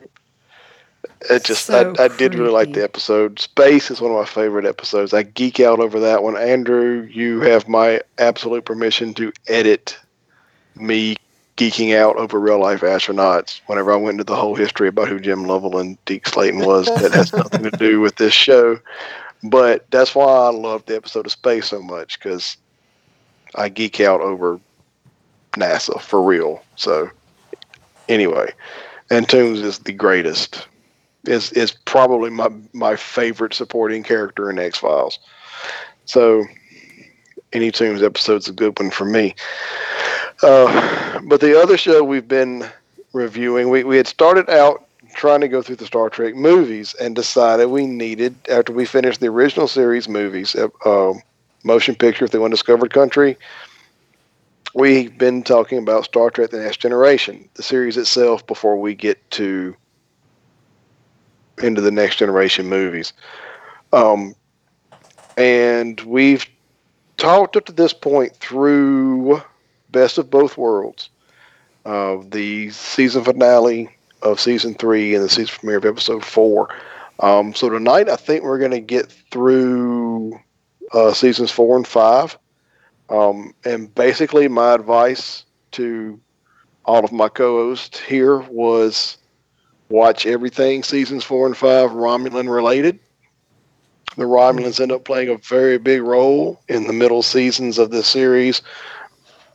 It 1.23 1.45
just, 1.45 1.67
So 1.67 1.95
I, 1.99 2.05
I 2.05 2.09
did 2.09 2.35
really 2.35 2.51
like 2.51 2.73
the 2.73 2.83
episode. 2.83 3.41
Space 3.41 3.91
is 3.91 4.01
one 4.01 4.13
of 4.13 4.17
my 4.17 4.25
favorite 4.25 4.65
episodes. 4.65 5.13
I 5.13 5.25
geek 5.25 5.59
out 5.59 5.81
over 5.81 5.99
that 6.01 6.23
one. 6.23 6.37
Andrew, 6.37 7.09
you 7.11 7.41
have 7.41 7.69
my 7.69 8.01
absolute 8.19 8.65
permission 8.65 9.15
to 9.15 9.33
edit 9.49 9.99
me 10.77 11.17
geeking 11.57 11.97
out 11.97 12.17
over 12.17 12.39
real 12.39 12.61
life 12.61 12.83
astronauts 12.83 13.61
whenever 13.67 13.93
I 13.93 13.97
went 13.97 14.15
into 14.15 14.25
the 14.25 14.37
whole 14.37 14.55
history 14.55 14.87
about 14.87 15.09
who 15.09 15.19
Jim 15.19 15.45
Lovell 15.45 15.79
and 15.79 16.03
Deke 16.05 16.29
Slayton 16.29 16.65
was. 16.65 16.87
that 16.87 17.13
has 17.13 17.33
nothing 17.33 17.65
to 17.65 17.71
do 17.73 18.01
with 18.01 18.15
this 18.17 18.33
show. 18.33 18.79
But 19.43 19.91
that's 19.91 20.15
why 20.15 20.25
I 20.25 20.51
love 20.51 20.87
the 20.87 20.97
episode 20.97 21.27
of 21.27 21.33
Space 21.33 21.67
so 21.67 21.83
much 21.83 22.19
because 22.19 22.57
I 23.57 23.69
geek 23.69 24.01
out 24.01 24.21
over 24.21 24.61
NASA 25.53 26.01
for 26.01 26.23
real. 26.23 26.63
So, 26.77 27.11
anyway, 28.09 28.53
and 29.11 29.29
Tooms 29.29 29.61
is 29.61 29.81
the 29.81 29.93
greatest 29.93 30.67
is 31.25 31.53
is 31.53 31.73
probably 31.73 32.31
my 32.31 32.49
my 32.73 32.97
favorite 32.97 33.55
supporting 33.55 34.03
character 34.03 34.51
in 34.51 34.59
X 34.59 34.79
Files. 34.79 35.19
So 36.05 36.45
any 37.53 37.71
Tooms 37.71 38.03
episode's 38.03 38.49
a 38.49 38.53
good 38.53 38.79
one 38.79 38.91
for 38.91 39.05
me. 39.05 39.35
Uh, 40.43 41.21
but 41.25 41.41
the 41.41 41.61
other 41.61 41.77
show 41.77 42.05
we've 42.05 42.29
been 42.29 42.69
reviewing, 43.13 43.71
we, 43.71 43.85
we 43.85 43.97
had 43.97 44.07
started 44.07 44.49
out 44.51 44.87
trying 45.15 45.41
to 45.41 45.49
go 45.49 45.63
through 45.63 45.77
the 45.77 45.87
Star 45.87 46.11
Trek 46.11 46.35
movies 46.35 46.95
and 47.01 47.17
decided 47.17 47.67
we 47.67 47.87
needed 47.87 48.35
after 48.49 48.73
we 48.73 48.85
finished 48.85 49.21
the 49.21 49.27
original 49.27 49.67
series 49.67 50.09
movies, 50.09 50.55
uh, 50.55 50.69
um, 50.85 51.23
motion 51.65 51.95
picture, 51.95 52.29
The 52.29 52.43
Undiscovered 52.43 52.93
Country. 52.93 53.37
We've 54.75 55.17
been 55.17 55.43
talking 55.43 55.79
about 55.79 56.05
Star 56.05 56.31
Trek: 56.31 56.51
The 56.51 56.61
Next 56.61 56.77
Generation, 56.77 57.49
the 57.55 57.63
series 57.63 57.97
itself, 57.97 58.47
before 58.47 58.79
we 58.79 58.95
get 58.95 59.31
to 59.33 59.75
into 61.63 61.81
the 61.81 61.91
next 61.91 62.17
generation 62.17 62.67
movies. 62.67 63.13
Um, 63.93 64.35
and 65.37 66.01
we've 66.01 66.47
talked 67.17 67.57
up 67.57 67.67
to 67.67 67.73
this 67.73 67.93
point 67.93 68.37
through 68.37 69.43
Best 69.91 70.19
of 70.19 70.31
Both 70.31 70.59
Worlds, 70.59 71.11
uh, 71.85 72.19
the 72.29 72.71
season 72.71 73.25
finale 73.25 73.89
of 74.23 74.41
season 74.41 74.75
three 74.75 75.15
and 75.15 75.25
the 75.25 75.29
season 75.29 75.55
premiere 75.59 75.79
of 75.79 75.85
episode 75.85 76.25
four. 76.25 76.69
Um, 77.21 77.55
so 77.55 77.69
tonight, 77.69 78.09
I 78.09 78.17
think 78.17 78.43
we're 78.43 78.59
going 78.59 78.71
to 78.73 78.81
get 78.81 79.11
through 79.31 80.39
uh, 80.93 81.13
seasons 81.13 81.51
four 81.51 81.77
and 81.77 81.87
five. 81.87 82.39
Um, 83.09 83.55
and 83.65 83.93
basically, 83.95 84.49
my 84.49 84.75
advice 84.75 85.45
to 85.73 86.21
all 86.85 87.05
of 87.05 87.13
my 87.13 87.29
co-hosts 87.29 88.01
here 88.01 88.39
was 88.39 89.19
watch 89.89 90.27
everything 90.27 90.83
seasons 90.83 91.25
four 91.25 91.47
and 91.47 91.57
five 91.57 91.91
Romulan 91.91 92.53
related. 92.53 92.99
The 94.17 94.25
Romulans 94.25 94.81
end 94.81 94.91
up 94.91 95.05
playing 95.05 95.29
a 95.29 95.37
very 95.37 95.79
big 95.79 96.03
role 96.03 96.61
in 96.69 96.87
the 96.87 96.93
middle 96.93 97.23
seasons 97.23 97.79
of 97.79 97.91
this 97.91 98.09
series. 98.09 98.63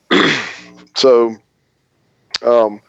so, 0.95 1.35
um, 2.41 2.81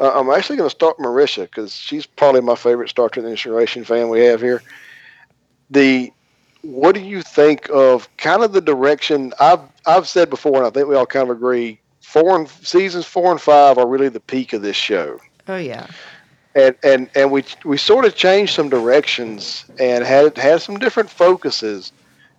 I'm 0.00 0.30
actually 0.30 0.56
going 0.56 0.68
to 0.68 0.74
start 0.74 0.98
Marisha 0.98 1.42
because 1.42 1.72
she's 1.72 2.04
probably 2.04 2.40
my 2.40 2.56
favorite 2.56 2.88
Star 2.88 3.08
Trek: 3.08 3.22
The 3.22 3.30
Next 3.30 3.42
Generation 3.42 3.84
fan 3.84 4.08
we 4.08 4.24
have 4.24 4.40
here. 4.40 4.62
The 5.70 6.12
what 6.62 6.94
do 6.94 7.00
you 7.00 7.22
think 7.22 7.68
of 7.70 8.08
kind 8.16 8.42
of 8.42 8.52
the 8.52 8.60
direction 8.60 9.32
I've 9.38 9.60
I've 9.86 10.08
said 10.08 10.30
before, 10.30 10.56
and 10.56 10.66
I 10.66 10.70
think 10.70 10.88
we 10.88 10.96
all 10.96 11.06
kind 11.06 11.30
of 11.30 11.36
agree. 11.36 11.80
four 12.00 12.36
and 12.36 12.48
seasons 12.48 13.06
four 13.06 13.30
and 13.30 13.40
five 13.40 13.78
are 13.78 13.86
really 13.86 14.08
the 14.08 14.20
peak 14.20 14.52
of 14.52 14.62
this 14.62 14.76
show. 14.76 15.20
Oh 15.46 15.56
yeah. 15.56 15.86
And 16.54 16.74
and 16.82 17.10
and 17.14 17.30
we 17.30 17.44
we 17.64 17.76
sort 17.76 18.04
of 18.04 18.14
changed 18.14 18.54
some 18.54 18.68
directions 18.68 19.64
and 19.78 20.04
had 20.04 20.36
had 20.38 20.62
some 20.62 20.78
different 20.78 21.10
focuses 21.10 21.92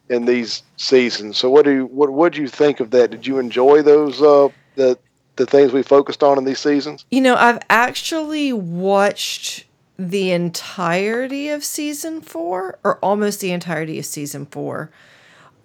in 0.10 0.26
these 0.26 0.64
seasons. 0.78 1.38
So 1.38 1.50
what 1.50 1.66
do 1.66 1.72
you, 1.72 1.86
what 1.88 2.12
what 2.12 2.34
do 2.34 2.42
you 2.42 2.48
think 2.48 2.80
of 2.80 2.92
that? 2.92 3.12
Did 3.12 3.28
you 3.28 3.40
enjoy 3.40 3.82
those 3.82 4.22
uh, 4.22 4.50
the 4.76 4.98
the 5.36 5.46
things 5.46 5.74
we 5.74 5.84
focused 5.84 6.24
on 6.24 6.38
in 6.38 6.46
these 6.46 6.60
seasons? 6.60 7.06
You 7.12 7.22
know, 7.22 7.36
I've 7.36 7.60
actually 7.70 8.54
watched 8.54 9.66
the 9.98 10.32
entirety 10.32 11.50
of 11.50 11.64
season 11.64 12.22
four, 12.22 12.78
or 12.84 12.98
almost 13.00 13.40
the 13.40 13.52
entirety 13.52 13.98
of 14.00 14.06
season 14.06 14.46
four, 14.46 14.92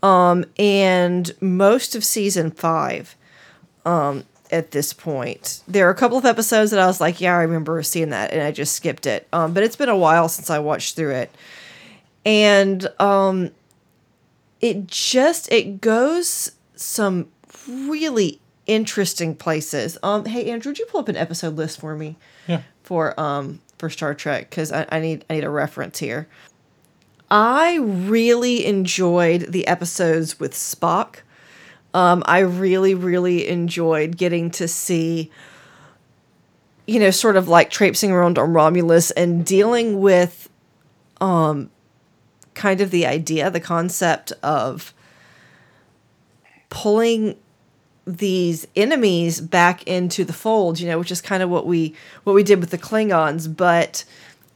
um, 0.03 0.45
and 0.59 1.33
most 1.41 1.95
of 1.95 2.05
season 2.05 2.51
five. 2.51 3.17
Um, 3.85 4.25
at 4.51 4.71
this 4.73 4.93
point, 4.93 5.63
there 5.69 5.87
are 5.87 5.91
a 5.91 5.95
couple 5.95 6.19
of 6.19 6.25
episodes 6.25 6.71
that 6.71 6.81
I 6.81 6.87
was 6.87 7.01
like, 7.01 7.21
"Yeah, 7.21 7.37
I 7.37 7.43
remember 7.43 7.83
seeing 7.83 8.11
that," 8.11 8.33
and 8.33 8.43
I 8.43 8.51
just 8.51 8.75
skipped 8.75 9.07
it. 9.07 9.27
Um, 9.33 9.53
but 9.53 9.63
it's 9.63 9.77
been 9.77 9.89
a 9.89 9.97
while 9.97 10.29
since 10.29 10.51
I 10.51 10.59
watched 10.59 10.97
through 10.97 11.15
it, 11.15 11.35
and 12.25 12.89
um, 12.99 13.51
it 14.61 14.87
just 14.87 15.51
it 15.53 15.81
goes 15.81 16.53
some 16.75 17.29
really 17.69 18.41
interesting 18.67 19.35
places. 19.35 19.99
Um, 20.03 20.25
hey 20.25 20.51
Andrew, 20.51 20.71
would 20.71 20.79
you 20.79 20.87
pull 20.87 21.01
up 21.01 21.09
an 21.09 21.17
episode 21.17 21.57
list 21.57 21.81
for 21.81 21.97
me? 21.97 22.17
Yeah. 22.47 22.63
For 22.83 23.19
um 23.19 23.61
for 23.79 23.91
Star 23.91 24.15
Trek 24.15 24.51
because 24.51 24.73
I, 24.73 24.87
I 24.91 25.01
need 25.01 25.25
I 25.29 25.35
need 25.35 25.45
a 25.45 25.51
reference 25.51 25.99
here. 25.99 26.29
I 27.31 27.77
really 27.77 28.67
enjoyed 28.67 29.53
the 29.53 29.67
episodes 29.67 30.41
with 30.41 30.53
Spock. 30.53 31.17
Um, 31.93 32.23
I 32.27 32.41
really 32.41 32.95
really 32.95 33.49
enjoyed 33.49 34.17
getting 34.17 34.51
to 34.53 34.69
see. 34.69 35.31
You 36.87 36.99
know, 36.99 37.11
sort 37.11 37.37
of 37.37 37.47
like 37.47 37.71
traipsing 37.71 38.11
around 38.11 38.37
on 38.37 38.53
Romulus 38.53 39.13
and 39.13 39.47
dealing 39.47 40.01
with, 40.01 40.49
um, 41.21 41.71
kind 42.55 42.81
of 42.81 42.91
the 42.91 43.07
idea, 43.07 43.49
the 43.49 43.61
concept 43.61 44.33
of 44.43 44.93
pulling 46.69 47.37
these 48.07 48.67
enemies 48.75 49.41
back 49.41 49.83
into 49.85 50.25
the 50.25 50.33
fold, 50.33 50.81
you 50.81 50.89
know, 50.89 50.99
which 50.99 51.11
is 51.11 51.21
kind 51.21 51.43
of 51.43 51.51
what 51.51 51.67
we 51.67 51.95
what 52.25 52.33
we 52.33 52.43
did 52.43 52.61
with 52.61 52.71
the 52.71 52.79
Klingons, 52.79 53.55
but 53.55 54.05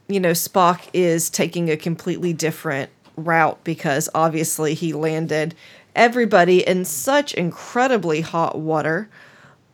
you 0.07 0.19
know, 0.19 0.31
Spock 0.31 0.87
is 0.93 1.29
taking 1.29 1.69
a 1.69 1.77
completely 1.77 2.33
different 2.33 2.89
route 3.15 3.63
because 3.63 4.09
obviously 4.13 4.73
he 4.73 4.93
landed 4.93 5.55
everybody 5.95 6.65
in 6.65 6.85
such 6.85 7.33
incredibly 7.33 8.21
hot 8.21 8.57
water 8.57 9.09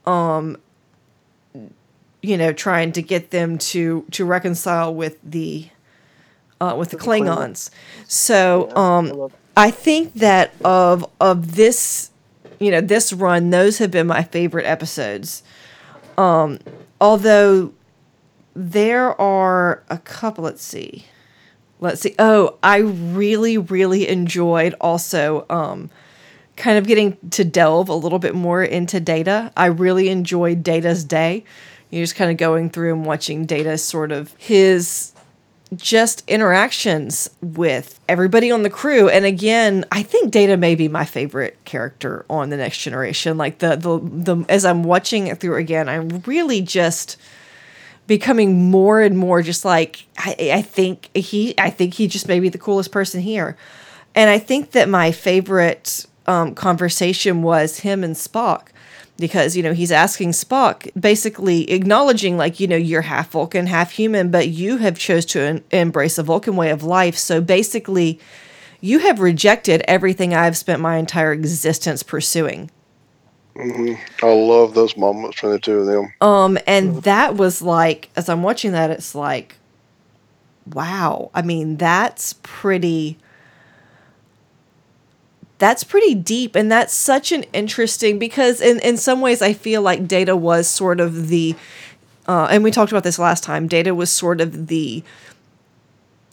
um 0.06 0.58
you 2.22 2.38
know 2.38 2.54
trying 2.54 2.92
to 2.92 3.02
get 3.02 3.32
them 3.32 3.58
to 3.58 4.06
to 4.12 4.26
reconcile 4.26 4.94
with 4.94 5.18
the 5.24 5.68
uh, 6.62 6.76
with 6.78 6.92
the 6.92 6.98
Klingons. 6.98 7.72
So 8.08 8.74
um, 8.76 9.32
I 9.58 9.72
think 9.72 10.14
that 10.14 10.54
of 10.64 11.06
of 11.20 11.56
this, 11.56 12.12
you 12.60 12.72
know, 12.72 12.80
this 12.80 13.12
run, 13.12 13.50
those 13.50 13.80
have 13.80 13.92
been 13.92 14.08
my 14.08 14.24
favorite 14.24 14.66
episodes. 14.66 15.44
Um, 16.18 16.60
although 17.02 17.74
there 18.54 19.20
are 19.20 19.84
a 19.90 19.98
couple. 19.98 20.44
Let's 20.44 20.64
see. 20.64 21.06
Let's 21.80 22.02
see. 22.02 22.14
Oh, 22.20 22.58
I 22.62 22.78
really, 22.78 23.58
really 23.58 24.08
enjoyed 24.08 24.76
also 24.80 25.48
um, 25.50 25.90
kind 26.56 26.78
of 26.78 26.88
getting 26.88 27.18
to 27.32 27.44
delve 27.44 27.90
a 27.90 27.96
little 27.96 28.20
bit 28.20 28.36
more 28.36 28.64
into 28.64 29.00
Data. 29.00 29.52
I 29.56 29.68
really 29.68 30.10
enjoyed 30.10 30.64
Data's 30.64 31.04
day. 31.04 31.44
You're 31.90 32.04
just 32.04 32.16
kind 32.16 32.32
of 32.32 32.38
going 32.38 32.70
through 32.70 32.94
and 32.94 33.06
watching 33.06 33.46
Data 33.46 33.78
sort 33.78 34.12
of 34.12 34.34
his 34.38 35.14
just 35.76 36.24
interactions 36.30 37.30
with 37.42 38.00
everybody 38.10 38.52
on 38.52 38.64
the 38.64 38.70
crew. 38.70 39.08
And 39.08 39.24
again, 39.24 39.86
I 39.92 40.04
think 40.04 40.32
Data 40.32 40.58
may 40.58 40.76
be 40.76 40.88
my 40.88 41.06
favorite 41.06 41.58
character 41.64 42.26
on 42.30 42.50
the 42.50 42.58
Next 42.58 42.80
Generation. 42.80 43.38
Like 43.38 43.60
the 43.60 43.76
the 43.76 44.00
the 44.00 44.46
as 44.50 44.66
I'm 44.66 44.84
watching 44.84 45.28
it 45.28 45.40
through 45.40 45.56
again, 45.56 45.88
I'm 45.88 46.22
really 46.26 46.62
just 46.62 47.18
becoming 48.08 48.70
more 48.70 49.02
and 49.02 49.18
more 49.18 49.42
just 49.42 49.64
like 49.64 50.06
I, 50.18 50.52
I 50.54 50.62
think 50.62 51.10
he 51.16 51.54
I 51.58 51.70
think 51.70 51.94
he 51.94 52.08
just 52.08 52.28
may 52.28 52.40
be 52.40 52.50
the 52.50 52.58
coolest 52.58 52.92
person 52.92 53.22
here. 53.22 53.56
And 54.14 54.30
I 54.30 54.40
think 54.40 54.72
that 54.72 54.90
my 54.90 55.14
favorite 55.14 56.06
um, 56.28 56.56
conversation 56.56 57.42
was 57.42 57.80
him 57.80 58.04
and 58.04 58.16
Spock 58.16 58.68
because 59.18 59.56
you 59.56 59.64
know 59.64 59.74
he's 59.74 59.92
asking 59.92 60.32
Spock 60.32 60.90
basically 61.00 61.70
acknowledging 61.72 62.38
like 62.38 62.60
you 62.60 62.68
know 62.68 62.76
you're 62.76 63.04
half 63.04 63.32
Vulcan 63.32 63.68
half 63.68 63.92
human 63.92 64.32
but 64.32 64.48
you 64.50 64.78
have 64.78 64.98
chose 64.98 65.26
to 65.28 65.40
en- 65.40 65.64
embrace 65.72 66.18
a 66.18 66.24
Vulcan 66.24 66.56
way 66.56 66.70
of 66.72 66.84
life. 66.84 67.18
So 67.18 67.40
basically 67.40 68.20
you 68.82 69.00
have 69.00 69.20
rejected 69.20 69.84
everything 69.88 70.34
I've 70.34 70.58
spent 70.58 70.82
my 70.82 70.98
entire 70.98 71.32
existence 71.32 72.04
pursuing. 72.04 72.72
Hmm 73.56 73.94
I 74.24 74.34
love 74.34 74.74
those 74.74 74.98
moments 74.98 75.40
from 75.40 75.52
the 75.52 75.60
two 75.60 75.80
of 75.80 75.86
them. 75.86 76.14
um 76.22 76.58
and 76.68 77.04
that 77.04 77.36
was 77.36 77.62
like 77.62 78.10
as 78.16 78.28
I'm 78.30 78.44
watching 78.44 78.72
that 78.74 78.92
it's 78.92 79.14
like 79.16 79.56
wow. 80.74 81.32
I 81.34 81.42
mean 81.42 81.78
that's 81.78 82.34
pretty 82.44 83.18
that's 85.62 85.84
pretty 85.84 86.16
deep 86.16 86.56
and 86.56 86.72
that's 86.72 86.92
such 86.92 87.32
an 87.32 87.44
interesting 87.54 88.18
because 88.18 88.60
in, 88.60 88.80
in 88.80 88.98
some 88.98 89.22
ways 89.22 89.44
i 89.44 89.54
feel 89.54 89.84
like 89.84 90.08
data 90.08 90.36
was 90.36 90.68
sort 90.68 91.00
of 91.00 91.28
the 91.28 91.56
uh, 92.28 92.48
and 92.50 92.64
we 92.64 92.72
talked 92.72 92.92
about 92.92 93.04
this 93.04 93.20
last 93.20 93.44
time 93.44 93.68
data 93.68 93.94
was 93.94 94.10
sort 94.10 94.42
of 94.42 94.68
the 94.68 95.04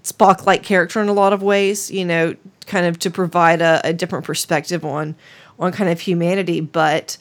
spock 0.02 0.46
like 0.46 0.62
character 0.62 1.02
in 1.02 1.10
a 1.10 1.12
lot 1.12 1.34
of 1.34 1.42
ways 1.42 1.90
you 1.90 2.06
know 2.06 2.34
kind 2.64 2.86
of 2.86 2.98
to 2.98 3.10
provide 3.10 3.60
a, 3.60 3.82
a 3.84 3.92
different 3.92 4.24
perspective 4.24 4.82
on 4.82 5.14
on 5.58 5.72
kind 5.72 5.90
of 5.90 6.00
humanity 6.00 6.62
but 6.62 7.18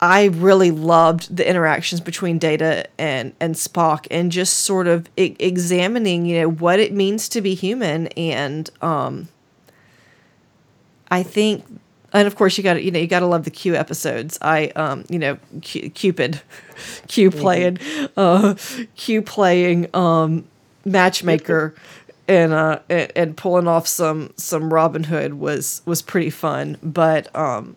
i 0.00 0.24
really 0.24 0.72
loved 0.72 1.36
the 1.36 1.48
interactions 1.48 2.00
between 2.00 2.38
data 2.38 2.84
and 2.98 3.32
and 3.38 3.54
spock 3.54 4.08
and 4.10 4.32
just 4.32 4.64
sort 4.64 4.88
of 4.88 5.08
e- 5.16 5.36
examining 5.38 6.26
you 6.26 6.40
know 6.40 6.50
what 6.50 6.80
it 6.80 6.92
means 6.92 7.28
to 7.28 7.40
be 7.40 7.54
human 7.54 8.08
and 8.08 8.68
um 8.82 9.28
I 11.10 11.22
think, 11.22 11.64
and 12.12 12.26
of 12.26 12.36
course 12.36 12.56
you 12.58 12.64
got 12.64 12.74
to 12.74 12.82
you 12.82 12.90
know 12.90 12.98
you 12.98 13.06
got 13.06 13.20
to 13.20 13.26
love 13.26 13.44
the 13.44 13.50
Q 13.50 13.74
episodes. 13.74 14.38
I 14.40 14.68
um 14.76 15.04
you 15.08 15.18
know 15.18 15.38
Q, 15.62 15.90
Cupid, 15.90 16.40
Q 17.08 17.30
playing, 17.30 17.78
uh, 18.16 18.54
Q 18.96 19.22
playing 19.22 19.94
um 19.94 20.44
matchmaker, 20.84 21.74
and 22.28 22.52
uh 22.52 22.80
and, 22.88 23.12
and 23.14 23.36
pulling 23.36 23.68
off 23.68 23.86
some 23.86 24.32
some 24.36 24.72
Robin 24.72 25.04
Hood 25.04 25.34
was 25.34 25.82
was 25.84 26.02
pretty 26.02 26.30
fun. 26.30 26.78
But 26.82 27.34
um, 27.36 27.76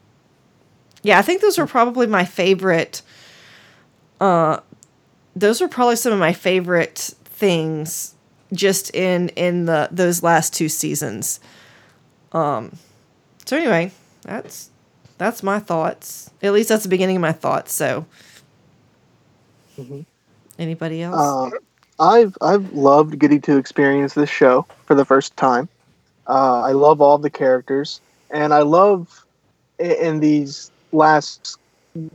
yeah, 1.04 1.20
I 1.20 1.22
think 1.22 1.42
those 1.42 1.58
were 1.58 1.68
probably 1.68 2.08
my 2.08 2.26
favorite. 2.26 3.02
Uh, 4.20 4.60
those 5.36 5.62
were 5.62 5.70
probably 5.70 5.96
some 5.96 6.12
of 6.12 6.20
my 6.20 6.34
favorite 6.34 7.14
things 7.26 8.16
just 8.52 8.94
in 8.96 9.30
in 9.30 9.66
the 9.66 9.88
those 9.92 10.24
last 10.24 10.54
two 10.54 10.68
seasons. 10.68 11.40
Um 12.32 12.78
so 13.50 13.58
anyway, 13.58 13.92
that's 14.22 14.70
that's 15.18 15.42
my 15.42 15.58
thoughts. 15.58 16.30
At 16.44 16.54
least 16.54 16.70
that's 16.70 16.84
the 16.84 16.90
beginning 16.90 17.16
of 17.16 17.22
my 17.24 17.32
thoughts. 17.32 17.74
So, 17.74 18.06
Mhm. 19.76 20.06
anybody 20.60 21.02
else? 21.02 21.20
Um, 21.20 21.54
I've 22.00 22.38
I've 22.42 22.72
loved 22.74 23.18
getting 23.18 23.42
to 23.42 23.58
experience 23.58 24.14
this 24.14 24.30
show 24.30 24.68
for 24.86 24.94
the 24.94 25.04
first 25.04 25.36
time. 25.36 25.68
Uh, 26.28 26.62
I 26.62 26.74
love 26.74 27.02
all 27.02 27.18
the 27.18 27.32
characters, 27.32 28.02
and 28.30 28.54
I 28.54 28.62
love 28.62 29.26
in 29.80 30.20
these 30.20 30.70
last 30.92 31.58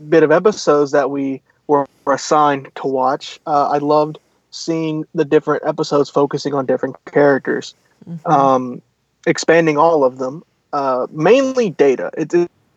bit 0.08 0.22
of 0.22 0.30
episodes 0.30 0.92
that 0.92 1.10
we 1.10 1.42
were, 1.66 1.84
assigned 2.06 2.70
to 2.76 2.86
watch. 2.86 3.40
Uh, 3.44 3.70
I 3.70 3.78
loved 3.78 4.18
seeing 4.52 5.04
the 5.16 5.24
different 5.24 5.64
episodes 5.66 6.08
focusing 6.10 6.54
on 6.54 6.64
different 6.64 6.94
characters, 7.06 7.74
Mhm. 8.08 8.30
um, 8.32 8.82
expanding 9.26 9.78
all 9.78 10.04
of 10.04 10.18
them. 10.18 10.44
Uh, 10.74 11.06
mainly 11.12 11.70
data. 11.70 12.10
It's 12.18 12.34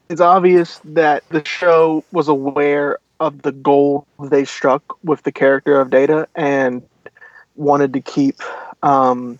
it's 0.07 0.21
obvious 0.21 0.79
that 0.83 1.27
the 1.29 1.43
show 1.45 2.03
was 2.11 2.27
aware 2.27 2.99
of 3.19 3.41
the 3.41 3.51
goal 3.51 4.05
they 4.21 4.45
struck 4.45 4.83
with 5.03 5.23
the 5.23 5.31
character 5.31 5.81
of 5.81 5.89
Data 5.89 6.27
and 6.35 6.83
wanted 7.55 7.93
to 7.93 8.01
keep 8.01 8.35
um, 8.83 9.39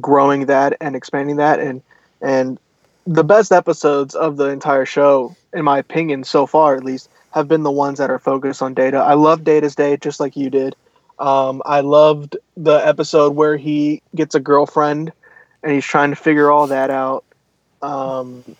growing 0.00 0.46
that 0.46 0.78
and 0.80 0.96
expanding 0.96 1.36
that 1.36 1.60
and 1.60 1.82
and 2.22 2.58
the 3.06 3.22
best 3.22 3.52
episodes 3.52 4.14
of 4.14 4.38
the 4.38 4.46
entire 4.46 4.86
show, 4.86 5.36
in 5.52 5.62
my 5.62 5.78
opinion, 5.78 6.24
so 6.24 6.46
far 6.46 6.76
at 6.76 6.82
least, 6.82 7.10
have 7.32 7.46
been 7.46 7.62
the 7.62 7.70
ones 7.70 7.98
that 7.98 8.08
are 8.08 8.18
focused 8.18 8.62
on 8.62 8.72
Data. 8.72 8.96
I 8.96 9.12
love 9.12 9.44
Data's 9.44 9.74
Day 9.74 9.98
just 9.98 10.18
like 10.18 10.34
you 10.34 10.48
did. 10.48 10.74
Um, 11.18 11.60
I 11.66 11.80
loved 11.80 12.38
the 12.56 12.76
episode 12.76 13.34
where 13.34 13.58
he 13.58 14.00
gets 14.14 14.34
a 14.34 14.40
girlfriend 14.40 15.12
and 15.62 15.72
he's 15.72 15.84
trying 15.84 16.08
to 16.08 16.16
figure 16.16 16.50
all 16.50 16.68
that 16.68 16.88
out. 16.88 17.22
Um, 17.86 18.56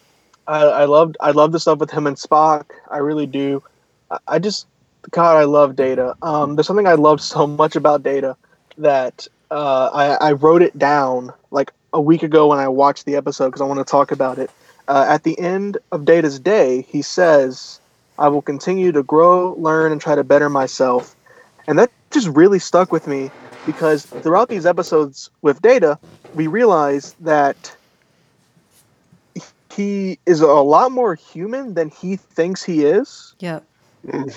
I, 0.47 0.62
I 0.62 0.85
loved 0.85 1.16
I 1.20 1.33
love 1.33 1.53
the 1.53 1.59
stuff 1.59 1.79
with 1.79 1.91
him 1.91 2.07
and 2.07 2.16
Spock. 2.16 2.66
I 2.89 2.99
really 2.99 3.27
do. 3.27 3.62
I, 4.11 4.18
I 4.29 4.39
just 4.39 4.66
God, 5.11 5.37
I 5.37 5.45
love 5.45 5.74
Data. 5.74 6.14
Um, 6.22 6.57
there's 6.57 6.66
something 6.66 6.87
I 6.87 6.95
love 6.95 7.20
so 7.35 7.47
much 7.47 7.77
about 7.77 8.03
Data 8.03 8.37
that 8.79 9.27
uh, 9.51 9.91
I, 9.93 10.29
I 10.29 10.33
wrote 10.33 10.62
it 10.62 10.79
down 10.79 11.33
like 11.51 11.72
a 11.93 12.01
week 12.01 12.22
ago 12.22 12.49
when 12.49 12.59
I 12.59 12.68
watched 12.68 13.05
the 13.05 13.16
episode 13.16 13.47
because 13.47 13.61
I 13.61 13.64
want 13.64 13.79
to 13.79 13.91
talk 13.91 14.12
about 14.12 14.39
it. 14.39 14.51
Uh, 14.89 15.05
at 15.09 15.24
the 15.24 15.39
end 15.41 15.79
of 15.91 16.05
Data's 16.05 16.39
day, 16.39 16.83
he 16.83 17.03
says, 17.03 17.81
"I 18.18 18.29
will 18.29 18.43
continue 18.43 18.93
to 18.93 19.03
grow, 19.03 19.55
learn, 19.55 19.91
and 19.91 20.01
try 20.01 20.14
to 20.14 20.22
better 20.22 20.49
myself," 20.49 21.16
and 21.66 21.79
that 21.81 21.91
just 22.12 22.29
really 22.29 22.61
stuck 22.61 22.93
with 22.93 23.09
me 23.09 23.33
because 23.66 24.07
throughout 24.07 24.49
these 24.49 24.64
episodes 24.64 25.31
with 25.43 25.61
Data, 25.61 25.99
we 26.37 26.47
realize 26.47 27.16
that 27.18 27.77
he 29.77 30.18
is 30.27 30.41
a 30.41 30.47
lot 30.47 30.91
more 30.91 31.14
human 31.14 31.74
than 31.74 31.91
he 31.91 32.16
thinks 32.16 32.62
he 32.62 32.85
is. 32.85 33.35
Yep. 33.41 33.62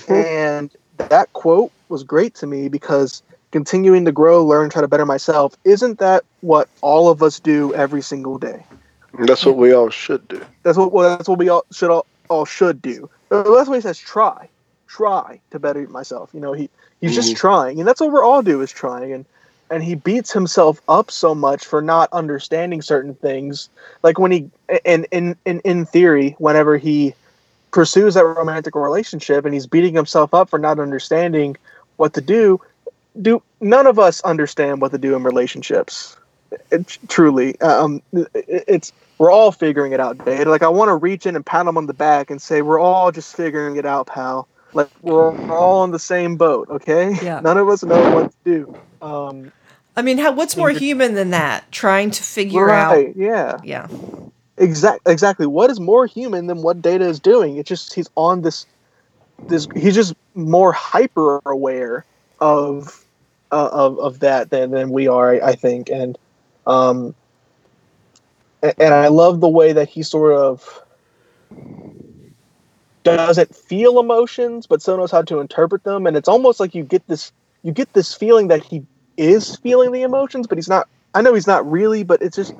And 0.08 0.70
that 0.98 1.32
quote 1.32 1.72
was 1.88 2.02
great 2.04 2.34
to 2.36 2.46
me 2.46 2.68
because 2.68 3.22
continuing 3.50 4.04
to 4.04 4.12
grow, 4.12 4.44
learn, 4.44 4.70
try 4.70 4.82
to 4.82 4.88
better 4.88 5.06
myself, 5.06 5.56
isn't 5.64 5.98
that 5.98 6.24
what 6.40 6.68
all 6.82 7.08
of 7.08 7.22
us 7.22 7.40
do 7.40 7.74
every 7.74 8.02
single 8.02 8.38
day? 8.38 8.64
That's 9.20 9.44
what 9.44 9.56
we 9.56 9.72
all 9.72 9.90
should 9.90 10.26
do. 10.28 10.44
That's 10.62 10.78
what 10.78 10.92
well, 10.92 11.16
that's 11.16 11.28
what 11.28 11.38
we 11.38 11.48
all 11.48 11.64
should 11.72 11.90
all, 11.90 12.06
all 12.28 12.44
should 12.44 12.80
do. 12.80 13.08
Uh, 13.30 13.42
That's 13.54 13.68
why 13.68 13.76
he 13.76 13.80
says 13.80 13.98
try, 13.98 14.48
try 14.86 15.40
to 15.50 15.58
better 15.58 15.86
myself. 15.88 16.30
You 16.32 16.40
know, 16.40 16.52
he 16.52 16.68
he's 17.00 17.14
just 17.14 17.32
Mhm. 17.34 17.38
trying, 17.38 17.78
and 17.80 17.88
that's 17.88 18.00
what 18.00 18.12
we're 18.12 18.24
all 18.24 18.42
do 18.42 18.60
is 18.60 18.70
trying. 18.70 19.12
And 19.12 19.24
and 19.70 19.82
he 19.82 19.94
beats 19.94 20.32
himself 20.32 20.80
up 20.88 21.10
so 21.10 21.34
much 21.34 21.64
for 21.64 21.80
not 21.80 22.08
understanding 22.12 22.82
certain 22.82 23.14
things. 23.14 23.68
Like 24.02 24.18
when 24.18 24.32
he 24.32 24.50
in 24.84 25.04
in 25.12 25.36
in 25.44 25.60
in 25.60 25.86
theory, 25.86 26.34
whenever 26.38 26.76
he 26.76 27.14
pursues 27.70 28.14
that 28.14 28.24
romantic 28.24 28.74
relationship, 28.74 29.44
and 29.44 29.54
he's 29.54 29.66
beating 29.66 29.94
himself 29.94 30.34
up 30.34 30.50
for 30.50 30.58
not 30.58 30.78
understanding 30.80 31.56
what 31.96 32.14
to 32.14 32.20
do. 32.20 32.60
Do 33.22 33.42
none 33.60 33.86
of 33.86 33.98
us 33.98 34.20
understand 34.22 34.80
what 34.80 34.92
to 34.92 34.98
do 34.98 35.14
in 35.14 35.22
relationships? 35.22 36.16
It, 36.70 36.98
truly, 37.08 37.60
um, 37.60 38.02
it- 38.12 38.64
it's 38.66 38.92
we're 39.18 39.30
all 39.30 39.52
figuring 39.52 39.92
it 39.92 40.00
out, 40.00 40.24
Dave. 40.24 40.46
Like 40.46 40.62
I 40.62 40.68
want 40.68 40.88
to 40.88 40.94
reach 40.96 41.26
in 41.26 41.36
and 41.36 41.44
pat 41.44 41.66
him 41.66 41.76
on 41.76 41.86
the 41.86 41.94
back 41.94 42.30
and 42.30 42.40
say, 42.40 42.62
"We're 42.62 42.78
all 42.80 43.12
just 43.12 43.36
figuring 43.36 43.76
it 43.76 43.84
out, 43.86 44.06
pal. 44.06 44.48
Like 44.72 44.88
we're 45.02 45.36
all 45.50 45.80
on 45.80 45.90
the 45.90 45.98
same 45.98 46.36
boat, 46.36 46.68
okay? 46.70 47.12
Yeah. 47.22 47.40
None 47.44 47.58
of 47.58 47.68
us 47.68 47.82
know 47.84 48.14
what 48.14 48.30
to 48.30 48.36
do." 48.44 48.76
Um, 49.02 49.52
I 49.96 50.02
mean, 50.02 50.18
how, 50.18 50.32
what's 50.32 50.56
more 50.56 50.70
human 50.70 51.14
than 51.14 51.30
that? 51.30 51.70
Trying 51.72 52.10
to 52.12 52.22
figure 52.22 52.70
out. 52.70 53.16
Yeah, 53.16 53.58
Yeah. 53.64 53.88
exact, 54.56 55.02
exactly. 55.06 55.46
What 55.46 55.70
is 55.70 55.80
more 55.80 56.06
human 56.06 56.46
than 56.46 56.62
what 56.62 56.80
Data 56.80 57.04
is 57.04 57.20
doing? 57.20 57.56
It's 57.56 57.68
just 57.68 57.92
he's 57.94 58.08
on 58.16 58.42
this, 58.42 58.66
this. 59.48 59.66
He's 59.74 59.94
just 59.94 60.14
more 60.34 60.72
hyper 60.72 61.40
aware 61.44 62.04
of, 62.40 63.04
uh, 63.50 63.68
of 63.72 63.98
of 63.98 64.20
that 64.20 64.50
than 64.50 64.70
than 64.70 64.90
we 64.90 65.08
are, 65.08 65.34
I, 65.34 65.48
I 65.50 65.54
think, 65.54 65.90
and 65.90 66.16
um, 66.66 67.14
and 68.62 68.94
I 68.94 69.08
love 69.08 69.40
the 69.40 69.48
way 69.48 69.72
that 69.72 69.88
he 69.88 70.02
sort 70.02 70.36
of 70.36 70.82
doesn't 73.02 73.54
feel 73.54 73.98
emotions, 73.98 74.66
but 74.66 74.82
still 74.82 74.98
knows 74.98 75.10
how 75.10 75.22
to 75.22 75.40
interpret 75.40 75.84
them, 75.84 76.06
and 76.06 76.16
it's 76.16 76.28
almost 76.28 76.60
like 76.60 76.74
you 76.74 76.84
get 76.84 77.06
this 77.08 77.32
you 77.62 77.72
get 77.72 77.92
this 77.92 78.14
feeling 78.14 78.48
that 78.48 78.62
he 78.62 78.84
is 79.20 79.56
feeling 79.56 79.92
the 79.92 80.02
emotions, 80.02 80.46
but 80.46 80.56
he's 80.56 80.68
not. 80.68 80.88
I 81.14 81.20
know 81.20 81.34
he's 81.34 81.46
not 81.46 81.70
really, 81.70 82.02
but 82.02 82.22
it's 82.22 82.36
just 82.36 82.54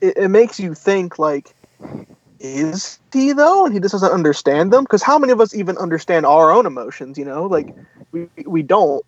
it, 0.00 0.16
it 0.16 0.28
makes 0.28 0.58
you 0.58 0.74
think 0.74 1.18
like 1.18 1.54
is 2.40 2.98
he 3.12 3.32
though? 3.32 3.66
And 3.66 3.74
he 3.74 3.80
just 3.80 3.92
doesn't 3.92 4.10
understand 4.10 4.72
them? 4.72 4.84
Because 4.84 5.02
how 5.02 5.18
many 5.18 5.32
of 5.32 5.40
us 5.40 5.54
even 5.54 5.76
understand 5.76 6.24
our 6.24 6.50
own 6.50 6.64
emotions 6.64 7.18
you 7.18 7.24
know? 7.24 7.44
Like 7.46 7.74
we 8.12 8.28
we 8.46 8.62
don't. 8.62 9.04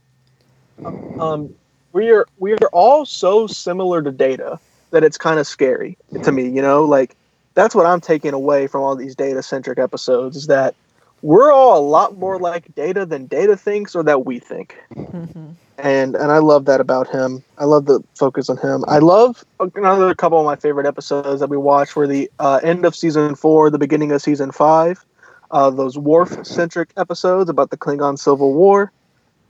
Um 1.18 1.55
we 1.93 2.11
are 2.11 2.26
we 2.38 2.53
are 2.53 2.68
all 2.72 3.07
so 3.07 3.47
similar 3.47 4.03
to 4.03 4.12
data 4.12 4.61
that 4.90 5.03
it's 5.03 5.16
kind 5.16 5.40
of 5.40 5.47
scary 5.47 5.97
to 6.22 6.30
me 6.30 6.47
you 6.49 6.61
know? 6.61 6.84
Like 6.84 7.16
that's 7.55 7.74
what 7.74 7.84
i'm 7.84 8.01
taking 8.01 8.32
away 8.32 8.66
from 8.66 8.80
all 8.80 8.97
these 8.97 9.14
data 9.14 9.43
centric 9.43 9.78
episodes 9.78 10.38
is 10.38 10.47
that 10.47 10.74
we're 11.20 11.53
all 11.53 11.78
a 11.78 11.84
lot 11.86 12.16
more 12.16 12.38
like 12.38 12.74
data 12.74 13.05
than 13.05 13.26
data 13.26 13.59
thinks 13.59 13.95
or 13.95 14.03
that 14.03 14.24
we 14.24 14.38
think. 14.38 14.74
Hmm 14.95 15.51
and 15.83 16.14
and 16.14 16.30
I 16.30 16.39
love 16.39 16.64
that 16.66 16.80
about 16.80 17.09
him. 17.09 17.45
I 17.59 17.64
love 17.64 17.87
the 17.87 18.03
focus 18.14 18.49
on 18.49 18.57
him. 18.57 18.85
I 18.87 18.99
love 18.99 19.45
another 19.74 20.14
couple 20.14 20.39
of 20.39 20.47
my 20.47 20.57
favorite 20.57 20.87
episodes 20.87 21.41
that 21.41 21.51
we 21.51 21.57
watched 21.57 21.97
were 21.97 22.07
the 22.07 22.30
uh, 22.39 22.61
end 22.62 22.87
of 22.87 22.95
season 22.95 23.35
four, 23.35 23.68
the 23.68 23.78
beginning 23.78 24.12
of 24.12 24.22
season 24.22 24.53
five. 24.53 25.05
Uh, 25.51 25.68
those 25.68 25.99
Worf 25.99 26.47
centric 26.47 26.93
episodes 26.97 27.51
about 27.51 27.70
the 27.70 27.76
Klingon 27.76 28.18
Civil 28.18 28.55
War, 28.55 28.91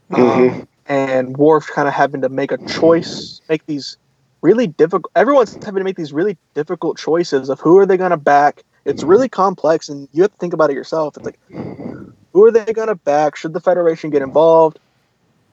um, 0.09 0.67
and 0.87 1.37
Worf 1.37 1.67
kind 1.67 1.87
of 1.87 1.93
having 1.93 2.21
to 2.21 2.29
make 2.29 2.51
a 2.51 2.57
choice, 2.65 3.39
make 3.47 3.65
these 3.67 3.95
really 4.41 4.67
difficult. 4.67 5.11
Everyone's 5.15 5.53
having 5.63 5.79
to 5.79 5.83
make 5.85 5.95
these 5.95 6.11
really 6.11 6.35
difficult 6.55 6.97
choices 6.97 7.49
of 7.49 7.59
who 7.61 7.77
are 7.77 7.85
they 7.85 7.95
going 7.95 8.11
to 8.11 8.17
back. 8.17 8.63
It's 8.85 9.03
really 9.03 9.29
complex, 9.29 9.87
and 9.87 10.09
you 10.11 10.23
have 10.23 10.31
to 10.31 10.37
think 10.39 10.51
about 10.51 10.71
it 10.71 10.73
yourself. 10.73 11.15
It's 11.15 11.25
like, 11.25 11.39
who 11.47 12.43
are 12.43 12.51
they 12.51 12.73
going 12.73 12.89
to 12.89 12.95
back? 12.95 13.37
Should 13.37 13.53
the 13.53 13.61
Federation 13.61 14.09
get 14.09 14.21
involved? 14.21 14.79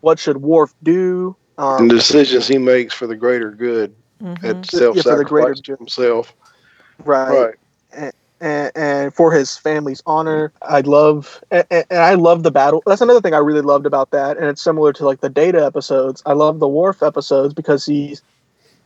What 0.00 0.18
should 0.18 0.38
Worf 0.38 0.74
do? 0.82 1.36
Um, 1.58 1.88
the 1.88 1.96
decisions 1.96 2.48
he 2.48 2.58
makes 2.58 2.94
for 2.94 3.06
the 3.06 3.16
greater 3.16 3.50
good 3.50 3.94
hmm 4.20 4.34
at 4.42 4.64
for 4.66 5.16
the 5.16 5.24
self-sacrifice 5.24 5.28
greater 5.28 5.54
to 5.54 5.76
himself. 5.76 6.34
right. 7.04 7.54
Right. 7.92 8.12
and, 8.40 8.72
and 8.74 9.14
for 9.14 9.32
his 9.32 9.56
family's 9.56 10.02
honor. 10.06 10.52
I 10.62 10.80
love 10.80 11.42
and, 11.50 11.64
and 11.70 11.84
I 11.90 12.14
love 12.14 12.42
the 12.42 12.50
battle. 12.50 12.82
That's 12.86 13.00
another 13.02 13.20
thing 13.20 13.34
I 13.34 13.38
really 13.38 13.60
loved 13.60 13.86
about 13.86 14.10
that, 14.10 14.36
and 14.38 14.46
it's 14.46 14.62
similar 14.62 14.92
to 14.94 15.04
like 15.04 15.20
the 15.20 15.28
Data 15.28 15.64
episodes. 15.64 16.22
I 16.26 16.32
love 16.32 16.58
the 16.58 16.68
Worf 16.68 17.02
episodes 17.02 17.54
because 17.54 17.84
he's 17.84 18.22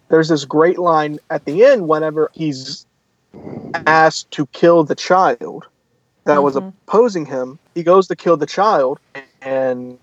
there's 0.09 0.29
this 0.29 0.45
great 0.45 0.79
line 0.79 1.19
at 1.31 1.45
the 1.45 1.65
end 1.65 1.89
whenever 1.89 2.31
he's 2.35 2.87
asked 3.87 4.31
to 4.33 4.47
kill 4.47 4.85
the 4.85 4.95
child 4.95 5.67
that 6.27 6.43
was 6.43 6.57
Mhm. 6.57 6.73
opposing 6.87 7.27
him. 7.27 7.59
He 7.75 7.83
goes 7.83 8.07
to 8.09 8.17
kill 8.17 8.37
the 8.37 8.47
child, 8.47 8.99
and 9.43 9.99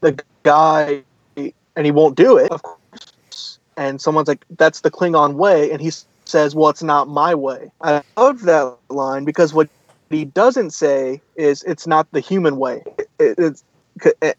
the 0.00 0.18
guy 0.44 1.02
and 1.36 1.84
he 1.86 1.90
won't 1.90 2.16
do 2.16 2.36
it, 2.36 2.50
of 2.52 2.62
course. 2.62 3.58
And 3.76 4.00
someone's 4.00 4.28
like, 4.28 4.44
"That's 4.58 4.80
the 4.80 4.90
Klingon 4.90 5.34
way," 5.34 5.70
and 5.72 5.80
he 5.80 5.90
says, 6.26 6.54
"Well, 6.54 6.70
it's 6.70 6.82
not 6.82 7.08
my 7.08 7.34
way." 7.34 7.70
I 7.82 8.02
love 8.16 8.42
that 8.42 8.76
line 8.90 9.24
because 9.24 9.52
what 9.52 9.68
he 10.10 10.24
doesn't 10.24 10.70
say 10.70 11.20
is, 11.36 11.62
"It's 11.64 11.86
not 11.86 12.06
the 12.12 12.20
human 12.20 12.56
way." 12.56 12.82
It, 13.18 13.34
it's 13.38 13.64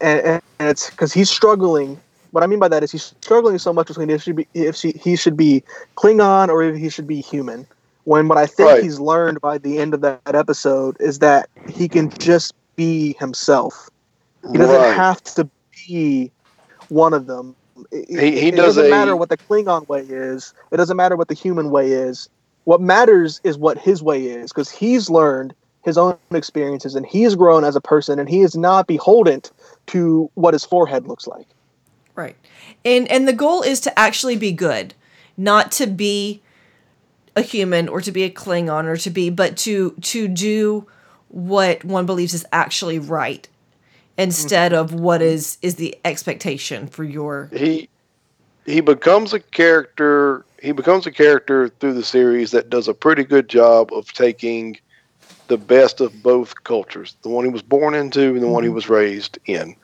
and 0.00 0.42
it's 0.60 0.90
because 0.90 1.12
he's 1.12 1.30
struggling. 1.30 2.00
What 2.30 2.42
I 2.42 2.46
mean 2.46 2.58
by 2.58 2.68
that 2.68 2.82
is 2.82 2.92
he's 2.92 3.14
struggling 3.22 3.58
so 3.58 3.72
much 3.72 3.88
between 3.88 4.10
if 4.10 4.22
she 4.22 4.32
be, 4.32 4.46
if 4.54 4.76
she, 4.76 4.92
he 4.92 5.16
should 5.16 5.36
be 5.36 5.62
Klingon 5.96 6.48
or 6.48 6.62
if 6.62 6.76
he 6.76 6.88
should 6.88 7.06
be 7.06 7.20
human. 7.20 7.66
When 8.04 8.28
what 8.28 8.38
I 8.38 8.46
think 8.46 8.70
Right. 8.70 8.82
he's 8.82 9.00
learned 9.00 9.40
by 9.40 9.58
the 9.58 9.78
end 9.78 9.94
of 9.94 10.00
that 10.02 10.20
episode 10.26 10.96
is 11.00 11.18
that 11.20 11.48
he 11.68 11.88
can 11.88 12.10
just 12.18 12.52
be 12.76 13.16
himself. 13.18 13.88
He 14.52 14.58
doesn't 14.58 14.80
Right. 14.80 14.94
have 14.94 15.22
to 15.24 15.48
be 15.86 16.30
one 16.88 17.12
of 17.14 17.26
them. 17.26 17.54
It, 17.92 18.08
He- 18.08 18.40
he 18.40 18.48
it 18.48 18.56
does 18.56 18.76
doesn't 18.76 18.86
a- 18.86 18.90
matter 18.90 19.16
what 19.16 19.28
the 19.28 19.36
Klingon 19.36 19.88
way 19.88 20.00
is. 20.02 20.54
It 20.70 20.76
doesn't 20.76 20.96
matter 20.96 21.16
what 21.16 21.28
the 21.28 21.34
human 21.34 21.70
way 21.70 21.92
is. 21.92 22.28
What 22.64 22.80
matters 22.80 23.40
is 23.44 23.56
what 23.58 23.78
his 23.78 24.02
way 24.02 24.24
is 24.24 24.50
because 24.52 24.70
he's 24.70 25.08
learned 25.08 25.54
his 25.84 25.96
own 25.96 26.16
experiences 26.32 26.96
and 26.96 27.06
he's 27.06 27.36
grown 27.36 27.62
as 27.62 27.76
a 27.76 27.80
person 27.80 28.18
and 28.18 28.28
he 28.28 28.40
is 28.40 28.56
not 28.56 28.88
beholden 28.88 29.40
to 29.86 30.28
what 30.34 30.52
his 30.52 30.64
forehead 30.64 31.06
looks 31.06 31.26
like. 31.28 31.46
Right. 32.16 32.34
And 32.84 33.06
and 33.08 33.28
the 33.28 33.32
goal 33.32 33.62
is 33.62 33.78
to 33.80 33.96
actually 33.98 34.36
be 34.36 34.50
good, 34.50 34.94
not 35.36 35.70
to 35.72 35.86
be 35.86 36.42
a 37.36 37.42
human 37.42 37.86
or 37.88 38.00
to 38.00 38.10
be 38.10 38.22
a 38.24 38.30
Klingon 38.30 38.86
or 38.86 38.96
to 38.96 39.10
be 39.10 39.30
but 39.30 39.56
to 39.58 39.90
to 40.00 40.26
do 40.26 40.86
what 41.28 41.84
one 41.84 42.06
believes 42.06 42.32
is 42.34 42.46
actually 42.50 42.98
right 42.98 43.46
instead 44.18 44.72
of 44.72 44.94
what 44.94 45.22
is 45.22 45.58
is 45.62 45.76
the 45.76 45.96
expectation 46.04 46.86
for 46.86 47.04
your 47.04 47.50
he 47.52 47.88
he 48.64 48.80
becomes 48.80 49.32
a 49.32 49.40
character 49.40 50.44
he 50.60 50.72
becomes 50.72 51.06
a 51.06 51.12
character 51.12 51.68
through 51.68 51.94
the 51.94 52.04
series 52.04 52.50
that 52.50 52.70
does 52.70 52.88
a 52.88 52.94
pretty 52.94 53.24
good 53.24 53.48
job 53.48 53.92
of 53.92 54.12
taking 54.12 54.76
the 55.48 55.56
best 55.56 56.00
of 56.00 56.22
both 56.22 56.64
cultures 56.64 57.16
the 57.22 57.28
one 57.28 57.44
he 57.44 57.50
was 57.50 57.62
born 57.62 57.94
into 57.94 58.34
and 58.34 58.42
the 58.42 58.48
one 58.48 58.62
he 58.62 58.68
was 58.68 58.88
raised 58.88 59.38
in. 59.46 59.76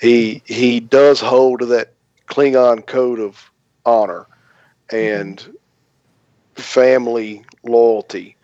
He 0.00 0.42
he 0.46 0.80
does 0.80 1.20
hold 1.20 1.60
to 1.60 1.66
that 1.66 1.92
klingon 2.26 2.86
code 2.86 3.20
of 3.20 3.50
honor 3.84 4.26
and 4.90 5.54
family 6.54 7.44
loyalty 7.62 8.36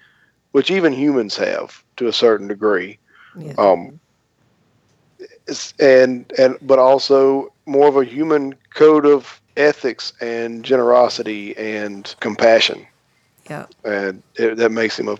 which 0.52 0.70
even 0.70 0.92
humans 0.92 1.36
have 1.36 1.84
to 1.96 2.08
a 2.08 2.12
certain 2.12 2.48
degree. 2.48 2.98
Yeah. 3.36 3.54
um, 3.58 4.00
and 5.78 6.30
and 6.38 6.56
but 6.62 6.78
also 6.78 7.52
more 7.66 7.88
of 7.88 7.96
a 7.96 8.04
human 8.04 8.54
code 8.74 9.06
of 9.06 9.40
ethics 9.56 10.12
and 10.20 10.64
generosity 10.64 11.56
and 11.56 12.14
compassion, 12.20 12.86
yeah. 13.50 13.66
and 13.84 14.22
it, 14.36 14.56
that 14.56 14.70
makes 14.70 14.98
him 14.98 15.08
a 15.08 15.18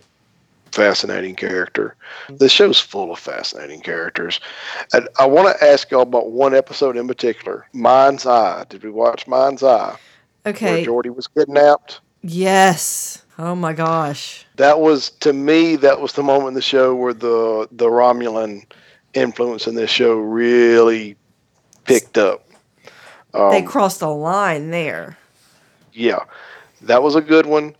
fascinating 0.73 1.35
character. 1.35 1.97
The 2.29 2.49
show's 2.49 2.79
full 2.79 3.13
of 3.13 3.19
fascinating 3.19 3.81
characters. 3.81 4.41
And 4.93 5.09
I 5.19 5.27
want 5.27 5.49
to 5.49 5.65
ask 5.65 5.91
y'all 5.91 6.03
about 6.03 6.31
one 6.31 6.55
episode 6.55 6.97
in 6.97 7.09
particular 7.09 7.67
Mind's 7.73 8.27
Eye. 8.27 8.65
Did 8.69 8.85
we 8.85 8.91
watch 8.91 9.27
Mind's 9.27 9.63
Eye? 9.63 9.97
Okay. 10.47 10.85
Where 10.85 10.87
Geordi 10.87 11.15
was 11.15 11.27
kidnapped? 11.27 12.01
Yes. 12.23 13.25
Oh 13.39 13.55
my 13.55 13.73
gosh. 13.73 14.47
That 14.57 14.81
was, 14.81 15.11
to 15.21 15.33
me, 15.33 15.77
that 15.77 16.01
was 16.01 16.13
the 16.13 16.23
moment 16.23 16.49
in 16.49 16.55
the 16.55 16.63
show 16.63 16.95
where 16.95 17.15
the, 17.15 17.69
the 17.71 17.87
Romulan 17.87 18.65
influence 19.19 19.67
in 19.67 19.75
this 19.75 19.91
show 19.91 20.17
really 20.19 21.17
picked 21.85 22.19
up. 22.19 22.45
Um, 23.35 23.51
they 23.51 23.63
crossed 23.63 24.03
a 24.03 24.09
line 24.09 24.71
there. 24.71 25.19
yeah, 25.93 26.21
that 26.83 27.03
was 27.03 27.15
a 27.15 27.21
good 27.21 27.47
one. 27.47 27.75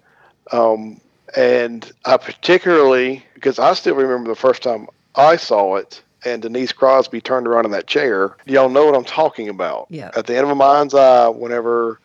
Um, 0.53 1.01
and 1.37 1.91
I 2.05 2.17
particularly, 2.17 3.25
because 3.35 3.59
I 3.59 3.75
still 3.75 3.95
remember 3.95 4.29
the 4.29 4.37
first 4.37 4.63
time 4.63 4.87
I 5.15 5.37
saw 5.37 5.77
it 5.77 6.03
and 6.25 6.43
Denise 6.43 6.73
Crosby 6.73 7.21
turned 7.21 7.47
around 7.47 7.65
in 7.65 7.71
that 7.73 7.87
chair. 7.87 8.37
Y'all 8.47 8.69
know 8.69 8.85
what 8.87 8.95
I'm 8.97 9.05
talking 9.05 9.49
about. 9.49 9.87
Yeah. 9.91 10.11
At 10.17 10.27
the 10.27 10.35
end 10.37 10.45
of 10.45 10.51
a 10.51 10.55
mind's 10.55 10.95
eye, 10.95 11.29
whenever 11.29 12.01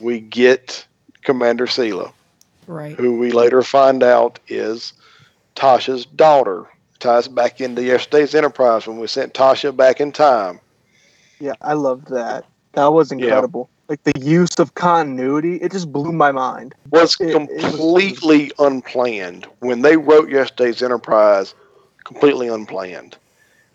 we 0.00 0.20
get 0.20 0.84
Commander 1.22 1.66
Sela, 1.66 2.12
Right. 2.66 2.96
who 2.96 3.18
we 3.18 3.30
later 3.30 3.62
find 3.62 4.02
out 4.02 4.38
is 4.48 4.92
Tasha's 5.54 6.06
daughter, 6.06 6.64
ties 7.02 7.28
back 7.28 7.60
into 7.60 7.82
yesterday's 7.82 8.34
Enterprise 8.34 8.86
when 8.86 8.98
we 8.98 9.06
sent 9.06 9.34
Tasha 9.34 9.76
back 9.76 10.00
in 10.00 10.12
time. 10.12 10.60
Yeah, 11.40 11.54
I 11.60 11.74
loved 11.74 12.08
that. 12.08 12.44
That 12.72 12.92
was 12.92 13.10
incredible. 13.12 13.68
Like 13.88 14.02
the 14.04 14.18
use 14.18 14.58
of 14.58 14.74
continuity, 14.74 15.56
it 15.56 15.72
just 15.72 15.92
blew 15.92 16.12
my 16.12 16.32
mind. 16.32 16.74
was 16.90 17.20
It- 17.20 17.30
it 17.30 17.50
was- 17.50 17.74
completely 17.74 18.52
unplanned. 18.58 19.46
When 19.58 19.82
they 19.82 19.96
wrote 19.96 20.30
yesterday's 20.30 20.82
Enterprise, 20.82 21.54
completely 22.04 22.48
unplanned. 22.48 23.16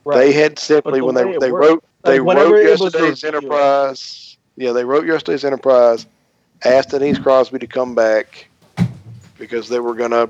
They 0.06 0.32
had 0.32 0.58
simply 0.58 1.00
the 1.00 1.06
when 1.06 1.16
they 1.16 1.38
they 1.38 1.52
wrote 1.52 1.84
they 2.04 2.20
like, 2.22 2.38
wrote 2.38 2.64
yesterday's. 2.64 3.24
Enterprise. 3.26 4.38
Yeah, 4.56 4.72
they 4.72 4.86
wrote 4.86 5.06
yesterday's 5.06 5.44
Enterprise. 5.44 6.06
Asked 6.64 6.90
Denise 6.92 7.20
Crosby 7.20 7.60
to 7.60 7.68
come 7.68 7.94
back 7.94 8.48
because 9.38 9.68
they 9.70 9.80
were 9.80 9.94
gonna, 9.94 10.30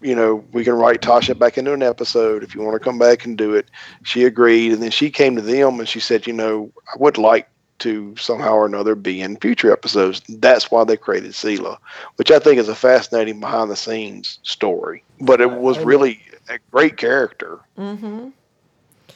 you 0.00 0.14
know, 0.14 0.44
we 0.52 0.64
can 0.64 0.74
write 0.74 1.00
Tasha 1.02 1.38
back 1.38 1.58
into 1.58 1.72
an 1.72 1.82
episode 1.82 2.42
if 2.42 2.54
you 2.54 2.62
want 2.62 2.74
to 2.74 2.80
come 2.80 2.98
back 2.98 3.24
and 3.24 3.36
do 3.36 3.54
it. 3.54 3.70
She 4.04 4.24
agreed, 4.24 4.72
and 4.72 4.82
then 4.82 4.90
she 4.90 5.10
came 5.10 5.36
to 5.36 5.42
them 5.42 5.78
and 5.78 5.88
she 5.88 6.00
said, 6.00 6.26
you 6.26 6.32
know, 6.32 6.70
I 6.94 6.96
would 6.98 7.18
like 7.18 7.48
to 7.80 8.14
somehow 8.16 8.52
or 8.54 8.66
another 8.66 8.94
be 8.94 9.20
in 9.20 9.36
future 9.36 9.72
episodes. 9.72 10.20
That's 10.28 10.70
why 10.70 10.84
they 10.84 10.96
created 10.96 11.32
Sela, 11.32 11.78
which 12.16 12.30
I 12.30 12.38
think 12.38 12.58
is 12.58 12.68
a 12.68 12.74
fascinating 12.74 13.40
behind 13.40 13.70
the 13.70 13.76
scenes 13.76 14.38
story. 14.42 15.04
But 15.20 15.40
it 15.40 15.50
was 15.52 15.78
really 15.78 16.20
a 16.48 16.58
great 16.72 16.96
character. 16.96 17.60
Mm-hmm. 17.78 18.28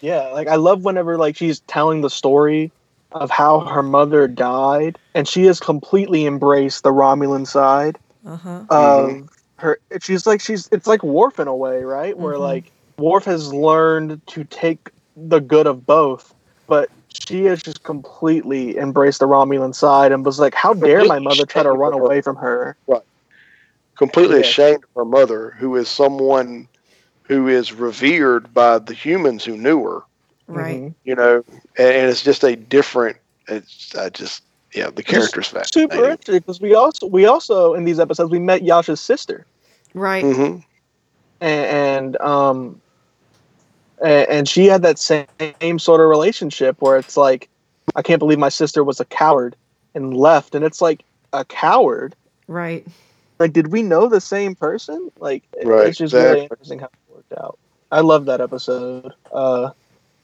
Yeah, 0.01 0.29
like 0.29 0.49
I 0.49 0.57
love 0.57 0.85
whenever 0.85 1.17
like 1.17 1.37
she's 1.37 1.61
telling 1.61 2.01
the 2.01 2.11
story 2.11 2.73
of 3.13 3.31
how 3.31 3.61
her 3.61 3.83
mother 3.83 4.27
died, 4.29 4.99
and 5.15 5.27
she 5.29 5.45
has 5.45 5.61
completely 5.61 6.27
embraced 6.27 6.83
the 6.83 6.93
Romulan 6.93 7.47
side 7.47 7.99
Uh-huh. 8.27 8.65
of 8.71 9.23
her. 9.63 9.79
She's 10.01 10.27
like 10.27 10.41
she's 10.41 10.69
it's 10.73 10.87
like 10.87 11.03
Worf 11.03 11.41
in 11.41 11.49
a 11.49 11.55
way, 11.55 11.83
right? 11.83 12.17
Where 12.17 12.35
Mhm. 12.35 12.41
like 12.41 12.73
Worf 12.99 13.25
has 13.25 13.53
learned 13.53 14.21
to 14.29 14.45
take 14.45 14.91
the 15.17 15.41
good 15.41 15.67
of 15.67 15.87
both, 15.87 16.35
but 16.67 16.91
she 17.09 17.45
has 17.45 17.63
just 17.63 17.83
completely 17.85 18.77
embraced 18.77 19.21
the 19.21 19.27
Romulan 19.27 19.75
side 19.75 20.13
and 20.13 20.25
was 20.25 20.39
like, 20.39 20.55
"How 20.55 20.75
dare 20.75 21.05
my 21.05 21.19
mother 21.19 21.47
try 21.47 21.63
to 21.63 21.73
run 21.73 21.93
away 21.93 22.21
from 22.21 22.37
her?" 22.37 22.77
Right. 22.87 23.03
Completely 23.97 24.37
Yeah. 24.37 24.47
ashamed 24.47 24.85
of 24.85 24.91
her 24.97 25.05
mother, 25.05 25.51
who 25.59 25.77
is 25.77 25.89
someone 25.89 26.69
who 27.25 27.49
is 27.49 27.73
revered 27.73 28.53
by 28.53 28.79
the 28.79 28.95
humans 28.95 29.45
who 29.45 29.57
knew 29.57 29.83
her. 29.85 30.03
Right. 30.49 30.83
Mhm. 30.83 30.95
You 31.05 31.15
know, 31.15 31.45
and, 31.79 31.89
and 31.89 32.11
it's 32.11 32.23
just 32.23 32.45
a 32.45 32.57
different. 32.57 33.17
It's 33.49 33.95
I 33.95 34.09
just 34.09 34.43
yeah, 34.75 34.91
the 34.91 35.03
character's 35.03 35.49
fact. 35.49 35.75
super 35.75 35.95
interesting 35.95 36.39
because 36.39 36.61
we 36.61 36.75
also 36.75 37.07
we 37.07 37.27
also 37.27 37.75
in 37.75 37.85
these 37.85 38.01
episodes 38.01 38.31
we 38.31 38.39
met 38.39 38.63
Tasha's 38.63 39.01
sister. 39.01 39.47
Right. 39.95 40.25
hmm 40.25 40.57
and, 41.41 41.67
and 41.67 42.21
um 42.21 42.81
and, 44.03 44.29
and 44.29 44.49
she 44.49 44.67
had 44.67 44.83
that 44.83 44.99
same 44.99 45.79
sort 45.79 46.01
of 46.01 46.09
relationship 46.09 46.77
where 46.81 46.97
it's 46.97 47.17
like 47.17 47.49
i 47.97 48.03
can't 48.03 48.19
believe 48.19 48.39
my 48.39 48.49
sister 48.49 48.85
was 48.85 49.01
a 49.01 49.05
coward 49.07 49.57
and 49.95 50.17
left. 50.17 50.55
And 50.55 50.65
it's 50.65 50.81
like 50.81 51.05
a 51.33 51.45
coward? 51.45 52.15
Right. 52.49 52.87
like 53.39 53.53
did 53.53 53.69
we 53.69 53.83
know 53.83 54.09
the 54.09 54.21
same 54.21 54.55
person? 54.55 55.11
Like 55.19 55.43
Right, 55.63 55.89
it's 55.89 55.99
just 55.99 56.15
really 56.15 56.27
exactly. 56.27 56.43
interesting 56.43 56.79
how 56.81 56.87
it 56.87 57.15
worked 57.15 57.33
out. 57.39 57.59
I 57.91 58.01
love 58.01 58.27
that 58.27 58.41
episode 58.41 59.13
uh 59.33 59.71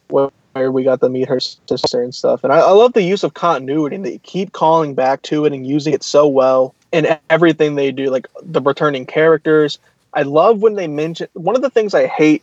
where 0.09 0.31
where 0.53 0.73
we 0.73 0.85
got 0.85 1.01
to 1.01 1.09
meet 1.09 1.29
her 1.29 1.41
sister 1.41 2.03
and 2.03 2.15
stuff. 2.15 2.43
And 2.43 2.53
I, 2.53 2.59
I 2.59 2.71
love 2.71 2.93
the 2.95 3.03
use 3.03 3.23
of 3.23 3.35
continuity. 3.35 3.97
And 3.97 4.05
they 4.05 4.19
keep 4.19 4.53
calling 4.53 4.95
back 4.95 5.23
to 5.23 5.45
it 5.45 5.53
and 5.53 5.67
using 5.67 5.93
it 5.93 6.03
so 6.03 6.27
well 6.27 6.75
in 6.93 7.07
everything 7.31 7.75
they 7.75 7.93
do 7.93 8.11
like 8.11 8.27
the 8.43 8.61
returning 8.61 9.07
characters. 9.07 9.79
I 10.15 10.23
love 10.23 10.61
when 10.63 10.75
they 10.75 10.87
mention 10.89 11.29
one 11.35 11.55
of 11.57 11.63
the 11.63 11.71
things 11.71 11.95
i 11.95 12.07
hate 12.07 12.43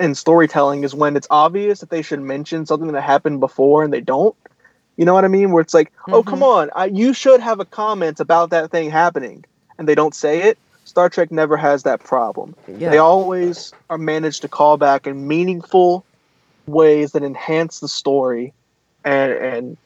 in 0.00 0.14
storytelling 0.14 0.82
is 0.84 0.94
when 0.94 1.16
it's 1.16 1.26
obvious 1.30 1.80
that 1.80 1.90
they 1.90 2.02
should 2.02 2.20
mention 2.20 2.66
something 2.66 2.90
that 2.92 3.02
happened 3.02 3.40
before 3.40 3.84
and 3.84 3.92
they 3.92 4.00
don't. 4.00 4.34
You 4.96 5.04
know 5.04 5.14
what 5.14 5.24
i 5.24 5.28
mean? 5.28 5.52
Where 5.52 5.60
it's 5.62 5.74
like 5.74 5.92
oh 6.12 6.22
Mhm. 6.22 6.26
come 6.26 6.42
on 6.42 6.70
I, 6.74 6.86
you 6.86 7.12
should 7.12 7.40
have 7.40 7.60
a 7.60 7.64
comment 7.64 8.20
about 8.20 8.50
that 8.50 8.70
thing 8.70 8.90
happening 8.90 9.44
and 9.78 9.86
they 9.88 9.94
don't 9.94 10.14
say 10.14 10.42
it. 10.42 10.58
Star 10.84 11.08
trek 11.08 11.30
never 11.30 11.56
has 11.56 11.84
that 11.84 12.02
problem. 12.02 12.56
Yeah. 12.66 12.90
they 12.90 12.98
always 12.98 13.72
are 13.90 13.98
managed 13.98 14.42
to 14.42 14.48
call 14.48 14.76
back 14.76 15.06
in 15.06 15.28
meaningful 15.28 16.04
ways 16.66 17.12
that 17.12 17.22
enhance 17.22 17.80
the 17.80 17.88
story 17.88 18.52
and 19.04 19.32
and 19.32 19.76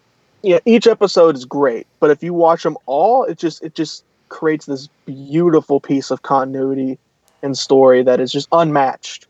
yeah 0.47 0.59
each 0.65 0.87
episode 0.87 1.35
is 1.37 1.45
great 1.45 1.87
but 2.01 2.11
if 2.11 2.23
you 2.23 2.33
watch 2.33 2.63
them 2.63 2.77
all 2.87 3.25
it 3.25 3.37
just 3.37 3.63
it 3.63 3.75
just 3.75 4.05
creates 4.29 4.67
this 4.67 4.89
beautiful 5.05 5.81
piece 5.81 6.11
of 6.11 6.23
continuity 6.23 6.99
and 7.43 7.59
story 7.59 8.03
that 8.03 8.21
is 8.21 8.33
just 8.33 8.49
unmatched 8.53 9.27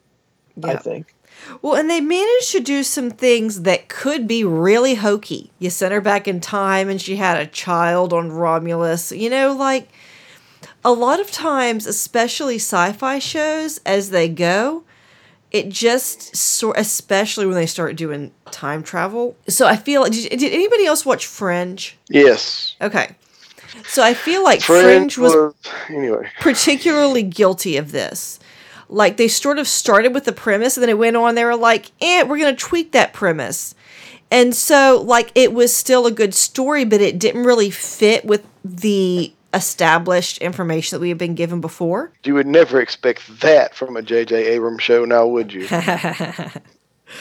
i 0.62 0.76
think 0.76 1.14
Well, 1.60 1.74
and 1.76 1.90
they 1.90 2.00
managed 2.00 2.50
to 2.52 2.60
do 2.60 2.82
some 2.82 3.10
things 3.10 3.62
that 3.62 3.88
could 3.88 4.26
be 4.26 4.42
really 4.42 4.94
hokey. 4.94 5.52
You 5.58 5.68
sent 5.68 5.92
her 5.92 6.00
back 6.00 6.26
in 6.26 6.40
time 6.40 6.88
and 6.88 7.00
she 7.00 7.16
had 7.16 7.38
a 7.38 7.46
child 7.46 8.14
on 8.14 8.32
Romulus. 8.32 9.12
You 9.12 9.28
know, 9.28 9.52
like 9.52 9.90
a 10.82 10.92
lot 10.92 11.20
of 11.20 11.30
times, 11.30 11.86
especially 11.86 12.57
sci 12.57 12.92
fi 12.95 13.18
shows, 13.18 13.78
as 13.84 14.11
they 14.11 14.28
go, 14.30 14.82
it 15.50 15.68
just 15.68 16.34
sort 16.36 16.76
especially 16.78 17.46
when 17.46 17.54
they 17.54 17.66
start 17.66 17.96
doing 17.96 18.32
time 18.50 18.82
travel. 18.82 19.36
So 19.48 19.66
I 19.66 19.76
feel 19.76 20.04
did, 20.04 20.38
did 20.38 20.52
anybody 20.52 20.86
else 20.86 21.06
watch 21.06 21.26
Fringe? 21.26 21.96
Yes, 22.08 22.74
Okay. 22.80 23.14
So 23.88 24.02
I 24.02 24.14
feel 24.14 24.42
like 24.42 24.62
Fringe, 24.62 25.14
Fringe 25.14 25.18
was 25.18 25.34
was 25.34 25.54
anyway. 25.90 26.30
particularly 26.40 27.22
guilty 27.22 27.76
of 27.76 27.92
this. 27.92 28.40
Like 28.88 29.16
they 29.16 29.28
sort 29.28 29.58
of 29.58 29.68
started 29.68 30.14
with 30.14 30.24
the 30.24 30.32
premise 30.32 30.76
and 30.76 30.82
then 30.82 30.90
it 30.90 30.98
went 30.98 31.16
on, 31.16 31.34
they 31.34 31.44
were 31.44 31.56
like, 31.56 31.90
eh, 32.00 32.22
we're 32.22 32.38
gonna 32.38 32.56
tweak 32.56 32.92
that 32.92 33.12
premise. 33.12 33.74
And 34.30 34.54
so 34.54 35.02
like 35.06 35.30
it 35.34 35.52
was 35.52 35.74
still 35.74 36.06
a 36.06 36.10
good 36.10 36.34
story, 36.34 36.84
but 36.84 37.00
it 37.00 37.18
didn't 37.18 37.44
really 37.44 37.70
fit 37.70 38.24
with 38.24 38.44
the 38.64 39.32
established 39.54 40.38
information 40.38 40.96
that 40.96 41.00
we 41.00 41.08
have 41.08 41.18
been 41.18 41.34
given 41.34 41.60
before. 41.60 42.12
You 42.24 42.34
would 42.34 42.46
never 42.46 42.80
expect 42.80 43.40
that 43.40 43.74
from 43.74 43.96
a 43.96 44.02
J.J. 44.02 44.46
Abrams 44.46 44.82
show, 44.82 45.04
now 45.04 45.26
would 45.26 45.52
you? 45.52 45.66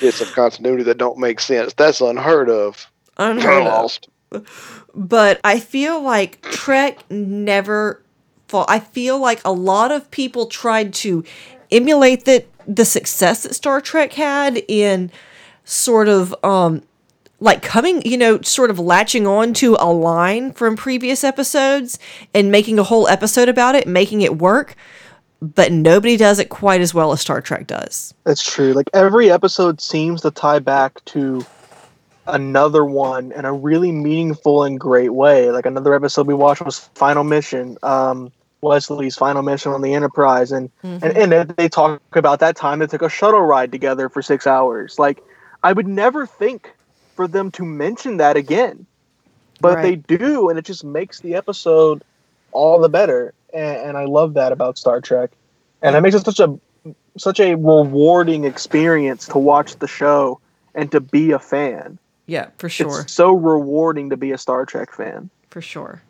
It's 0.01 0.21
of 0.21 0.33
continuity 0.33 0.83
that 0.83 0.97
don't 0.97 1.17
make 1.17 1.39
sense. 1.39 1.73
That's 1.73 2.01
unheard 2.01 2.49
of. 2.49 2.89
Unheard 3.17 3.67
of. 3.67 3.99
But 4.93 5.39
I 5.43 5.59
feel 5.59 6.01
like 6.01 6.41
Trek 6.41 7.09
never 7.09 8.01
fall. 8.47 8.65
I 8.67 8.79
feel 8.79 9.19
like 9.19 9.41
a 9.45 9.51
lot 9.51 9.91
of 9.91 10.09
people 10.11 10.47
tried 10.47 10.93
to 10.95 11.23
emulate 11.71 12.25
the 12.25 12.45
the 12.67 12.85
success 12.85 13.43
that 13.43 13.53
Star 13.53 13.79
Trek 13.79 14.13
had 14.13 14.63
in 14.67 15.11
sort 15.63 16.07
of 16.07 16.35
um 16.43 16.81
like 17.39 17.61
coming, 17.61 18.01
you 18.03 18.17
know, 18.17 18.41
sort 18.41 18.69
of 18.69 18.79
latching 18.79 19.27
on 19.27 19.53
to 19.55 19.75
a 19.79 19.91
line 19.91 20.53
from 20.53 20.75
previous 20.75 21.23
episodes 21.23 21.99
and 22.33 22.51
making 22.51 22.79
a 22.79 22.83
whole 22.83 23.07
episode 23.07 23.49
about 23.49 23.75
it, 23.75 23.87
making 23.87 24.21
it 24.21 24.37
work. 24.37 24.75
But 25.41 25.71
nobody 25.71 26.17
does 26.17 26.39
it 26.39 26.49
quite 26.49 26.81
as 26.81 26.93
well 26.93 27.11
as 27.11 27.21
Star 27.21 27.41
Trek 27.41 27.67
does. 27.67 28.13
That's 28.23 28.43
true. 28.43 28.73
Like 28.73 28.89
every 28.93 29.29
episode 29.29 29.81
seems 29.81 30.21
to 30.21 30.31
tie 30.31 30.59
back 30.59 31.03
to 31.05 31.45
another 32.27 32.85
one 32.85 33.31
in 33.33 33.45
a 33.45 33.53
really 33.53 33.91
meaningful 33.91 34.63
and 34.63 34.79
great 34.79 35.13
way. 35.13 35.51
Like 35.51 35.65
another 35.65 35.93
episode 35.93 36.25
we 36.25 36.33
watched 36.33 36.63
was 36.63 36.79
Final 36.95 37.23
Mission, 37.23 37.77
um, 37.83 38.31
Wesley's 38.61 39.15
final 39.15 39.43
mission 39.43 39.71
on 39.71 39.81
the 39.81 39.93
Enterprise, 39.93 40.51
and 40.51 40.69
and 40.81 41.03
and 41.03 41.31
then 41.31 41.53
they 41.55 41.69
talk 41.69 42.01
about 42.13 42.39
that 42.39 42.55
time 42.55 42.79
they 42.79 42.87
took 42.87 43.03
a 43.03 43.09
shuttle 43.09 43.41
ride 43.41 43.71
together 43.71 44.09
for 44.09 44.21
six 44.21 44.47
hours. 44.47 44.97
Like 44.97 45.23
I 45.63 45.71
would 45.71 45.87
never 45.87 46.25
think 46.25 46.74
for 47.15 47.27
them 47.27 47.51
to 47.51 47.65
mention 47.65 48.17
that 48.17 48.37
again, 48.37 48.85
but 49.61 49.81
they 49.81 49.95
do, 49.95 50.49
and 50.49 50.59
it 50.59 50.65
just 50.65 50.83
makes 50.83 51.21
the 51.21 51.35
episode 51.35 52.03
all 52.51 52.79
the 52.79 52.89
better. 52.89 53.33
And, 53.53 53.77
and 53.89 53.97
I 53.97 54.05
love 54.05 54.33
that 54.35 54.51
about 54.51 54.77
Star 54.77 55.01
Trek, 55.01 55.31
and 55.81 55.95
it 55.95 56.01
makes 56.01 56.15
it 56.15 56.25
such 56.25 56.39
a 56.39 56.57
such 57.17 57.39
a 57.39 57.55
rewarding 57.55 58.43
experience 58.43 59.25
to 59.27 59.37
watch 59.37 59.77
the 59.77 59.87
show 59.87 60.39
and 60.75 60.91
to 60.91 60.99
be 60.99 61.31
a 61.31 61.39
fan. 61.39 61.97
Yeah, 62.27 62.47
for 62.57 62.67
sure. 62.67 63.01
It's 63.01 63.13
so 63.13 63.31
rewarding 63.31 64.09
to 64.09 64.17
be 64.17 64.31
a 64.31 64.37
Star 64.37 64.65
Trek 64.65 64.91
fan. 64.91 65.29
For 65.49 65.61
sure. 65.61 66.01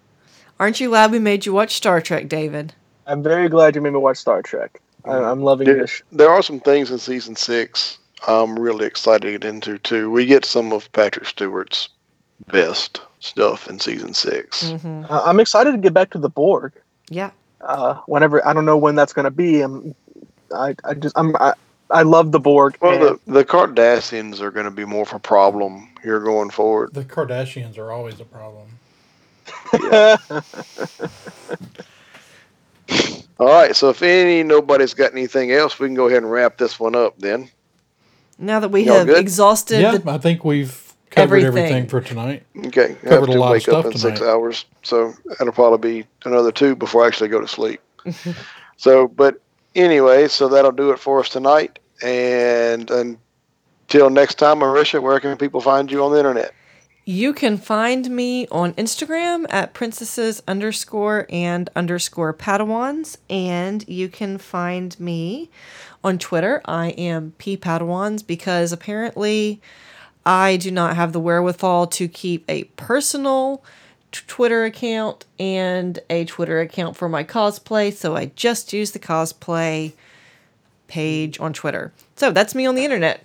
Aren't 0.59 0.79
you 0.79 0.89
glad 0.89 1.11
we 1.11 1.19
made 1.19 1.45
you 1.45 1.53
watch 1.53 1.75
Star 1.75 2.01
Trek, 2.01 2.27
David? 2.27 2.73
I'm 3.05 3.21
very 3.21 3.49
glad 3.49 3.75
you 3.75 3.81
made 3.81 3.93
me 3.93 3.99
watch 3.99 4.17
Star 4.17 4.41
Trek. 4.41 4.81
I, 5.03 5.17
I'm 5.17 5.43
loving 5.43 5.67
There, 5.67 5.81
this. 5.81 6.01
there 6.11 6.29
are 6.29 6.41
some 6.41 6.59
things 6.59 6.89
in 6.89 6.97
season 6.97 7.35
six 7.35 7.99
I'm 8.27 8.57
really 8.57 8.85
excited 8.85 9.21
to 9.21 9.31
get 9.31 9.45
into 9.45 9.77
too. 9.77 10.09
We 10.11 10.25
get 10.25 10.45
some 10.45 10.71
of 10.73 10.91
Patrick 10.91 11.25
Stewart's 11.25 11.89
best 12.47 13.01
stuff 13.19 13.67
in 13.69 13.79
season 13.79 14.13
6 14.13 14.63
Mm-hmm. 14.63 15.05
Uh, 15.09 15.21
I'm 15.23 15.39
excited 15.39 15.71
to 15.71 15.77
get 15.77 15.93
back 15.93 16.09
to 16.11 16.17
the 16.19 16.29
Borg. 16.29 16.73
Yeah. 17.09 17.31
Uh, 17.61 17.95
whenever 18.07 18.45
I 18.45 18.53
don't 18.53 18.65
know 18.65 18.77
when 18.77 18.95
that's 18.95 19.13
going 19.13 19.23
to 19.25 19.31
be. 19.31 19.61
I'm, 19.61 19.95
I, 20.53 20.75
I 20.83 20.93
just 20.93 21.17
I'm 21.17 21.35
I, 21.37 21.53
I 21.89 22.03
love 22.03 22.31
the 22.31 22.39
Borg. 22.39 22.77
Well, 22.81 22.93
and- 22.93 23.19
the 23.25 23.31
the 23.31 23.45
Cardassians 23.45 24.39
are 24.41 24.51
going 24.51 24.65
to 24.65 24.71
be 24.71 24.85
more 24.85 25.03
of 25.03 25.13
a 25.13 25.19
problem 25.19 25.89
here 26.03 26.19
going 26.19 26.49
forward. 26.49 26.93
The 26.93 27.05
Kardashians 27.05 27.77
are 27.77 27.91
always 27.91 28.19
a 28.19 28.25
problem. 28.25 28.67
All 33.37 33.47
right, 33.47 33.75
so 33.75 33.89
if 33.89 34.01
any 34.01 34.43
nobody's 34.43 34.93
got 34.93 35.11
anything 35.11 35.51
else, 35.51 35.77
we 35.79 35.87
can 35.87 35.95
go 35.95 36.07
ahead 36.07 36.23
and 36.23 36.31
wrap 36.31 36.57
this 36.57 36.79
one 36.79 36.95
up 36.95 37.17
then. 37.19 37.49
Now 38.37 38.59
that 38.59 38.69
we 38.69 38.83
Y'all 38.83 38.97
have 38.99 39.07
good? 39.07 39.17
exhausted 39.19 39.81
Yeah, 39.81 39.97
the 39.97 40.11
I 40.11 40.17
think 40.17 40.43
we've 40.43 40.93
covered 41.09 41.37
Everything. 41.37 41.47
everything, 41.47 41.87
for 41.87 42.01
tonight. 42.01 42.43
Okay, 42.67 42.91
I 42.91 42.93
Covered 42.95 43.11
have 43.11 43.29
a 43.29 43.31
to 43.33 43.39
lot 43.39 43.45
of 43.47 43.51
wake 43.53 43.69
up 43.69 43.81
stuff 43.81 43.85
in 43.85 43.91
six 43.97 44.19
tonight. 44.19 44.31
hours, 44.31 44.65
so 44.83 45.13
that'll 45.37 45.53
probably 45.53 46.01
be 46.01 46.07
another 46.25 46.51
two 46.51 46.75
before 46.75 47.03
I 47.03 47.07
actually 47.07 47.29
go 47.29 47.39
to 47.39 47.47
sleep. 47.47 47.79
so, 48.77 49.07
but 49.07 49.41
anyway, 49.75 50.27
so 50.27 50.49
that'll 50.49 50.71
do 50.73 50.91
it 50.91 50.99
for 50.99 51.19
us 51.21 51.29
tonight. 51.29 51.79
And 52.03 52.91
until 52.91 54.09
next 54.09 54.35
time, 54.35 54.59
Marisha, 54.59 55.01
where 55.01 55.19
can 55.21 55.37
people 55.37 55.61
find 55.61 55.89
you 55.89 56.03
on 56.03 56.11
the 56.11 56.17
internet? 56.17 56.53
You 57.07 57.33
can 57.33 57.57
find 57.57 58.09
me 58.09 58.47
on 58.47 58.73
Instagram 58.73 59.45
at 59.51 59.75
princesses 59.75 60.41
underscore 60.47 61.27
and 61.29 61.69
underscore 61.75 62.33
padawans. 62.33 63.17
And 63.29 63.87
you 63.87 64.09
can 64.09 64.39
find 64.39 64.99
me 64.99 65.51
on 66.03 66.17
Twitter. 66.17 66.63
I 66.65 66.89
am 66.89 67.33
P 67.37 67.57
Padawans 67.57 68.25
because 68.25 68.71
apparently 68.71 69.61
I 70.25 70.57
do 70.57 70.71
not 70.71 70.95
have 70.95 71.13
the 71.13 71.19
wherewithal 71.19 71.85
to 71.87 72.07
keep 72.07 72.43
a 72.49 72.63
personal 72.75 73.63
t- 74.11 74.21
Twitter 74.25 74.65
account 74.65 75.25
and 75.37 75.99
a 76.09 76.25
Twitter 76.25 76.59
account 76.59 76.97
for 76.97 77.07
my 77.07 77.23
cosplay. 77.23 77.93
So 77.93 78.15
I 78.15 78.31
just 78.35 78.73
use 78.73 78.91
the 78.91 78.99
cosplay 78.99 79.93
page 80.87 81.39
on 81.39 81.53
Twitter. 81.53 81.93
So 82.15 82.31
that's 82.31 82.55
me 82.55 82.65
on 82.65 82.73
the 82.73 82.83
internet. 82.83 83.23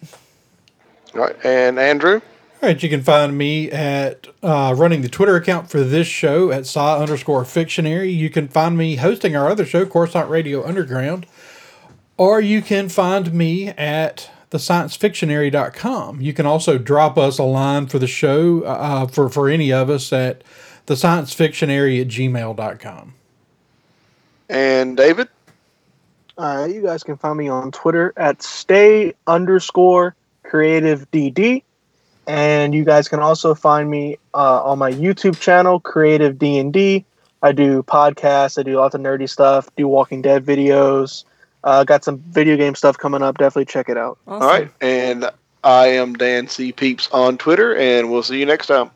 All 1.14 1.22
right, 1.22 1.36
and 1.46 1.78
Andrew. 1.78 2.20
All 2.62 2.68
right, 2.68 2.82
you 2.82 2.90
can 2.90 3.02
find 3.02 3.38
me 3.38 3.70
at 3.70 4.26
uh, 4.42 4.74
running 4.76 5.00
the 5.00 5.08
Twitter 5.08 5.34
account 5.34 5.70
for 5.70 5.82
this 5.82 6.06
show 6.06 6.52
at 6.52 6.66
saw 6.66 6.98
underscore 7.00 7.46
fictionary. 7.46 8.10
You 8.10 8.28
can 8.28 8.48
find 8.48 8.76
me 8.76 8.96
hosting 8.96 9.34
our 9.34 9.48
other 9.48 9.64
show, 9.64 9.86
Coruscant 9.86 10.28
Radio 10.28 10.62
Underground, 10.62 11.24
or 12.18 12.38
you 12.38 12.60
can 12.60 12.90
find 12.90 13.32
me 13.32 13.68
at 13.68 14.30
thesciencefictionary.com. 14.50 16.20
You 16.20 16.34
can 16.34 16.44
also 16.44 16.76
drop 16.76 17.16
us 17.16 17.38
a 17.38 17.44
line 17.44 17.86
for 17.86 17.98
the 17.98 18.06
show 18.06 18.60
uh, 18.64 19.06
for, 19.06 19.30
for 19.30 19.48
any 19.48 19.72
of 19.72 19.88
us 19.88 20.12
at 20.12 20.44
thesciencefictionary 20.86 22.02
at 22.02 22.08
gmail.com. 22.08 23.14
And 24.50 24.98
David. 24.98 25.28
Uh, 26.36 26.68
you 26.70 26.82
guys 26.82 27.02
can 27.02 27.16
find 27.16 27.38
me 27.38 27.48
on 27.48 27.72
Twitter 27.72 28.12
at 28.18 28.42
stay 28.42 29.14
underscore 29.26 30.14
creative 30.42 31.10
DD 31.10 31.62
and 32.30 32.72
you 32.72 32.84
guys 32.84 33.08
can 33.08 33.18
also 33.18 33.56
find 33.56 33.90
me 33.90 34.16
uh, 34.34 34.62
on 34.62 34.78
my 34.78 34.92
YouTube 34.92 35.40
channel, 35.40 35.80
Creative 35.80 36.38
D&D. 36.38 37.04
I 37.42 37.52
do 37.52 37.82
podcasts, 37.82 38.56
I 38.56 38.62
do 38.62 38.76
lots 38.76 38.94
of 38.94 39.00
nerdy 39.00 39.28
stuff, 39.28 39.68
do 39.76 39.88
Walking 39.88 40.22
Dead 40.22 40.44
videos. 40.44 41.24
Uh, 41.64 41.82
got 41.82 42.04
some 42.04 42.18
video 42.18 42.56
game 42.56 42.76
stuff 42.76 42.96
coming 42.96 43.20
up. 43.20 43.36
Definitely 43.36 43.64
check 43.64 43.88
it 43.88 43.96
out. 43.96 44.16
Awesome. 44.28 44.42
All 44.42 44.48
right, 44.48 44.70
and 44.80 45.28
I 45.64 45.88
am 45.88 46.14
Dan 46.14 46.46
C 46.46 46.70
Peeps 46.70 47.08
on 47.10 47.36
Twitter, 47.36 47.76
and 47.76 48.10
we'll 48.10 48.22
see 48.22 48.38
you 48.38 48.46
next 48.46 48.68
time. 48.68 48.90